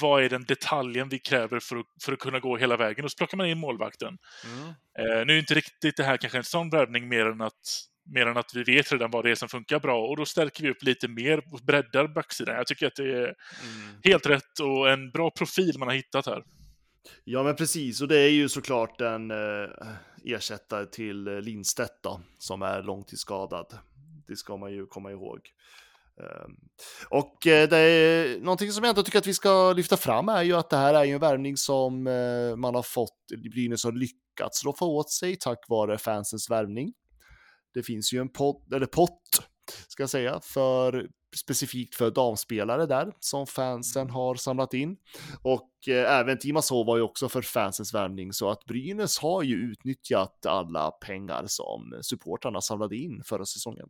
Vad 0.00 0.24
är 0.24 0.28
den 0.28 0.44
detaljen 0.44 1.08
vi 1.08 1.18
kräver 1.18 1.60
för 1.60 1.76
att, 1.76 1.86
för 2.04 2.12
att 2.12 2.18
kunna 2.18 2.40
gå 2.40 2.56
hela 2.56 2.76
vägen? 2.76 3.04
Och 3.04 3.10
så 3.10 3.16
plockar 3.16 3.36
man 3.36 3.46
in 3.46 3.58
målvakten. 3.58 4.18
Mm. 4.44 4.66
Uh, 4.68 5.26
nu 5.26 5.34
är 5.34 5.38
inte 5.38 5.54
riktigt 5.54 5.96
det 5.96 6.04
här 6.04 6.16
kanske 6.16 6.38
en 6.38 6.44
sån 6.44 6.70
värvning 6.70 7.08
mer 7.08 7.26
än 7.26 7.40
att 7.40 7.88
mer 8.14 8.26
än 8.26 8.36
att 8.36 8.54
vi 8.54 8.62
vet 8.62 8.92
redan 8.92 9.10
vad 9.10 9.24
det 9.24 9.30
är 9.30 9.34
som 9.34 9.48
funkar 9.48 9.80
bra 9.80 10.06
och 10.06 10.16
då 10.16 10.24
stärker 10.24 10.62
vi 10.62 10.70
upp 10.70 10.82
lite 10.82 11.08
mer 11.08 11.38
och 11.52 11.60
breddar 11.66 12.06
backsidan. 12.06 12.56
Jag 12.56 12.66
tycker 12.66 12.86
att 12.86 12.96
det 12.96 13.12
är 13.12 13.24
mm. 13.24 14.00
helt 14.04 14.26
rätt 14.26 14.60
och 14.62 14.90
en 14.90 15.10
bra 15.10 15.30
profil 15.30 15.78
man 15.78 15.88
har 15.88 15.94
hittat 15.94 16.26
här. 16.26 16.42
Ja, 17.24 17.42
men 17.42 17.56
precis, 17.56 18.00
och 18.00 18.08
det 18.08 18.18
är 18.18 18.30
ju 18.30 18.48
såklart 18.48 19.00
en 19.00 19.30
eh, 19.30 19.68
ersättare 20.24 20.86
till 20.86 21.24
Lindstedt 21.24 22.02
då, 22.02 22.20
som 22.38 22.62
är 22.62 22.82
långtidsskadad. 22.82 23.78
Det 24.28 24.36
ska 24.36 24.56
man 24.56 24.72
ju 24.72 24.86
komma 24.86 25.10
ihåg. 25.10 25.40
Um, 26.16 26.56
och 27.10 27.46
eh, 27.46 27.68
det 27.68 27.78
är 27.78 28.40
någonting 28.40 28.72
som 28.72 28.84
jag 28.84 28.88
ändå 28.90 29.02
tycker 29.02 29.18
att 29.18 29.26
vi 29.26 29.34
ska 29.34 29.72
lyfta 29.72 29.96
fram 29.96 30.28
är 30.28 30.42
ju 30.42 30.52
att 30.52 30.70
det 30.70 30.76
här 30.76 30.94
är 30.94 31.04
ju 31.04 31.12
en 31.12 31.20
värvning 31.20 31.56
som 31.56 32.06
eh, 32.06 32.56
man 32.56 32.74
har 32.74 32.82
fått, 32.82 33.18
Brynäs 33.52 33.84
har 33.84 33.92
lyckats 33.92 34.64
roffa 34.64 34.84
åt 34.84 35.10
sig 35.10 35.36
tack 35.36 35.58
vare 35.68 35.98
fansens 35.98 36.50
värvning. 36.50 36.92
Det 37.74 37.82
finns 37.82 38.12
ju 38.12 38.20
en 38.20 38.28
pott, 38.28 38.72
eller 38.72 38.86
pott, 38.86 39.22
ska 39.88 40.02
jag 40.02 40.10
säga, 40.10 40.40
för 40.42 41.08
specifikt 41.36 41.94
för 41.94 42.10
damspelare 42.10 42.86
där 42.86 43.12
som 43.20 43.46
fansen 43.46 44.02
mm. 44.02 44.14
har 44.14 44.34
samlat 44.34 44.74
in. 44.74 44.96
Och 45.42 45.88
eh, 45.88 46.18
även 46.18 46.38
Timas 46.38 46.70
Hov 46.70 46.86
var 46.86 46.96
ju 46.96 47.02
också 47.02 47.28
för 47.28 47.42
fansens 47.42 47.94
värvning 47.94 48.32
så 48.32 48.50
att 48.50 48.64
Brynäs 48.64 49.18
har 49.18 49.42
ju 49.42 49.56
utnyttjat 49.56 50.46
alla 50.46 50.90
pengar 50.90 51.44
som 51.46 51.98
supportrarna 52.02 52.60
samlade 52.60 52.96
in 52.96 53.22
förra 53.24 53.44
säsongen. 53.44 53.88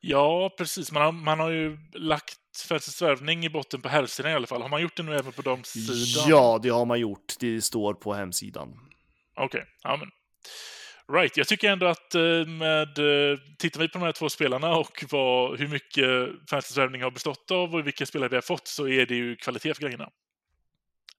Ja, 0.00 0.54
precis. 0.58 0.92
Man 0.92 1.02
har, 1.02 1.12
man 1.12 1.40
har 1.40 1.50
ju 1.50 1.78
lagt 1.92 2.36
fansens 2.68 3.02
värvning 3.02 3.44
i 3.44 3.50
botten 3.50 3.82
på 3.82 3.88
herrsidan 3.88 4.32
i 4.32 4.34
alla 4.34 4.46
fall. 4.46 4.62
Har 4.62 4.68
man 4.68 4.82
gjort 4.82 4.96
det 4.96 5.02
nu 5.02 5.14
även 5.14 5.32
på 5.32 5.42
damsidan? 5.42 6.28
Ja, 6.28 6.60
det 6.62 6.68
har 6.68 6.86
man 6.86 7.00
gjort. 7.00 7.34
Det 7.40 7.62
står 7.62 7.94
på 7.94 8.14
hemsidan. 8.14 8.68
Okej, 9.36 9.46
okay. 9.46 9.60
ja 9.82 9.96
men 9.96 10.08
Right, 11.12 11.36
jag 11.36 11.48
tycker 11.48 11.70
ändå 11.70 11.86
att 11.86 12.14
eh, 12.14 12.46
med, 12.46 12.98
eh, 12.98 13.38
tittar 13.58 13.80
vi 13.80 13.88
på 13.88 13.98
de 13.98 14.04
här 14.04 14.12
två 14.12 14.28
spelarna 14.28 14.76
och 14.76 15.04
vad, 15.10 15.58
hur 15.58 15.68
mycket 15.68 16.04
fantasy 16.50 16.80
har 16.80 17.10
bestått 17.10 17.50
av 17.50 17.74
och 17.74 17.86
vilka 17.86 18.06
spelare 18.06 18.28
vi 18.28 18.36
har 18.36 18.42
fått 18.42 18.68
så 18.68 18.88
är 18.88 19.06
det 19.06 19.14
ju 19.14 19.36
kvalitet 19.36 19.74
för 19.74 19.82
grejerna. 19.82 20.08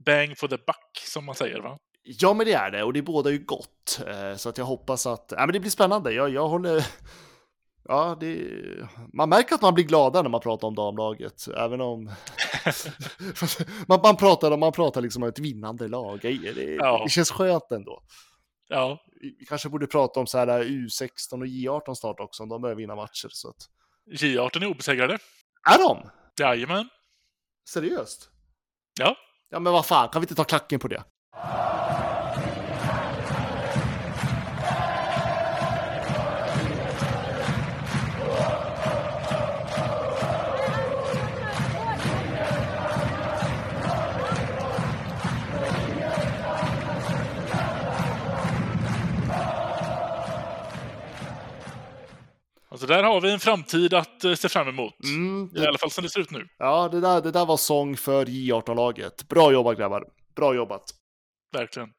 Bang 0.06 0.38
for 0.38 0.48
the 0.48 0.58
buck, 0.58 0.98
som 1.06 1.26
man 1.26 1.36
säger 1.36 1.60
va? 1.60 1.78
Ja, 2.04 2.34
men 2.34 2.46
det 2.46 2.54
är 2.54 2.72
det 2.72 2.84
och 2.84 2.94
det 2.94 3.02
båda 3.02 3.30
ju 3.30 3.39
gott. 3.39 4.02
Eh, 4.08 4.36
så 4.36 4.50
att 4.50 4.58
jag 4.58 4.66
hoppas 4.66 5.08
att, 5.08 5.34
ja 5.38 5.46
men 5.46 5.54
det 5.54 5.60
blir 5.60 5.72
spännande. 5.72 6.12
Jag, 6.12 6.30
jag 6.30 6.48
håller, 6.48 6.86
ja 7.88 8.18
det, 8.20 8.38
man 9.14 9.30
märker 9.30 9.56
att 9.56 9.62
man 9.62 9.74
blir 9.74 9.86
gladare 9.86 10.24
när 10.24 10.30
man 10.30 10.42
pratar 10.42 10.68
om 10.68 10.76
damlaget, 10.76 11.48
även 11.58 11.82
om 11.82 12.06
man, 13.88 14.00
man, 14.04 14.18
pratar, 14.18 14.58
man 14.58 14.72
pratar 14.72 15.02
liksom 15.02 15.24
om 15.24 15.30
ett 15.30 15.39
vinnande 15.39 15.88
lag. 15.88 16.20
Det, 16.22 16.78
ja. 16.80 17.02
det 17.04 17.10
känns 17.10 17.32
skönt 17.32 17.72
ändå. 17.72 18.04
Ja. 18.72 19.05
Vi 19.22 19.45
kanske 19.45 19.69
borde 19.69 19.88
prata 19.88 20.19
om 20.19 20.28
så 20.28 20.38
här 20.38 20.63
U16 20.63 21.39
och 21.39 21.45
J18 21.45 21.95
snart 21.95 22.19
också, 22.19 22.43
om 22.43 22.49
de 22.49 22.61
börjar 22.61 22.76
vinna 22.76 22.95
matcher. 22.95 23.28
Så 23.32 23.49
att... 23.49 23.55
J18 24.11 24.63
är 24.63 24.65
obesegrade. 24.65 25.13
Är 25.69 25.78
de? 25.78 26.09
Jajamän. 26.39 26.89
Seriöst? 27.69 28.30
Ja. 28.99 29.15
Ja, 29.49 29.59
men 29.59 29.74
vad 29.74 29.86
fan, 29.86 30.09
kan 30.09 30.22
vi 30.22 30.24
inte 30.24 30.36
ta 30.36 30.43
klacken 30.43 30.80
på 30.80 30.88
det? 30.88 31.03
Så 52.82 52.88
där 52.88 53.03
har 53.03 53.21
vi 53.21 53.32
en 53.32 53.39
framtid 53.39 53.93
att 53.93 54.23
eh, 54.23 54.34
se 54.34 54.49
fram 54.49 54.67
emot. 54.67 55.03
Mm, 55.03 55.49
det... 55.53 55.63
I 55.63 55.67
alla 55.67 55.77
fall 55.77 55.91
som 55.91 56.03
det 56.03 56.09
ser 56.09 56.19
ut 56.19 56.32
nu. 56.32 56.47
Ja, 56.57 56.89
det 56.91 57.01
där, 57.01 57.21
det 57.21 57.32
där 57.32 57.45
var 57.45 57.57
sång 57.57 57.97
för 57.97 58.25
J18-laget. 58.25 59.27
Bra 59.27 59.51
jobbat 59.51 59.77
grabbar. 59.77 60.03
Bra 60.36 60.55
jobbat. 60.55 60.84
Verkligen. 61.53 61.89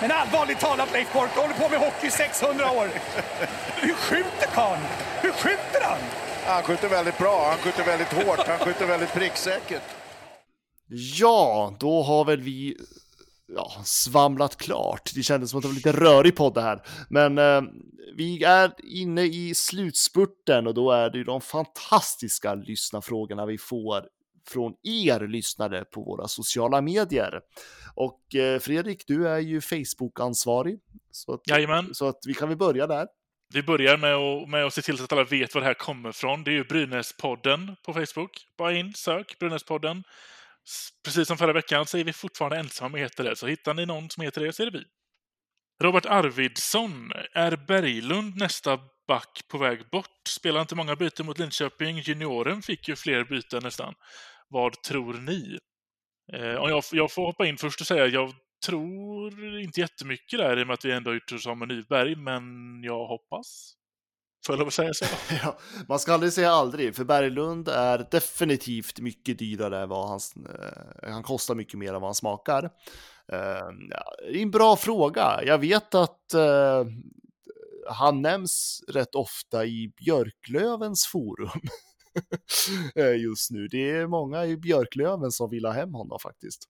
Men 0.00 0.10
allvarligt 0.10 0.60
talat 0.60 0.92
Leif 0.92 1.12
Boork, 1.12 1.30
håller 1.30 1.54
på 1.54 1.68
med 1.68 1.78
hockey 1.78 2.06
i 2.06 2.10
600 2.10 2.70
år. 2.70 2.88
Hur 3.76 3.94
skjuter 3.94 4.46
karln? 4.54 4.82
Hur 5.22 5.32
skjuter 5.32 5.82
han? 5.82 5.98
Han 6.46 6.62
skjuter 6.62 6.88
väldigt 6.88 7.18
bra, 7.18 7.48
han 7.48 7.58
skjuter 7.58 7.84
väldigt 7.84 8.12
hårt, 8.12 8.46
han 8.46 8.58
skjuter 8.58 8.86
väldigt 8.86 9.12
pricksäkert. 9.12 9.82
Ja, 11.18 11.74
då 11.80 12.02
har 12.02 12.24
väl 12.24 12.40
vi 12.40 12.76
ja, 13.56 13.72
svamlat 13.84 14.56
klart. 14.56 15.10
Det 15.14 15.22
kändes 15.22 15.50
som 15.50 15.58
att 15.58 15.62
det 15.62 15.68
var 15.68 15.74
lite 15.74 15.92
rörig 15.92 16.36
podd 16.36 16.54
det 16.54 16.62
här. 16.62 16.82
Men 17.08 17.38
eh, 17.38 17.62
vi 18.16 18.44
är 18.44 18.72
inne 18.82 19.22
i 19.22 19.54
slutspurten 19.54 20.66
och 20.66 20.74
då 20.74 20.90
är 20.90 21.10
det 21.10 21.18
ju 21.18 21.24
de 21.24 21.40
fantastiska 21.40 22.54
lyssnarfrågorna 22.54 23.46
vi 23.46 23.58
får 23.58 24.08
från 24.48 24.74
er 24.82 25.28
lyssnare 25.28 25.84
på 25.84 26.02
våra 26.02 26.28
sociala 26.28 26.80
medier. 26.80 27.40
Och 27.94 28.34
eh, 28.34 28.58
Fredrik, 28.58 29.04
du 29.06 29.28
är 29.28 29.38
ju 29.38 29.60
Facebook-ansvarig. 29.60 30.78
Så 31.10 31.34
att, 31.34 31.40
Jajamän. 31.46 31.94
så 31.94 32.08
att 32.08 32.18
vi 32.26 32.34
kan 32.34 32.48
väl 32.48 32.58
börja 32.58 32.86
där. 32.86 33.06
Vi 33.54 33.62
börjar 33.62 33.96
med 33.96 34.14
att, 34.14 34.48
med 34.48 34.64
att 34.64 34.74
se 34.74 34.82
till 34.82 34.94
att 34.94 35.12
alla 35.12 35.24
vet 35.24 35.54
var 35.54 35.60
det 35.60 35.66
här 35.66 35.74
kommer 35.74 36.12
från. 36.12 36.44
Det 36.44 36.50
är 36.50 36.52
ju 36.52 36.64
Brynäspodden 36.64 37.76
på 37.84 37.92
Facebook. 37.92 38.46
Bara 38.58 38.72
in, 38.72 38.94
sök 38.94 39.38
Brynäspodden. 39.38 40.04
Precis 41.04 41.28
som 41.28 41.36
förra 41.36 41.52
veckan 41.52 41.86
så 41.86 41.98
är 41.98 42.04
vi 42.04 42.12
fortfarande 42.12 42.56
ensamma 42.56 42.88
med 42.88 43.00
heter 43.00 43.24
det, 43.24 43.36
så 43.36 43.46
hittar 43.46 43.74
ni 43.74 43.86
någon 43.86 44.10
som 44.10 44.22
heter 44.22 44.40
det 44.40 44.52
så 44.52 44.62
är 44.62 44.70
det 44.70 44.78
vi. 44.78 44.84
Robert 45.82 46.06
Arvidsson, 46.06 47.12
är 47.32 47.56
Berglund 47.56 48.36
nästa 48.36 48.78
back 49.08 49.40
på 49.48 49.58
väg 49.58 49.90
bort? 49.90 50.28
Spelar 50.28 50.60
inte 50.60 50.74
många 50.74 50.96
byten 50.96 51.26
mot 51.26 51.38
Linköping. 51.38 51.98
Junioren 51.98 52.62
fick 52.62 52.88
ju 52.88 52.96
fler 52.96 53.24
byten 53.24 53.62
nästan. 53.62 53.94
Vad 54.48 54.82
tror 54.82 55.14
ni? 55.14 55.58
Eh, 56.32 56.46
jag, 56.46 56.82
jag, 56.92 57.12
får 57.12 57.26
hoppa 57.26 57.46
in 57.46 57.56
först 57.56 57.80
och 57.80 57.86
säga 57.86 58.06
jag 58.06 58.32
tror 58.66 59.58
inte 59.60 59.80
jättemycket 59.80 60.38
där 60.38 60.58
i 60.58 60.62
och 60.62 60.66
med 60.66 60.74
att 60.74 60.84
vi 60.84 60.92
ändå 60.92 61.10
har 61.10 61.14
gjort 61.14 61.32
oss 61.32 61.46
av 61.46 61.58
med 61.58 61.68
Nyberg, 61.68 62.16
men 62.16 62.42
jag 62.82 63.06
hoppas. 63.06 63.74
Får 64.46 64.52
jag 64.52 64.58
lov 64.58 64.68
att 64.68 64.74
säga 64.74 64.94
så? 64.94 65.04
ja, 65.42 65.58
man 65.88 65.98
ska 65.98 66.12
aldrig 66.12 66.32
säga 66.32 66.50
aldrig, 66.50 66.96
för 66.96 67.04
Berglund 67.04 67.68
är 67.68 68.06
definitivt 68.10 69.00
mycket 69.00 69.38
dyrare 69.38 69.82
än 69.82 69.88
vad 69.88 70.08
han, 70.08 70.20
eh, 71.02 71.12
han 71.12 71.22
kostar 71.22 71.54
mycket 71.54 71.78
mer 71.78 71.88
än 71.88 72.00
vad 72.00 72.08
han 72.08 72.14
smakar. 72.14 72.64
Eh, 73.32 73.68
ja, 73.90 74.14
det 74.22 74.38
är 74.38 74.42
en 74.42 74.50
bra 74.50 74.76
fråga. 74.76 75.40
Jag 75.44 75.58
vet 75.58 75.94
att 75.94 76.34
eh, 76.34 76.84
han 77.88 78.22
nämns 78.22 78.82
rätt 78.88 79.14
ofta 79.14 79.66
i 79.66 79.92
Björklövens 79.96 81.06
forum 81.06 81.60
eh, 82.94 83.16
just 83.16 83.50
nu. 83.50 83.68
Det 83.68 83.90
är 83.90 84.06
många 84.06 84.46
i 84.46 84.56
Björklöven 84.56 85.30
som 85.30 85.50
vill 85.50 85.64
ha 85.64 85.72
hem 85.72 85.94
honom 85.94 86.18
faktiskt. 86.22 86.68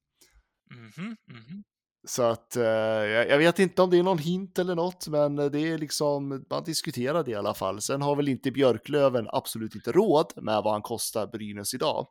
Mm 0.71 0.91
-hmm, 0.91 1.17
mm 1.31 1.43
-hmm. 1.43 1.63
Så 2.05 2.23
att 2.23 2.57
eh, 2.57 2.65
jag 2.65 3.39
vet 3.39 3.59
inte 3.59 3.83
om 3.83 3.91
det 3.91 3.99
är 3.99 4.03
någon 4.03 4.19
hint 4.19 4.59
eller 4.59 4.75
något, 4.75 5.09
men 5.09 5.39
eh, 5.39 5.45
det 5.45 5.61
är 5.61 5.79
liksom, 5.79 6.45
man 6.51 6.65
diskuterar 6.65 7.25
det 7.25 7.31
i 7.31 7.35
alla 7.35 7.55
fall. 7.55 7.81
Sen 7.81 8.03
har 8.03 8.17
väl 8.17 8.29
inte 8.29 8.51
Björklöven 8.51 9.29
absolut 9.33 9.75
inte 9.75 9.93
råd 9.93 10.33
med 10.37 10.63
vad 10.63 10.73
han 10.73 10.83
kostar 10.83 11.27
Brynäs 11.27 11.75
idag. 11.75 12.07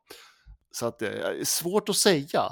Så 0.72 0.86
att 0.86 1.02
eh, 1.02 1.10
det 1.10 1.40
är 1.40 1.46
svårt 1.46 1.90
att 1.90 1.96
säga. 1.96 2.44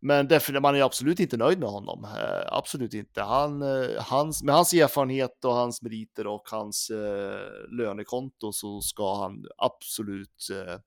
Men 0.00 0.28
därför, 0.28 0.60
man 0.60 0.76
är 0.76 0.82
absolut 0.82 1.20
inte 1.20 1.36
nöjd 1.36 1.58
med 1.58 1.68
honom. 1.68 2.04
Eh, 2.04 2.46
absolut 2.46 2.94
inte. 2.94 3.22
Han, 3.22 3.62
eh, 3.62 4.02
hans, 4.02 4.42
med 4.42 4.54
hans 4.54 4.74
erfarenhet 4.74 5.44
och 5.44 5.54
hans 5.54 5.82
meriter 5.82 6.26
och 6.26 6.48
hans 6.50 6.90
eh, 6.90 7.76
lönekonto 7.78 8.52
så 8.52 8.80
ska 8.80 9.14
han 9.22 9.44
absolut 9.58 10.48
eh, 10.52 10.80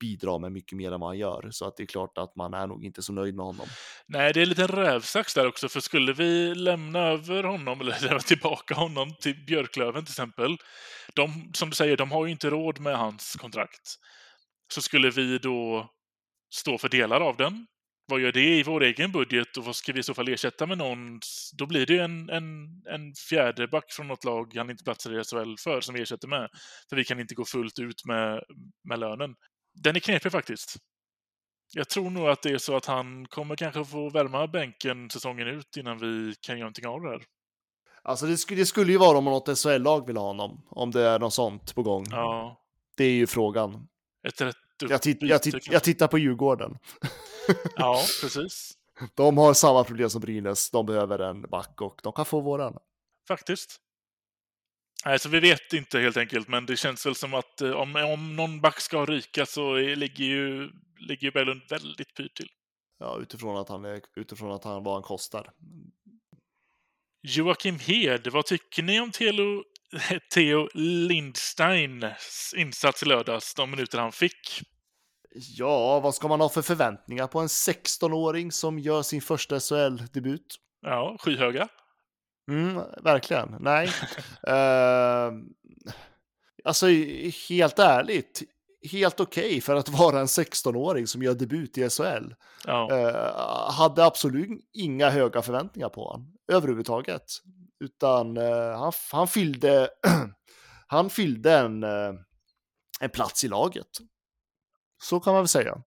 bidra 0.00 0.38
med 0.38 0.52
mycket 0.52 0.76
mer 0.78 0.92
än 0.92 1.00
vad 1.00 1.08
han 1.08 1.18
gör. 1.18 1.48
Så 1.50 1.66
att 1.66 1.76
det 1.76 1.82
är 1.82 1.86
klart 1.86 2.18
att 2.18 2.36
man 2.36 2.54
är 2.54 2.66
nog 2.66 2.84
inte 2.84 3.02
så 3.02 3.12
nöjd 3.12 3.34
med 3.34 3.46
honom. 3.46 3.66
Nej, 4.06 4.32
det 4.32 4.40
är 4.40 4.42
en 4.42 4.48
liten 4.48 4.68
rävsax 4.68 5.34
där 5.34 5.46
också, 5.46 5.68
för 5.68 5.80
skulle 5.80 6.12
vi 6.12 6.54
lämna 6.54 6.98
över 6.98 7.42
honom, 7.42 7.80
eller 7.80 8.00
lämna 8.02 8.20
tillbaka 8.20 8.74
honom 8.74 9.14
till 9.20 9.44
Björklöven 9.46 10.04
till 10.04 10.12
exempel, 10.12 10.56
de, 11.14 11.50
som 11.54 11.70
du 11.70 11.76
säger, 11.76 11.96
de 11.96 12.10
har 12.10 12.26
ju 12.26 12.32
inte 12.32 12.50
råd 12.50 12.80
med 12.80 12.98
hans 12.98 13.36
kontrakt. 13.40 13.94
Så 14.74 14.82
skulle 14.82 15.10
vi 15.10 15.38
då 15.38 15.90
stå 16.54 16.78
för 16.78 16.88
delar 16.88 17.20
av 17.20 17.36
den, 17.36 17.66
vad 18.10 18.20
gör 18.20 18.32
det 18.32 18.58
i 18.58 18.62
vår 18.62 18.82
egen 18.82 19.12
budget 19.12 19.56
och 19.56 19.64
vad 19.64 19.76
ska 19.76 19.92
vi 19.92 20.00
i 20.00 20.02
så 20.02 20.14
fall 20.14 20.28
ersätta 20.28 20.66
med 20.66 20.78
någon? 20.78 21.20
Då 21.58 21.66
blir 21.66 21.86
det 21.86 21.92
ju 21.92 22.00
en, 22.00 22.30
en, 22.30 22.44
en 22.94 23.14
fjärde 23.28 23.68
back 23.68 23.92
från 23.92 24.08
något 24.08 24.24
lag 24.24 24.52
han 24.56 24.70
inte 24.70 24.84
platsar 24.84 25.20
i 25.20 25.24
SHL 25.24 25.54
för 25.64 25.80
som 25.80 25.94
vi 25.94 26.02
ersätter 26.02 26.28
med. 26.28 26.48
För 26.88 26.96
vi 26.96 27.04
kan 27.04 27.20
inte 27.20 27.34
gå 27.34 27.44
fullt 27.44 27.78
ut 27.78 28.04
med, 28.04 28.42
med 28.88 28.98
lönen 28.98 29.34
den 29.80 29.96
är 29.96 30.00
knepig 30.00 30.32
faktiskt. 30.32 30.76
Jag 31.72 31.88
tror 31.88 32.10
nog 32.10 32.28
att 32.28 32.42
det 32.42 32.50
är 32.50 32.58
så 32.58 32.76
att 32.76 32.86
han 32.86 33.26
kommer 33.26 33.56
kanske 33.56 33.84
få 33.84 34.10
värma 34.10 34.46
bänken 34.46 35.10
säsongen 35.10 35.46
ut 35.48 35.76
innan 35.76 35.98
vi 35.98 36.34
kan 36.40 36.54
göra 36.58 36.64
någonting 36.64 36.86
av 36.86 37.00
det 37.02 37.08
här. 37.08 37.22
Alltså 38.02 38.26
det 38.26 38.36
skulle, 38.36 38.60
det 38.60 38.66
skulle 38.66 38.92
ju 38.92 38.98
vara 38.98 39.18
om 39.18 39.24
något 39.24 39.58
SHL-lag 39.58 40.06
vill 40.06 40.16
ha 40.16 40.24
honom, 40.26 40.66
om 40.70 40.90
det 40.90 41.02
är 41.02 41.18
något 41.18 41.34
sånt 41.34 41.74
på 41.74 41.82
gång. 41.82 42.04
Ja, 42.10 42.60
Det 42.96 43.04
är 43.04 43.10
ju 43.12 43.26
frågan. 43.26 43.88
ett 44.28 44.40
rätt 44.40 44.56
Jag, 44.82 45.00
byte 45.00 45.26
jag, 45.26 45.42
kanske. 45.42 45.72
jag 45.72 45.84
tittar 45.84 46.08
på 46.08 46.18
Djurgården. 46.18 46.78
Ja, 47.76 47.94
precis. 48.22 48.72
De 49.14 49.38
har 49.38 49.54
samma 49.54 49.84
problem 49.84 50.10
som 50.10 50.20
Brynäs. 50.20 50.70
De 50.70 50.86
behöver 50.86 51.18
en 51.18 51.42
back 51.42 51.80
och 51.80 52.00
de 52.02 52.12
kan 52.12 52.24
få 52.24 52.40
våran. 52.40 52.76
Faktiskt. 53.28 53.76
Nej, 55.04 55.18
så 55.18 55.28
vi 55.28 55.40
vet 55.40 55.72
inte 55.72 55.98
helt 55.98 56.16
enkelt, 56.16 56.48
men 56.48 56.66
det 56.66 56.76
känns 56.76 57.06
väl 57.06 57.14
som 57.14 57.34
att 57.34 57.60
eh, 57.60 57.70
om, 57.70 57.96
om 57.96 58.36
någon 58.36 58.60
back 58.60 58.80
ska 58.80 59.06
ryka 59.06 59.46
så 59.46 59.74
är, 59.74 59.96
ligger 59.96 60.24
ju, 60.24 60.70
ligger 61.08 61.22
ju 61.22 61.30
Berglund 61.30 61.62
väldigt 61.70 62.14
pyrt 62.14 62.36
till. 62.36 62.48
Ja, 62.98 63.18
utifrån 63.22 63.56
att 63.56 63.68
han, 63.68 63.84
är, 63.84 64.00
utifrån 64.16 64.52
att 64.52 64.64
han 64.64 64.84
vad 64.84 64.94
han 64.94 65.02
kostar. 65.02 65.50
Joakim 67.22 67.78
Hed, 67.78 68.26
vad 68.26 68.46
tycker 68.46 68.82
ni 68.82 69.00
om 69.00 69.10
Theo, 69.10 69.62
Theo 70.34 70.68
Lindsteins 70.74 72.54
insats 72.56 73.02
i 73.02 73.06
lördags, 73.06 73.54
de 73.54 73.70
minuter 73.70 73.98
han 73.98 74.12
fick? 74.12 74.62
Ja, 75.32 76.00
vad 76.00 76.14
ska 76.14 76.28
man 76.28 76.40
ha 76.40 76.48
för 76.48 76.62
förväntningar 76.62 77.26
på 77.26 77.40
en 77.40 77.46
16-åring 77.46 78.52
som 78.52 78.78
gör 78.78 79.02
sin 79.02 79.22
första 79.22 79.60
SHL-debut? 79.60 80.56
Ja, 80.82 81.16
skyhöga. 81.20 81.68
Mm, 82.50 82.82
verkligen. 83.02 83.56
Nej. 83.60 83.86
uh, 84.48 85.32
alltså, 86.64 86.86
helt 87.48 87.78
ärligt. 87.78 88.42
Helt 88.92 89.20
okej 89.20 89.46
okay 89.46 89.60
för 89.60 89.74
att 89.74 89.88
vara 89.88 90.20
en 90.20 90.26
16-åring 90.26 91.06
som 91.06 91.22
gör 91.22 91.34
debut 91.34 91.78
i 91.78 91.90
SHL. 91.90 92.34
Ja. 92.64 92.88
Uh, 92.92 93.72
hade 93.72 94.04
absolut 94.04 94.48
inga 94.72 95.10
höga 95.10 95.42
förväntningar 95.42 95.88
på 95.88 96.04
honom 96.04 96.32
överhuvudtaget. 96.52 97.24
Utan 97.84 98.36
uh, 98.36 98.76
han, 98.76 98.92
han 99.12 99.28
fyllde, 99.28 99.90
han 100.86 101.10
fyllde 101.10 101.58
en, 101.58 101.84
uh, 101.84 102.14
en 103.00 103.10
plats 103.10 103.44
i 103.44 103.48
laget. 103.48 103.86
Så 105.02 105.20
kan 105.20 105.32
man 105.32 105.42
väl 105.42 105.48
säga. 105.48 105.82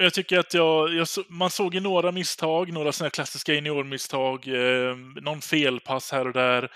Jag 0.00 0.14
tycker 0.14 0.38
att 0.38 0.54
jag, 0.54 0.94
jag, 0.94 1.06
man 1.28 1.50
såg 1.50 1.74
ju 1.74 1.80
några 1.80 2.12
misstag, 2.12 2.72
några 2.72 2.92
sådana 2.92 3.10
klassiska 3.10 3.54
juniormisstag, 3.54 4.48
eh, 4.48 4.96
någon 5.22 5.40
felpass 5.40 6.12
här 6.12 6.26
och 6.26 6.32
där. 6.32 6.70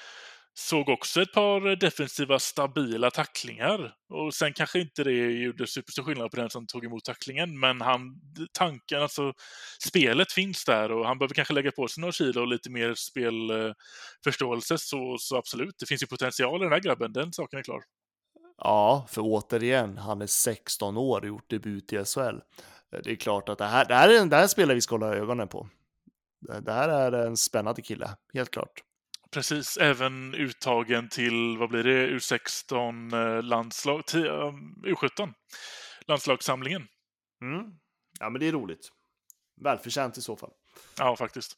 Såg 0.55 0.89
också 0.89 1.23
ett 1.23 1.33
par 1.33 1.77
defensiva 1.77 2.39
stabila 2.39 3.11
tacklingar. 3.11 3.95
Och 4.09 4.35
sen 4.35 4.53
kanske 4.53 4.81
inte 4.81 5.05
det 5.05 5.13
gjorde 5.13 5.67
superstor 5.67 6.03
skillnad 6.03 6.31
på 6.31 6.37
den 6.37 6.51
som 6.51 6.67
tog 6.67 6.85
emot 6.85 7.05
tacklingen, 7.05 7.61
men 7.61 7.81
han, 7.81 8.01
tanken, 8.53 9.03
alltså 9.03 9.33
spelet 9.89 10.33
finns 10.33 10.65
där 10.65 10.93
och 10.93 11.07
han 11.07 11.19
behöver 11.19 11.35
kanske 11.35 11.55
lägga 11.55 11.71
på 11.73 11.89
sig 11.89 12.01
några 12.01 12.13
kilo 12.13 12.41
och 12.41 12.49
lite 12.49 12.71
mer 12.71 12.95
spelförståelse, 12.95 14.75
eh, 14.75 14.79
så, 14.79 15.17
så 15.19 15.37
absolut, 15.37 15.75
det 15.79 15.87
finns 15.87 16.03
ju 16.03 16.07
potential 16.07 16.61
i 16.61 16.65
den 16.65 16.73
här 16.73 16.81
grabben, 16.81 17.13
den 17.13 17.33
saken 17.33 17.59
är 17.59 17.63
klar. 17.63 17.83
Ja, 18.59 19.07
för 19.11 19.23
återigen, 19.25 19.99
han 19.99 20.23
är 20.23 20.27
16 20.27 20.97
år 20.97 21.21
och 21.21 21.27
gjort 21.27 21.51
debut 21.51 21.93
i 21.93 22.05
SHL. 22.05 22.39
Det 22.93 23.11
är 23.11 23.17
klart 23.17 23.49
att 23.49 23.59
det 23.59 23.65
här, 23.65 23.85
det 23.85 23.95
här 23.95 24.09
är 24.09 24.21
en 24.21 24.29
det 24.29 24.37
här 24.37 24.47
spelare 24.47 24.75
vi 24.75 24.81
ska 24.81 24.95
hålla 24.95 25.15
ögonen 25.15 25.49
på. 25.49 25.69
Det 26.61 26.73
här 26.73 26.89
är 26.89 27.27
en 27.27 27.37
spännande 27.37 27.83
kille, 27.83 28.17
helt 28.35 28.51
klart. 28.51 28.83
Precis, 29.31 29.77
även 29.77 30.35
uttagen 30.35 31.09
till, 31.09 31.57
vad 31.59 31.69
blir 31.69 31.85
det, 31.85 32.09
U16 32.09 33.43
landslag, 33.43 34.07
till, 34.07 34.27
um, 34.27 34.85
U17, 34.87 35.33
landslagssamlingen. 36.07 36.87
Mm. 37.43 37.65
Ja, 38.21 38.31
men 38.31 38.41
det 38.41 38.49
är 38.49 38.53
roligt. 38.53 38.89
Välförtjänt 39.65 40.19
i 40.19 40.23
så 40.23 40.37
fall. 40.37 40.51
Ja, 40.99 41.17
faktiskt. 41.17 41.57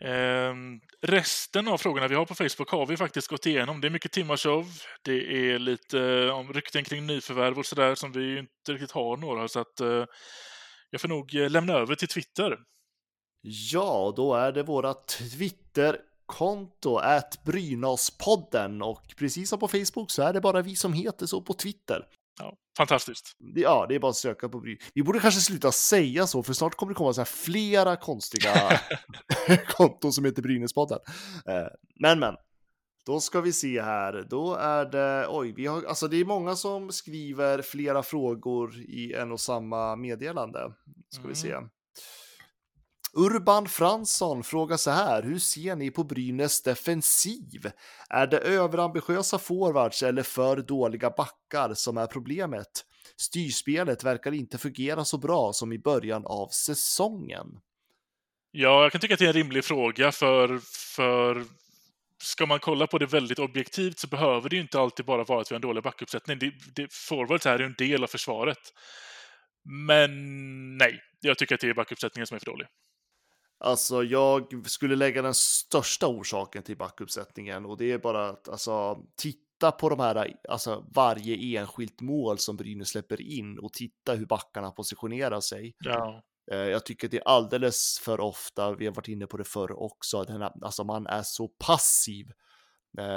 Eh, 0.00 0.54
resten 1.02 1.68
av 1.68 1.78
frågorna 1.78 2.08
vi 2.08 2.14
har 2.14 2.26
på 2.26 2.34
Facebook 2.34 2.70
har 2.70 2.86
vi 2.86 2.96
faktiskt 2.96 3.28
gått 3.28 3.46
igenom. 3.46 3.80
Det 3.80 3.88
är 3.88 3.90
mycket 3.90 4.12
Timashov. 4.12 4.66
Det 5.04 5.52
är 5.52 5.58
lite 5.58 6.30
om 6.30 6.52
rykten 6.52 6.84
kring 6.84 7.06
nyförvärv 7.06 7.58
och 7.58 7.66
sådär 7.66 7.94
som 7.94 8.12
vi 8.12 8.38
inte 8.38 8.72
riktigt 8.72 8.90
har 8.90 9.16
några. 9.16 9.48
Så 9.48 9.60
att 9.60 9.80
eh, 9.80 10.04
jag 10.90 11.00
får 11.00 11.08
nog 11.08 11.34
lämna 11.34 11.72
över 11.72 11.94
till 11.94 12.08
Twitter. 12.08 12.58
Ja, 13.72 14.12
då 14.16 14.34
är 14.34 14.52
det 14.52 14.62
våra 14.62 14.94
Twitterkonto, 14.94 16.96
att 16.96 17.44
Brynäspodden 17.44 18.82
och 18.82 19.02
precis 19.18 19.48
som 19.48 19.58
på 19.58 19.68
Facebook 19.68 20.10
så 20.10 20.22
är 20.22 20.32
det 20.32 20.40
bara 20.40 20.62
vi 20.62 20.76
som 20.76 20.92
heter 20.92 21.26
så 21.26 21.42
på 21.42 21.54
Twitter. 21.54 22.06
Ja, 22.38 22.56
fantastiskt. 22.76 23.36
Ja, 23.54 23.86
det 23.88 23.94
är 23.94 23.98
bara 23.98 24.10
att 24.10 24.16
söka 24.16 24.48
på 24.48 24.60
Brynäs. 24.60 24.82
Vi 24.94 25.02
borde 25.02 25.20
kanske 25.20 25.40
sluta 25.40 25.72
säga 25.72 26.26
så, 26.26 26.42
för 26.42 26.52
snart 26.52 26.74
kommer 26.74 26.92
det 26.92 26.96
komma 26.96 27.12
så 27.12 27.20
här 27.20 27.24
flera 27.24 27.96
konstiga 27.96 28.52
konton 29.68 30.12
som 30.12 30.24
heter 30.24 30.42
Brynäspodden. 30.42 30.98
Men, 32.00 32.18
men. 32.18 32.34
Då 33.06 33.20
ska 33.20 33.40
vi 33.40 33.52
se 33.52 33.82
här. 33.82 34.26
Då 34.30 34.54
är 34.54 34.84
det, 34.84 35.26
oj, 35.28 35.52
vi 35.56 35.66
har, 35.66 35.82
alltså 35.82 36.08
det 36.08 36.16
är 36.16 36.24
många 36.24 36.56
som 36.56 36.92
skriver 36.92 37.62
flera 37.62 38.02
frågor 38.02 38.76
i 38.76 39.12
en 39.12 39.32
och 39.32 39.40
samma 39.40 39.96
meddelande. 39.96 40.72
Ska 41.08 41.20
mm. 41.20 41.28
vi 41.28 41.34
se. 41.34 41.56
Urban 43.16 43.68
Fransson 43.68 44.44
frågar 44.44 44.76
så 44.76 44.90
här, 44.90 45.22
hur 45.22 45.38
ser 45.38 45.76
ni 45.76 45.90
på 45.90 46.04
Brynäs 46.04 46.62
defensiv? 46.62 47.70
Är 48.10 48.26
det 48.26 48.38
överambitiösa 48.38 49.38
forwards 49.38 50.02
eller 50.02 50.22
för 50.22 50.56
dåliga 50.56 51.10
backar 51.10 51.74
som 51.74 51.96
är 51.96 52.06
problemet? 52.06 52.84
Styrspelet 53.16 54.04
verkar 54.04 54.32
inte 54.32 54.58
fungera 54.58 55.04
så 55.04 55.18
bra 55.18 55.52
som 55.52 55.72
i 55.72 55.78
början 55.78 56.26
av 56.26 56.48
säsongen. 56.48 57.46
Ja, 58.50 58.82
jag 58.82 58.92
kan 58.92 59.00
tycka 59.00 59.14
att 59.14 59.20
det 59.20 59.24
är 59.24 59.28
en 59.28 59.34
rimlig 59.34 59.64
fråga 59.64 60.12
för, 60.12 60.60
för 60.96 61.44
ska 62.22 62.46
man 62.46 62.58
kolla 62.58 62.86
på 62.86 62.98
det 62.98 63.06
väldigt 63.06 63.38
objektivt 63.38 63.98
så 63.98 64.06
behöver 64.06 64.48
det 64.48 64.56
ju 64.56 64.62
inte 64.62 64.80
alltid 64.80 65.06
bara 65.06 65.24
vara 65.24 65.40
att 65.40 65.50
vi 65.50 65.54
har 65.54 65.58
en 65.58 65.68
dålig 65.68 65.82
backuppsättning. 65.82 66.38
Det, 66.38 66.52
det, 66.74 66.92
forwards 66.92 67.46
är 67.46 67.58
ju 67.58 67.64
en 67.64 67.74
del 67.78 68.02
av 68.02 68.06
försvaret. 68.06 68.58
Men 69.88 70.10
nej, 70.78 71.00
jag 71.20 71.38
tycker 71.38 71.54
att 71.54 71.60
det 71.60 71.68
är 71.68 71.74
backuppsättningen 71.74 72.26
som 72.26 72.34
är 72.34 72.38
för 72.38 72.46
dålig. 72.46 72.66
Alltså, 73.58 74.02
jag 74.02 74.66
skulle 74.66 74.96
lägga 74.96 75.22
den 75.22 75.34
största 75.34 76.06
orsaken 76.06 76.62
till 76.62 76.76
backuppsättningen 76.76 77.66
och 77.66 77.76
det 77.76 77.92
är 77.92 77.98
bara 77.98 78.28
att 78.28 78.48
alltså, 78.48 78.98
titta 79.16 79.72
på 79.72 79.88
de 79.88 80.00
här, 80.00 80.34
alltså 80.48 80.84
varje 80.94 81.60
enskilt 81.60 82.00
mål 82.00 82.38
som 82.38 82.56
Brynäs 82.56 82.88
släpper 82.88 83.20
in 83.20 83.58
och 83.58 83.72
titta 83.72 84.14
hur 84.14 84.26
backarna 84.26 84.70
positionerar 84.70 85.40
sig. 85.40 85.74
Ja. 85.78 86.22
Jag 86.46 86.86
tycker 86.86 87.08
det 87.08 87.16
är 87.16 87.28
alldeles 87.28 87.98
för 88.02 88.20
ofta, 88.20 88.74
vi 88.74 88.86
har 88.86 88.94
varit 88.94 89.08
inne 89.08 89.26
på 89.26 89.36
det 89.36 89.44
förr 89.44 89.82
också, 89.82 90.20
att 90.20 90.28
här, 90.28 90.64
alltså 90.64 90.84
man 90.84 91.06
är 91.06 91.22
så 91.22 91.48
passiv 91.48 92.26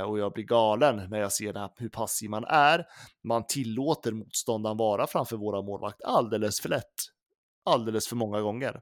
och 0.07 0.19
jag 0.19 0.33
blir 0.33 0.43
galen 0.43 1.09
när 1.09 1.19
jag 1.19 1.31
ser 1.31 1.53
här, 1.53 1.69
hur 1.75 1.89
passiv 1.89 2.29
man 2.29 2.45
är. 2.45 2.85
Man 3.23 3.47
tillåter 3.47 4.11
motståndaren 4.11 4.77
vara 4.77 5.07
framför 5.07 5.37
våra 5.37 5.61
målvakt 5.61 6.01
alldeles 6.03 6.61
för 6.61 6.69
lätt. 6.69 6.93
Alldeles 7.65 8.07
för 8.07 8.15
många 8.15 8.41
gånger. 8.41 8.81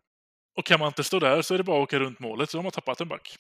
Och 0.57 0.65
kan 0.65 0.79
man 0.79 0.87
inte 0.87 1.03
stå 1.03 1.19
där 1.19 1.41
så 1.41 1.53
är 1.53 1.57
det 1.57 1.63
bara 1.63 1.77
att 1.77 1.83
åka 1.83 1.99
runt 1.99 2.19
målet, 2.19 2.49
så 2.49 2.57
har 2.57 2.63
man 2.63 2.71
tappat 2.71 3.01
en 3.01 3.07
back. 3.07 3.37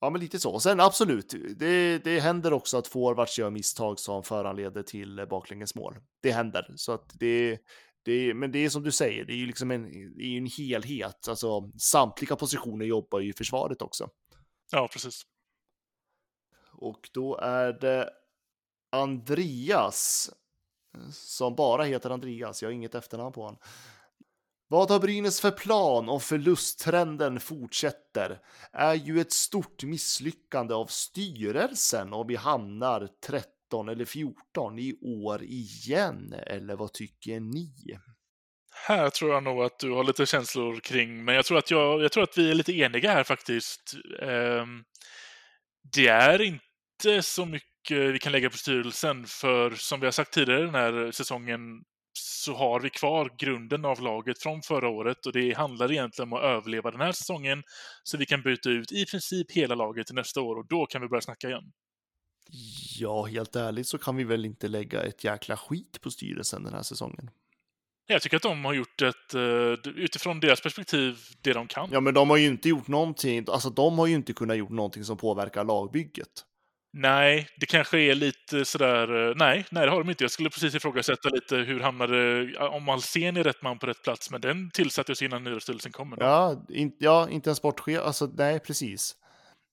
Ja, 0.00 0.10
men 0.10 0.20
lite 0.20 0.38
så. 0.38 0.60
Sen 0.60 0.80
absolut, 0.80 1.34
det, 1.56 1.98
det 1.98 2.20
händer 2.20 2.52
också 2.52 2.78
att 2.78 2.86
forwards 2.86 3.38
gör 3.38 3.50
misstag 3.50 3.98
som 3.98 4.22
föranleder 4.22 4.82
till 4.82 5.26
baklängesmål. 5.30 5.96
Det 6.22 6.32
händer, 6.32 6.72
så 6.76 6.92
att 6.92 7.10
det, 7.18 7.58
det, 8.04 8.34
men 8.34 8.52
det 8.52 8.58
är 8.58 8.68
som 8.68 8.82
du 8.82 8.92
säger, 8.92 9.24
det 9.24 9.32
är 9.32 9.36
ju 9.36 9.46
liksom 9.46 9.70
en, 9.70 9.82
det 10.16 10.22
är 10.22 10.36
en 10.36 10.46
helhet. 10.46 11.28
Alltså 11.28 11.70
samtliga 11.78 12.36
positioner 12.36 12.86
jobbar 12.86 13.20
ju 13.20 13.30
i 13.30 13.32
försvaret 13.32 13.82
också. 13.82 14.08
Ja, 14.72 14.88
precis. 14.92 15.22
Och 16.72 17.08
då 17.12 17.36
är 17.36 17.72
det 17.72 18.10
Andreas 18.92 20.30
som 21.12 21.54
bara 21.54 21.84
heter 21.84 22.10
Andreas. 22.10 22.62
Jag 22.62 22.68
har 22.68 22.74
inget 22.74 22.94
efternamn 22.94 23.32
på 23.32 23.42
honom. 23.42 23.60
Vad 24.72 24.90
har 24.90 25.00
Brynäs 25.00 25.40
för 25.40 25.50
plan 25.50 26.08
om 26.08 26.20
förlusttrenden 26.20 27.40
fortsätter? 27.40 28.38
Är 28.72 28.94
ju 28.94 29.20
ett 29.20 29.32
stort 29.32 29.82
misslyckande 29.82 30.74
av 30.74 30.86
styrelsen 30.86 32.12
om 32.12 32.26
vi 32.26 32.36
hamnar 32.36 33.08
13 33.26 33.88
eller 33.88 34.04
14 34.04 34.78
i 34.78 34.94
år 35.02 35.42
igen, 35.42 36.34
eller 36.46 36.76
vad 36.76 36.92
tycker 36.92 37.40
ni? 37.40 37.98
Här 38.86 39.10
tror 39.10 39.32
jag 39.32 39.42
nog 39.42 39.62
att 39.62 39.78
du 39.78 39.90
har 39.90 40.04
lite 40.04 40.26
känslor 40.26 40.80
kring, 40.80 41.24
men 41.24 41.34
jag 41.34 41.44
tror 41.44 41.58
att, 41.58 41.70
jag, 41.70 42.02
jag 42.02 42.12
tror 42.12 42.22
att 42.22 42.38
vi 42.38 42.50
är 42.50 42.54
lite 42.54 42.72
eniga 42.72 43.12
här 43.12 43.24
faktiskt. 43.24 43.94
Ehm, 44.22 44.84
det 45.94 46.06
är 46.06 46.42
inte 46.42 47.22
så 47.22 47.46
mycket 47.46 48.14
vi 48.14 48.18
kan 48.18 48.32
lägga 48.32 48.50
på 48.50 48.56
styrelsen, 48.56 49.26
för 49.26 49.70
som 49.70 50.00
vi 50.00 50.06
har 50.06 50.12
sagt 50.12 50.32
tidigare 50.32 50.64
den 50.64 50.74
här 50.74 51.10
säsongen 51.12 51.60
så 52.40 52.54
har 52.54 52.80
vi 52.80 52.90
kvar 52.90 53.30
grunden 53.38 53.84
av 53.84 54.00
laget 54.00 54.42
från 54.42 54.62
förra 54.62 54.88
året 54.88 55.26
och 55.26 55.32
det 55.32 55.56
handlar 55.56 55.92
egentligen 55.92 56.28
om 56.28 56.38
att 56.38 56.44
överleva 56.44 56.90
den 56.90 57.00
här 57.00 57.12
säsongen 57.12 57.62
så 58.02 58.16
vi 58.16 58.26
kan 58.26 58.42
byta 58.42 58.70
ut 58.70 58.92
i 58.92 59.06
princip 59.06 59.52
hela 59.52 59.74
laget 59.74 60.06
till 60.06 60.16
nästa 60.16 60.40
år 60.40 60.56
och 60.56 60.66
då 60.68 60.86
kan 60.86 61.02
vi 61.02 61.08
börja 61.08 61.20
snacka 61.20 61.48
igen. 61.48 61.72
Ja, 62.98 63.24
helt 63.24 63.56
ärligt 63.56 63.88
så 63.88 63.98
kan 63.98 64.16
vi 64.16 64.24
väl 64.24 64.44
inte 64.44 64.68
lägga 64.68 65.02
ett 65.02 65.24
jäkla 65.24 65.56
skit 65.56 66.00
på 66.00 66.10
styrelsen 66.10 66.62
den 66.62 66.74
här 66.74 66.82
säsongen. 66.82 67.30
Jag 68.06 68.22
tycker 68.22 68.36
att 68.36 68.42
de 68.42 68.64
har 68.64 68.74
gjort 68.74 69.02
ett, 69.02 69.34
eh, 69.34 69.92
utifrån 69.94 70.40
deras 70.40 70.60
perspektiv, 70.60 71.18
det 71.42 71.52
de 71.52 71.66
kan. 71.66 71.88
Ja, 71.92 72.00
men 72.00 72.14
de 72.14 72.30
har 72.30 72.36
ju 72.36 72.46
inte 72.46 72.68
gjort 72.68 72.88
någonting, 72.88 73.44
alltså 73.48 73.70
de 73.70 73.98
har 73.98 74.06
ju 74.06 74.14
inte 74.14 74.32
kunnat 74.32 74.56
gjort 74.56 74.70
någonting 74.70 75.04
som 75.04 75.16
påverkar 75.16 75.64
lagbygget. 75.64 76.44
Nej, 76.92 77.48
det 77.56 77.66
kanske 77.66 77.98
är 77.98 78.14
lite 78.14 78.64
sådär... 78.64 79.28
Eh, 79.28 79.34
nej, 79.36 79.66
nej, 79.70 79.86
det 79.86 79.90
har 79.90 79.98
de 79.98 80.10
inte. 80.10 80.24
Jag 80.24 80.30
skulle 80.30 80.50
precis 80.50 80.74
ifrågasätta 80.74 81.28
lite 81.28 81.56
hur 81.56 81.80
hamnade... 81.80 82.46
Om 82.58 82.88
Alsen 82.88 83.36
är 83.36 83.44
rätt 83.44 83.62
man 83.62 83.78
på 83.78 83.86
rätt 83.86 84.02
plats, 84.02 84.30
men 84.30 84.40
den 84.40 84.70
tillsattes 84.70 85.22
innan 85.22 85.44
nya 85.44 85.60
styrelsen 85.60 85.92
kom. 85.92 86.14
Ja, 86.18 86.66
in, 86.68 86.96
ja, 86.98 87.30
inte 87.30 87.50
en 87.50 87.56
sportchef, 87.56 88.00
alltså 88.00 88.30
nej, 88.36 88.60
precis. 88.60 89.16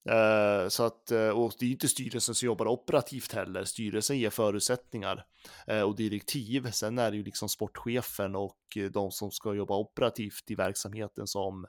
Uh, 0.09 0.67
så 0.69 0.83
att, 0.83 1.11
eh, 1.11 1.29
och 1.29 1.53
det 1.59 1.65
är 1.65 1.69
inte 1.69 1.87
styrelsen 1.87 2.35
som 2.35 2.45
jobbar 2.45 2.67
operativt 2.67 3.33
heller. 3.33 3.63
Styrelsen 3.63 4.19
ger 4.19 4.29
förutsättningar 4.29 5.25
uh, 5.71 5.81
och 5.81 5.95
direktiv. 5.95 6.71
Sen 6.71 6.99
är 6.99 7.11
det 7.11 7.17
ju 7.17 7.23
liksom 7.23 7.49
sportchefen 7.49 8.35
och 8.35 8.57
de 8.91 9.11
som 9.11 9.31
ska 9.31 9.53
jobba 9.53 9.77
operativt 9.77 10.51
i 10.51 10.55
verksamheten 10.55 11.27
som 11.27 11.65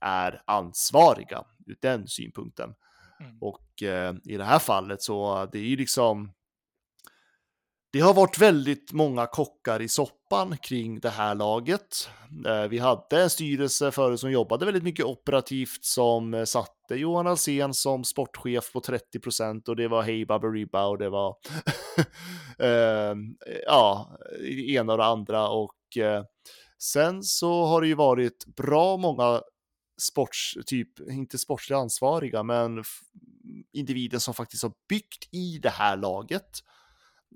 är 0.00 0.42
ansvariga 0.46 1.44
ur 1.66 1.76
den 1.80 2.08
synpunkten. 2.08 2.74
Mm. 3.24 3.38
Och 3.40 3.82
eh, 3.82 4.14
i 4.24 4.36
det 4.36 4.44
här 4.44 4.58
fallet 4.58 5.02
så 5.02 5.48
det 5.52 5.58
är 5.58 5.62
ju 5.62 5.76
liksom 5.76 6.32
det 7.92 8.00
har 8.00 8.14
varit 8.14 8.38
väldigt 8.38 8.92
många 8.92 9.26
kockar 9.26 9.82
i 9.82 9.88
soppan 9.88 10.56
kring 10.58 11.00
det 11.00 11.10
här 11.10 11.34
laget. 11.34 12.08
Eh, 12.46 12.68
vi 12.68 12.78
hade 12.78 13.22
en 13.22 13.30
styrelse 13.30 13.90
förut 13.90 14.20
som 14.20 14.32
jobbade 14.32 14.64
väldigt 14.64 14.82
mycket 14.82 15.04
operativt 15.04 15.84
som 15.84 16.34
eh, 16.34 16.44
satte 16.44 16.94
Johan 16.94 17.26
Alsen 17.26 17.74
som 17.74 18.04
sportchef 18.04 18.72
på 18.72 18.80
30 18.80 19.20
procent 19.20 19.68
och 19.68 19.76
det 19.76 19.88
var 19.88 20.02
hej 20.02 20.26
baberiba 20.26 20.86
och 20.86 20.98
det 20.98 21.08
var 21.08 21.36
ehm, 22.58 23.36
ja, 23.66 24.18
ena 24.68 24.92
och 24.92 24.98
det 24.98 25.04
andra 25.04 25.48
och 25.48 25.96
eh, 25.96 26.24
sen 26.78 27.22
så 27.22 27.64
har 27.64 27.80
det 27.80 27.86
ju 27.86 27.94
varit 27.94 28.46
bra 28.56 28.96
många 28.96 29.40
sports, 30.02 30.54
typ, 30.66 31.00
inte 31.00 31.38
sportsliga 31.38 31.78
ansvariga, 31.78 32.42
men 32.42 32.84
individer 33.72 34.18
som 34.18 34.34
faktiskt 34.34 34.62
har 34.62 34.72
byggt 34.88 35.34
i 35.34 35.58
det 35.58 35.70
här 35.70 35.96
laget. 35.96 36.50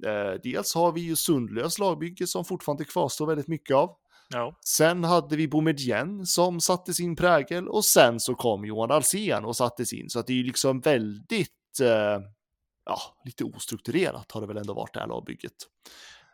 Eh, 0.07 0.41
dels 0.43 0.75
har 0.75 0.93
vi 0.93 1.01
ju 1.01 1.17
Sundlös 1.17 1.79
lagbygge 1.79 2.27
som 2.27 2.45
fortfarande 2.45 2.85
kvarstår 2.85 3.27
väldigt 3.27 3.49
mycket 3.49 3.77
av. 3.77 3.97
Ja. 4.29 4.59
Sen 4.65 5.05
hade 5.05 5.37
vi 5.37 5.49
Boumedienne 5.49 6.27
som 6.27 6.61
satte 6.61 6.95
sin 6.95 7.17
prägel 7.17 7.69
och 7.69 7.85
sen 7.85 8.21
så 8.21 8.35
kom 8.35 8.65
Johan 8.65 8.91
Alsen 8.91 9.45
och 9.45 9.57
satte 9.57 9.87
sin. 9.87 10.11
Så 10.11 10.19
att 10.19 10.27
det 10.27 10.33
är 10.33 10.37
ju 10.37 10.45
liksom 10.45 10.81
väldigt, 10.81 11.81
eh, 11.81 12.21
ja, 12.85 13.01
lite 13.25 13.45
ostrukturerat 13.45 14.33
har 14.33 14.41
det 14.41 14.47
väl 14.47 14.57
ändå 14.57 14.75
varit 14.75 14.95
det 14.95 15.01
här 15.01 15.07
lagbygget. 15.07 15.53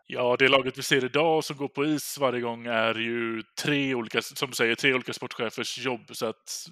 Ja, 0.06 0.36
det 0.38 0.48
laget 0.48 0.78
vi 0.78 0.82
ser 0.82 1.04
idag 1.04 1.44
som 1.44 1.56
går 1.56 1.68
på 1.68 1.84
is 1.84 2.18
varje 2.18 2.40
gång 2.40 2.66
är 2.66 2.94
ju 2.94 3.42
tre 3.62 3.94
olika, 3.94 4.22
som 4.22 4.48
du 4.48 4.54
säger, 4.54 4.74
tre 4.74 4.94
olika 4.94 5.12
sportchefers 5.12 5.78
jobb. 5.78 6.00
Så 6.12 6.26
att 6.26 6.66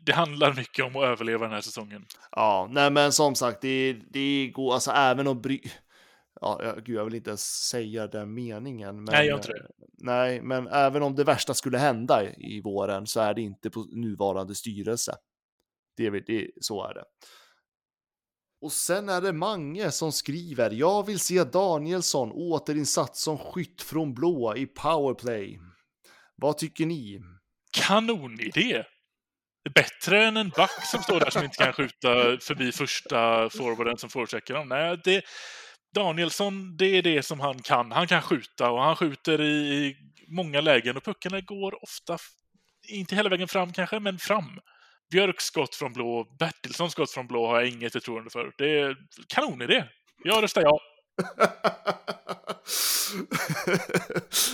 det 0.00 0.12
handlar 0.12 0.54
mycket 0.54 0.84
om 0.84 0.96
att 0.96 1.04
överleva 1.04 1.44
den 1.44 1.54
här 1.54 1.60
säsongen. 1.60 2.06
Ja, 2.30 2.68
nej 2.72 2.90
men 2.90 3.12
som 3.12 3.34
sagt, 3.34 3.60
det, 3.60 3.92
det 4.10 4.50
går, 4.54 4.74
alltså 4.74 4.90
även 4.90 5.26
om 5.26 5.40
bry... 5.40 5.60
Ja, 6.40 6.60
jag- 6.62 6.84
gud, 6.84 6.96
jag 6.96 7.04
vill 7.04 7.14
inte 7.14 7.36
säga 7.36 8.06
den 8.06 8.34
meningen. 8.34 8.96
Men, 8.96 9.12
Nej, 9.12 9.26
gör 9.26 9.36
inte 9.36 9.48
det. 9.48 9.66
Nej, 9.98 10.42
men 10.42 10.66
även 10.68 11.02
om 11.02 11.14
det 11.14 11.24
värsta 11.24 11.54
skulle 11.54 11.78
hända 11.78 12.24
i 12.34 12.60
våren 12.64 13.06
så 13.06 13.20
är 13.20 13.34
det 13.34 13.42
inte 13.42 13.70
på 13.70 13.86
nuvarande 13.92 14.54
styrelse. 14.54 15.14
Det 15.96 16.10
det, 16.10 16.50
så 16.60 16.84
är 16.88 16.94
det. 16.94 17.04
Och 18.62 18.72
sen 18.72 19.08
är 19.08 19.20
det 19.20 19.32
Mange 19.32 19.90
som 19.90 20.12
skriver, 20.12 20.70
jag 20.70 21.06
vill 21.06 21.18
se 21.18 21.44
Danielsson 21.44 22.32
återinsatt 22.32 23.16
som 23.16 23.38
skytt 23.38 23.82
från 23.82 24.14
blå 24.14 24.56
i 24.56 24.66
powerplay. 24.66 25.60
Vad 26.36 26.58
tycker 26.58 26.86
ni? 26.86 27.22
Kanonidé! 27.72 28.84
Bättre 29.74 30.24
än 30.24 30.36
en 30.36 30.48
back 30.48 30.86
som 30.86 31.02
står 31.02 31.20
där 31.20 31.30
som 31.30 31.44
inte 31.44 31.64
kan 31.64 31.72
skjuta 31.72 32.38
förbi 32.40 32.72
första 32.72 33.50
forwarden 33.50 33.98
som 33.98 34.10
forecheckar 34.10 34.54
dem. 34.54 34.68
Nej, 34.68 35.00
det, 35.04 35.22
Danielsson, 35.94 36.76
det 36.76 36.98
är 36.98 37.02
det 37.02 37.22
som 37.22 37.40
han 37.40 37.62
kan. 37.62 37.92
Han 37.92 38.06
kan 38.06 38.22
skjuta 38.22 38.70
och 38.70 38.82
han 38.82 38.96
skjuter 38.96 39.40
i, 39.40 39.74
i 39.74 39.96
många 40.28 40.60
lägen 40.60 40.96
och 40.96 41.04
puckarna 41.04 41.40
går 41.40 41.82
ofta, 41.84 42.18
inte 42.88 43.16
hela 43.16 43.28
vägen 43.28 43.48
fram 43.48 43.72
kanske, 43.72 44.00
men 44.00 44.18
fram. 44.18 44.58
Björks 45.12 45.44
skott 45.44 45.74
från 45.74 45.92
blå, 45.92 46.26
Bertilssons 46.38 46.92
skott 46.92 47.10
från 47.10 47.26
blå 47.26 47.46
har 47.46 47.60
jag 47.60 47.68
inget 47.68 47.92
förtroende 47.92 48.30
för. 48.30 48.52
Det 48.58 48.80
är 48.80 48.96
kanonidé. 49.28 49.84
Jag 50.24 50.42
röstar 50.42 50.62
ja. 50.62 50.80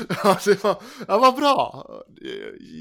ja, 0.25 0.39
det 0.45 0.65
var, 0.65 0.83
ja, 1.09 1.19
vad 1.19 1.35
bra. 1.35 1.87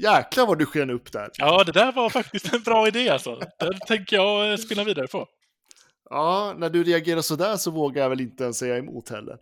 Jäklar 0.02 0.46
vad 0.46 0.58
du 0.58 0.66
sken 0.66 0.90
upp 0.90 1.12
där. 1.12 1.30
Ja, 1.38 1.64
det 1.64 1.72
där 1.72 1.92
var 1.92 2.10
faktiskt 2.10 2.52
en 2.52 2.62
bra 2.62 2.88
idé 2.88 3.08
alltså. 3.08 3.40
Den 3.58 3.78
tänker 3.86 4.16
jag 4.16 4.50
eh, 4.50 4.56
spinna 4.56 4.84
vidare 4.84 5.06
på. 5.06 5.26
Ja, 6.10 6.54
när 6.58 6.70
du 6.70 6.84
reagerar 6.84 7.20
så 7.20 7.36
där 7.36 7.56
så 7.56 7.70
vågar 7.70 8.02
jag 8.02 8.10
väl 8.10 8.20
inte 8.20 8.44
ens 8.44 8.58
säga 8.58 8.78
emot 8.78 9.08
heller. 9.08 9.38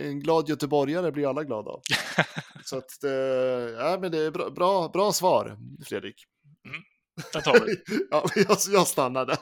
En 0.00 0.20
glad 0.20 0.48
göteborgare 0.48 1.12
blir 1.12 1.28
alla 1.28 1.44
glada 1.44 1.70
av. 1.70 1.80
så 2.64 2.78
att, 2.78 3.04
eh, 3.04 3.10
ja, 3.78 3.98
men 4.00 4.12
det 4.12 4.18
är 4.18 4.30
bra, 4.30 4.50
bra, 4.50 4.88
bra 4.88 5.12
svar, 5.12 5.58
Fredrik. 5.84 6.24
Den 7.32 7.42
tar 7.42 7.66
vi. 7.66 7.76
ja, 8.10 8.26
jag, 8.34 8.58
jag 8.68 8.86
stannar 8.86 9.26
där. 9.26 9.38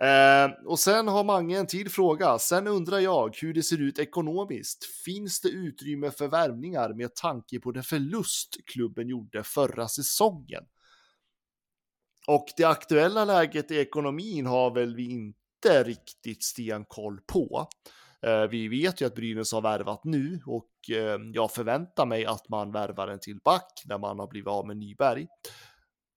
eh, 0.46 0.50
och 0.66 0.78
sen 0.78 1.08
har 1.08 1.24
Mange 1.24 1.58
en 1.58 1.66
till 1.66 1.90
fråga. 1.90 2.38
Sen 2.38 2.66
undrar 2.66 2.98
jag 2.98 3.36
hur 3.36 3.54
det 3.54 3.62
ser 3.62 3.80
ut 3.80 3.98
ekonomiskt. 3.98 4.84
Finns 5.04 5.40
det 5.40 5.48
utrymme 5.48 6.10
för 6.10 6.28
värvningar 6.28 6.94
med 6.94 7.14
tanke 7.14 7.60
på 7.60 7.72
den 7.72 7.82
förlust 7.82 8.56
klubben 8.66 9.08
gjorde 9.08 9.42
förra 9.42 9.88
säsongen? 9.88 10.64
Och 12.26 12.46
det 12.56 12.64
aktuella 12.64 13.24
läget 13.24 13.70
i 13.70 13.78
ekonomin 13.78 14.46
har 14.46 14.74
väl 14.74 14.94
vi 14.94 15.10
inte 15.10 15.84
riktigt 15.84 16.44
stenkoll 16.44 17.20
på. 17.20 17.68
Eh, 18.26 18.46
vi 18.46 18.68
vet 18.68 19.00
ju 19.00 19.06
att 19.06 19.14
Brynäs 19.14 19.52
har 19.52 19.60
värvat 19.60 20.04
nu 20.04 20.40
och 20.46 20.70
eh, 20.90 21.18
jag 21.32 21.52
förväntar 21.52 22.06
mig 22.06 22.26
att 22.26 22.48
man 22.48 22.72
värvar 22.72 23.08
en 23.08 23.20
till 23.20 23.38
back 23.44 23.82
när 23.84 23.98
man 23.98 24.18
har 24.18 24.26
blivit 24.28 24.48
av 24.48 24.66
med 24.66 24.76
Nyberg. 24.76 25.26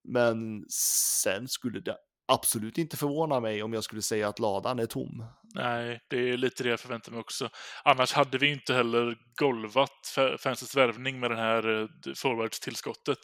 Men 0.04 0.66
sen 0.70 1.47
skulle 1.47 1.80
det 1.80 1.97
absolut 2.28 2.78
inte 2.78 2.97
förvåna 2.97 3.39
mig 3.39 3.64
om 3.64 3.74
jag 3.74 3.84
skulle 3.84 4.01
säga 4.01 4.28
att 4.28 4.39
ladan 4.39 4.80
är 4.80 4.86
tom. 4.86 5.26
Nej, 5.56 5.99
det 6.10 6.30
är 6.30 6.38
lite 6.38 6.64
det 6.64 6.70
jag 6.70 6.80
förväntar 6.80 7.12
mig 7.12 7.20
också. 7.20 7.49
Annars 7.84 8.14
hade 8.14 8.38
vi 8.38 8.51
inte 8.51 8.74
heller 8.74 9.18
golvat 9.39 9.91
fa- 10.16 10.38
fansens 10.38 10.76
värvning 10.78 11.20
med 11.20 11.32
det 11.32 11.38
här 11.38 11.82
eh, 11.82 11.88
forwardstillskottet. 12.16 13.20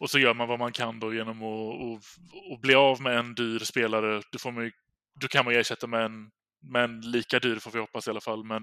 Och 0.00 0.10
så 0.10 0.18
gör 0.18 0.34
man 0.34 0.48
vad 0.48 0.58
man 0.58 0.72
kan 0.72 1.00
då 1.00 1.14
genom 1.14 1.42
att, 1.42 1.74
att, 1.74 2.54
att 2.54 2.60
bli 2.60 2.74
av 2.74 3.02
med 3.02 3.18
en 3.18 3.34
dyr 3.34 3.58
spelare. 3.58 4.22
Då, 4.32 4.38
får 4.38 4.52
man 4.52 4.64
ju, 4.64 4.70
då 5.20 5.28
kan 5.28 5.44
man 5.44 5.54
ju 5.54 5.60
ersätta 5.60 5.86
med 5.86 6.04
en, 6.04 6.30
men 6.60 7.00
lika 7.00 7.38
dyr, 7.38 7.56
får 7.56 7.70
vi 7.70 7.78
hoppas 7.78 8.06
i 8.06 8.10
alla 8.10 8.20
fall. 8.20 8.44
Men, 8.44 8.62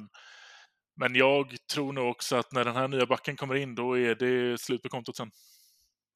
men 1.00 1.16
jag 1.16 1.56
tror 1.74 1.94
nog 1.94 2.10
också 2.10 2.36
att 2.36 2.52
när 2.52 2.66
den 2.66 2.76
här 2.76 2.88
nya 2.88 3.06
backen 3.06 3.36
kommer 3.36 3.56
in, 3.56 3.76
då 3.76 3.98
är 3.98 4.16
det 4.16 4.62
slut 4.62 4.82
på 4.82 4.90
kontot 4.90 5.16
sen. 5.16 5.32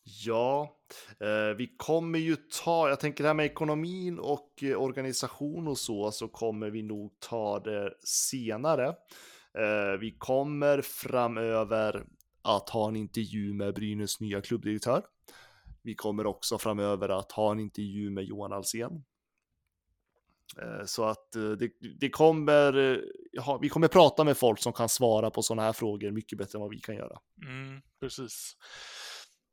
Ja, 0.04 0.78
eh, 1.20 1.56
vi 1.58 1.76
kommer 1.78 2.20
ju 2.20 2.36
ta, 2.36 2.90
jag 2.90 3.00
tänker 3.00 3.24
det 3.24 3.30
här 3.30 3.34
med 3.34 3.46
ekonomin 3.46 4.20
och 4.20 4.64
eh, 4.64 4.82
organisation 4.82 5.68
och 5.68 5.78
så, 5.78 6.12
så 6.12 6.28
kommer 6.28 6.70
vi 6.70 6.84
nog 6.84 7.20
ta 7.20 7.60
det 7.60 7.94
senare. 8.04 8.88
Eh, 9.58 10.00
vi 10.00 10.16
kommer 10.18 10.82
framöver 10.82 12.06
att 12.42 12.70
ha 12.70 12.88
en 12.88 12.96
intervju 12.96 13.54
med 13.54 13.74
Brynäs 13.74 14.20
nya 14.20 14.42
klubbdirektör. 14.42 15.04
Vi 15.84 15.96
kommer 15.96 16.26
också 16.26 16.58
framöver 16.58 17.10
att 17.10 17.32
ha 17.32 17.52
en 17.52 17.60
intervju 17.60 18.10
med 18.10 18.24
Johan 18.24 18.54
Alsen. 18.54 19.04
Eh, 20.58 20.86
Så 20.86 21.04
att 21.04 21.36
eh, 21.36 21.52
det, 21.52 21.72
det 22.00 22.10
kommer, 22.10 22.78
eh, 22.78 23.00
ja, 23.32 23.60
vi 23.62 23.70
kommer 23.70 23.88
prata 23.88 24.24
med 24.24 24.38
folk 24.38 24.60
som 24.60 24.74
kan 24.74 24.90
svara 24.90 25.32
på 25.32 25.42
sådana 25.42 25.62
här 25.62 25.74
frågor 25.74 26.12
mycket 26.12 26.38
bättre 26.38 26.58
än 26.58 26.62
vad 26.62 26.70
vi 26.70 26.80
kan 26.80 26.96
göra. 26.96 27.18
Mm, 27.46 27.82
precis. 28.00 28.54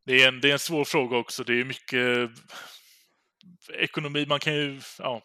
Det 0.06 0.22
är, 0.22 0.28
en, 0.28 0.40
det 0.40 0.48
är 0.48 0.52
en 0.52 0.58
svår 0.58 0.84
fråga 0.84 1.16
också. 1.16 1.44
Det 1.44 1.60
är 1.60 1.64
mycket 1.64 2.30
ekonomi. 3.74 4.26
Man 4.28 4.40
kan 4.40 4.54
ju, 4.54 4.80
ja, 4.98 5.22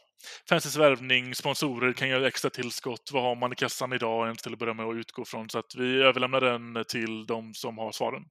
fansens 0.50 0.78
värvning, 0.78 1.36
sponsorer 1.36 1.94
kan 1.94 2.10
göra 2.10 2.28
extra 2.28 2.50
tillskott. 2.50 3.10
Vad 3.12 3.24
har 3.24 3.36
man 3.36 3.54
i 3.54 3.56
kassan 3.56 3.94
idag 3.94 4.30
än 4.30 4.36
till 4.36 4.54
att 4.54 4.60
börja 4.60 4.74
med 4.74 4.86
att 4.86 4.96
utgå 4.96 5.26
från? 5.26 5.50
Så 5.50 5.60
att 5.60 5.76
vi 5.76 6.02
överlämnar 6.02 6.42
den 6.42 6.86
till 6.88 7.26
de 7.26 7.54
som 7.54 7.78
har 7.78 7.92
svaren. 7.92 8.24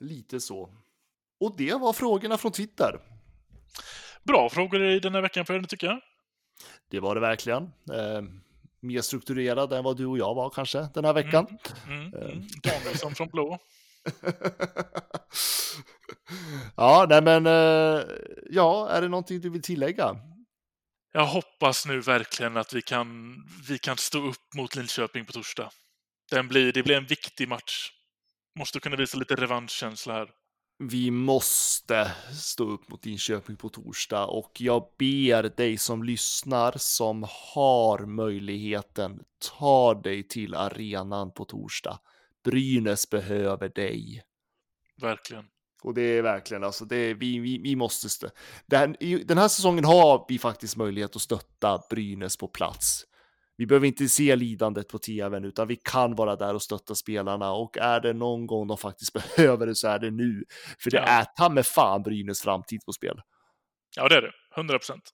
Lite 0.00 0.40
så. 0.40 0.70
Och 1.40 1.56
det 1.56 1.74
var 1.74 1.92
frågorna 1.92 2.38
från 2.38 2.52
Twitter. 2.52 3.00
Bra 4.22 4.50
frågor 4.50 4.82
i 4.82 5.00
den 5.00 5.14
här 5.14 5.22
veckan 5.22 5.46
för 5.46 5.54
er, 5.54 5.62
tycker 5.62 5.86
jag. 5.86 6.00
Det 6.90 7.00
var 7.00 7.14
det 7.14 7.20
verkligen. 7.20 7.62
Eh, 7.92 8.22
mer 8.80 9.00
strukturerad 9.00 9.72
än 9.72 9.84
vad 9.84 9.96
du 9.96 10.06
och 10.06 10.18
jag 10.18 10.34
var 10.34 10.50
kanske 10.50 10.88
den 10.94 11.04
här 11.04 11.12
veckan. 11.12 11.58
Mm, 11.86 12.14
mm. 12.14 12.48
Danielsson 12.62 13.14
från 13.14 13.28
blå. 13.28 13.58
ja, 16.76 17.06
nej 17.08 17.22
men 17.22 17.46
eh, 17.46 18.02
ja, 18.50 18.88
är 18.88 19.02
det 19.02 19.08
någonting 19.08 19.40
du 19.40 19.50
vill 19.50 19.62
tillägga? 19.62 20.16
Jag 21.12 21.26
hoppas 21.26 21.86
nu 21.86 22.00
verkligen 22.00 22.56
att 22.56 22.72
vi 22.72 22.82
kan, 22.82 23.36
vi 23.68 23.78
kan 23.78 23.96
stå 23.96 24.28
upp 24.28 24.54
mot 24.54 24.76
Linköping 24.76 25.24
på 25.24 25.32
torsdag. 25.32 25.70
den 26.30 26.48
blir, 26.48 26.72
det 26.72 26.82
blir 26.82 26.96
en 26.96 27.06
viktig 27.06 27.48
match. 27.48 27.90
Måste 28.58 28.80
kunna 28.80 28.96
visa 28.96 29.18
lite 29.18 29.34
revanschkänsla 29.34 30.14
här. 30.14 30.28
Vi 30.78 31.10
måste 31.10 32.12
stå 32.32 32.64
upp 32.64 32.88
mot 32.88 33.04
Linköping 33.04 33.56
på 33.56 33.68
torsdag 33.68 34.26
och 34.26 34.60
jag 34.60 34.86
ber 34.98 35.56
dig 35.56 35.78
som 35.78 36.02
lyssnar 36.02 36.74
som 36.76 37.26
har 37.54 37.98
möjligheten, 37.98 39.22
ta 39.56 39.94
dig 39.94 40.28
till 40.28 40.54
arenan 40.54 41.32
på 41.32 41.44
torsdag. 41.44 41.98
Brynäs 42.44 43.10
behöver 43.10 43.68
dig. 43.68 44.22
Verkligen. 45.00 45.44
Och 45.82 45.94
det 45.94 46.02
är 46.02 46.22
verkligen 46.22 46.64
alltså, 46.64 46.84
det 46.84 46.96
är, 46.96 47.14
vi, 47.14 47.38
vi, 47.38 47.58
vi 47.58 47.76
måste 47.76 48.30
den, 48.66 48.96
den 49.24 49.38
här 49.38 49.48
säsongen 49.48 49.84
har 49.84 50.24
vi 50.28 50.38
faktiskt 50.38 50.76
möjlighet 50.76 51.16
att 51.16 51.22
stötta 51.22 51.82
Brynäs 51.90 52.36
på 52.36 52.48
plats. 52.48 53.06
Vi 53.56 53.66
behöver 53.66 53.86
inte 53.86 54.08
se 54.08 54.36
lidandet 54.36 54.88
på 54.88 54.98
tvn, 54.98 55.44
utan 55.44 55.68
vi 55.68 55.76
kan 55.76 56.14
vara 56.14 56.36
där 56.36 56.54
och 56.54 56.62
stötta 56.62 56.94
spelarna. 56.94 57.52
Och 57.52 57.78
är 57.78 58.00
det 58.00 58.12
någon 58.12 58.46
gång 58.46 58.66
de 58.66 58.78
faktiskt 58.78 59.12
behöver 59.36 59.66
det 59.66 59.74
så 59.74 59.88
är 59.88 59.98
det 59.98 60.10
nu. 60.10 60.44
För 60.78 60.90
det 60.90 60.96
Ja. 60.96 61.02
är 61.02 61.24
ta 61.24 61.48
med 61.48 61.66
fan 61.66 62.02
Brynäs 62.02 62.40
framtid 62.42 62.80
på 62.86 62.92
spel. 62.92 63.20
Ja, 63.96 64.08
det 64.08 64.16
är 64.16 64.22
det. 64.22 64.32
100 64.56 64.78
procent. 64.78 65.10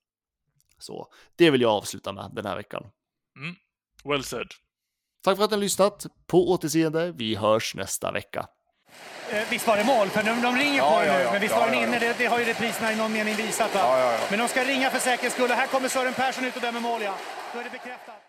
Så 0.78 1.06
det 1.36 1.50
vill 1.50 1.60
jag 1.60 1.70
avsluta 1.70 2.12
med 2.12 2.30
den 2.32 2.46
här 2.46 2.56
veckan. 2.56 2.82
Well 4.04 4.24
said. 4.24 4.46
Tack 5.24 5.36
för 5.36 5.44
att 5.44 5.50
ni 5.50 5.56
har 5.56 5.60
lyssnat. 5.60 6.06
På 6.26 6.50
återseende. 6.50 7.12
Vi 7.12 7.34
hörs 7.34 7.74
nästa 7.74 8.12
vecka. 8.12 8.46
Eh, 9.32 9.50
Visst 9.50 9.66
var 9.66 9.76
det 9.76 9.84
mål? 9.84 10.08
För 10.08 10.22
de, 10.22 10.42
de 10.42 10.56
ringer 10.56 10.76
Ja, 10.78 10.98
på 11.00 11.06
ja, 11.06 11.12
nu. 11.12 11.20
ja. 11.22 11.32
Men 11.32 11.40
visst 11.40 11.54
Ja, 11.54 11.60
var 11.60 11.66
den 11.66 11.74
inne? 11.82 11.92
ja. 11.94 12.00
Det, 12.00 12.14
det 12.18 12.26
har 12.26 12.38
ju 12.38 12.44
repriserna 12.44 12.92
i 12.92 12.96
någon 12.96 13.12
mening 13.12 13.34
visat. 13.34 13.74
Va? 13.74 13.80
Ja, 13.80 13.98
ja, 13.98 14.12
ja. 14.12 14.18
Men 14.30 14.38
de 14.38 14.48
ska 14.48 14.64
ringa 14.64 14.90
för 14.90 14.98
säkerhets 14.98 15.34
skull. 15.34 15.50
Och 15.50 15.56
här 15.56 15.66
kommer 15.66 15.88
Sören 15.88 16.14
Persson 16.14 16.44
ut 16.44 16.56
och 16.56 16.62
dömer 16.62 16.80
mål, 16.80 17.02
ja. 17.02 17.16
Då 17.52 17.58
är 17.60 17.64
det 17.64 17.70
bekräftat. 17.70 18.19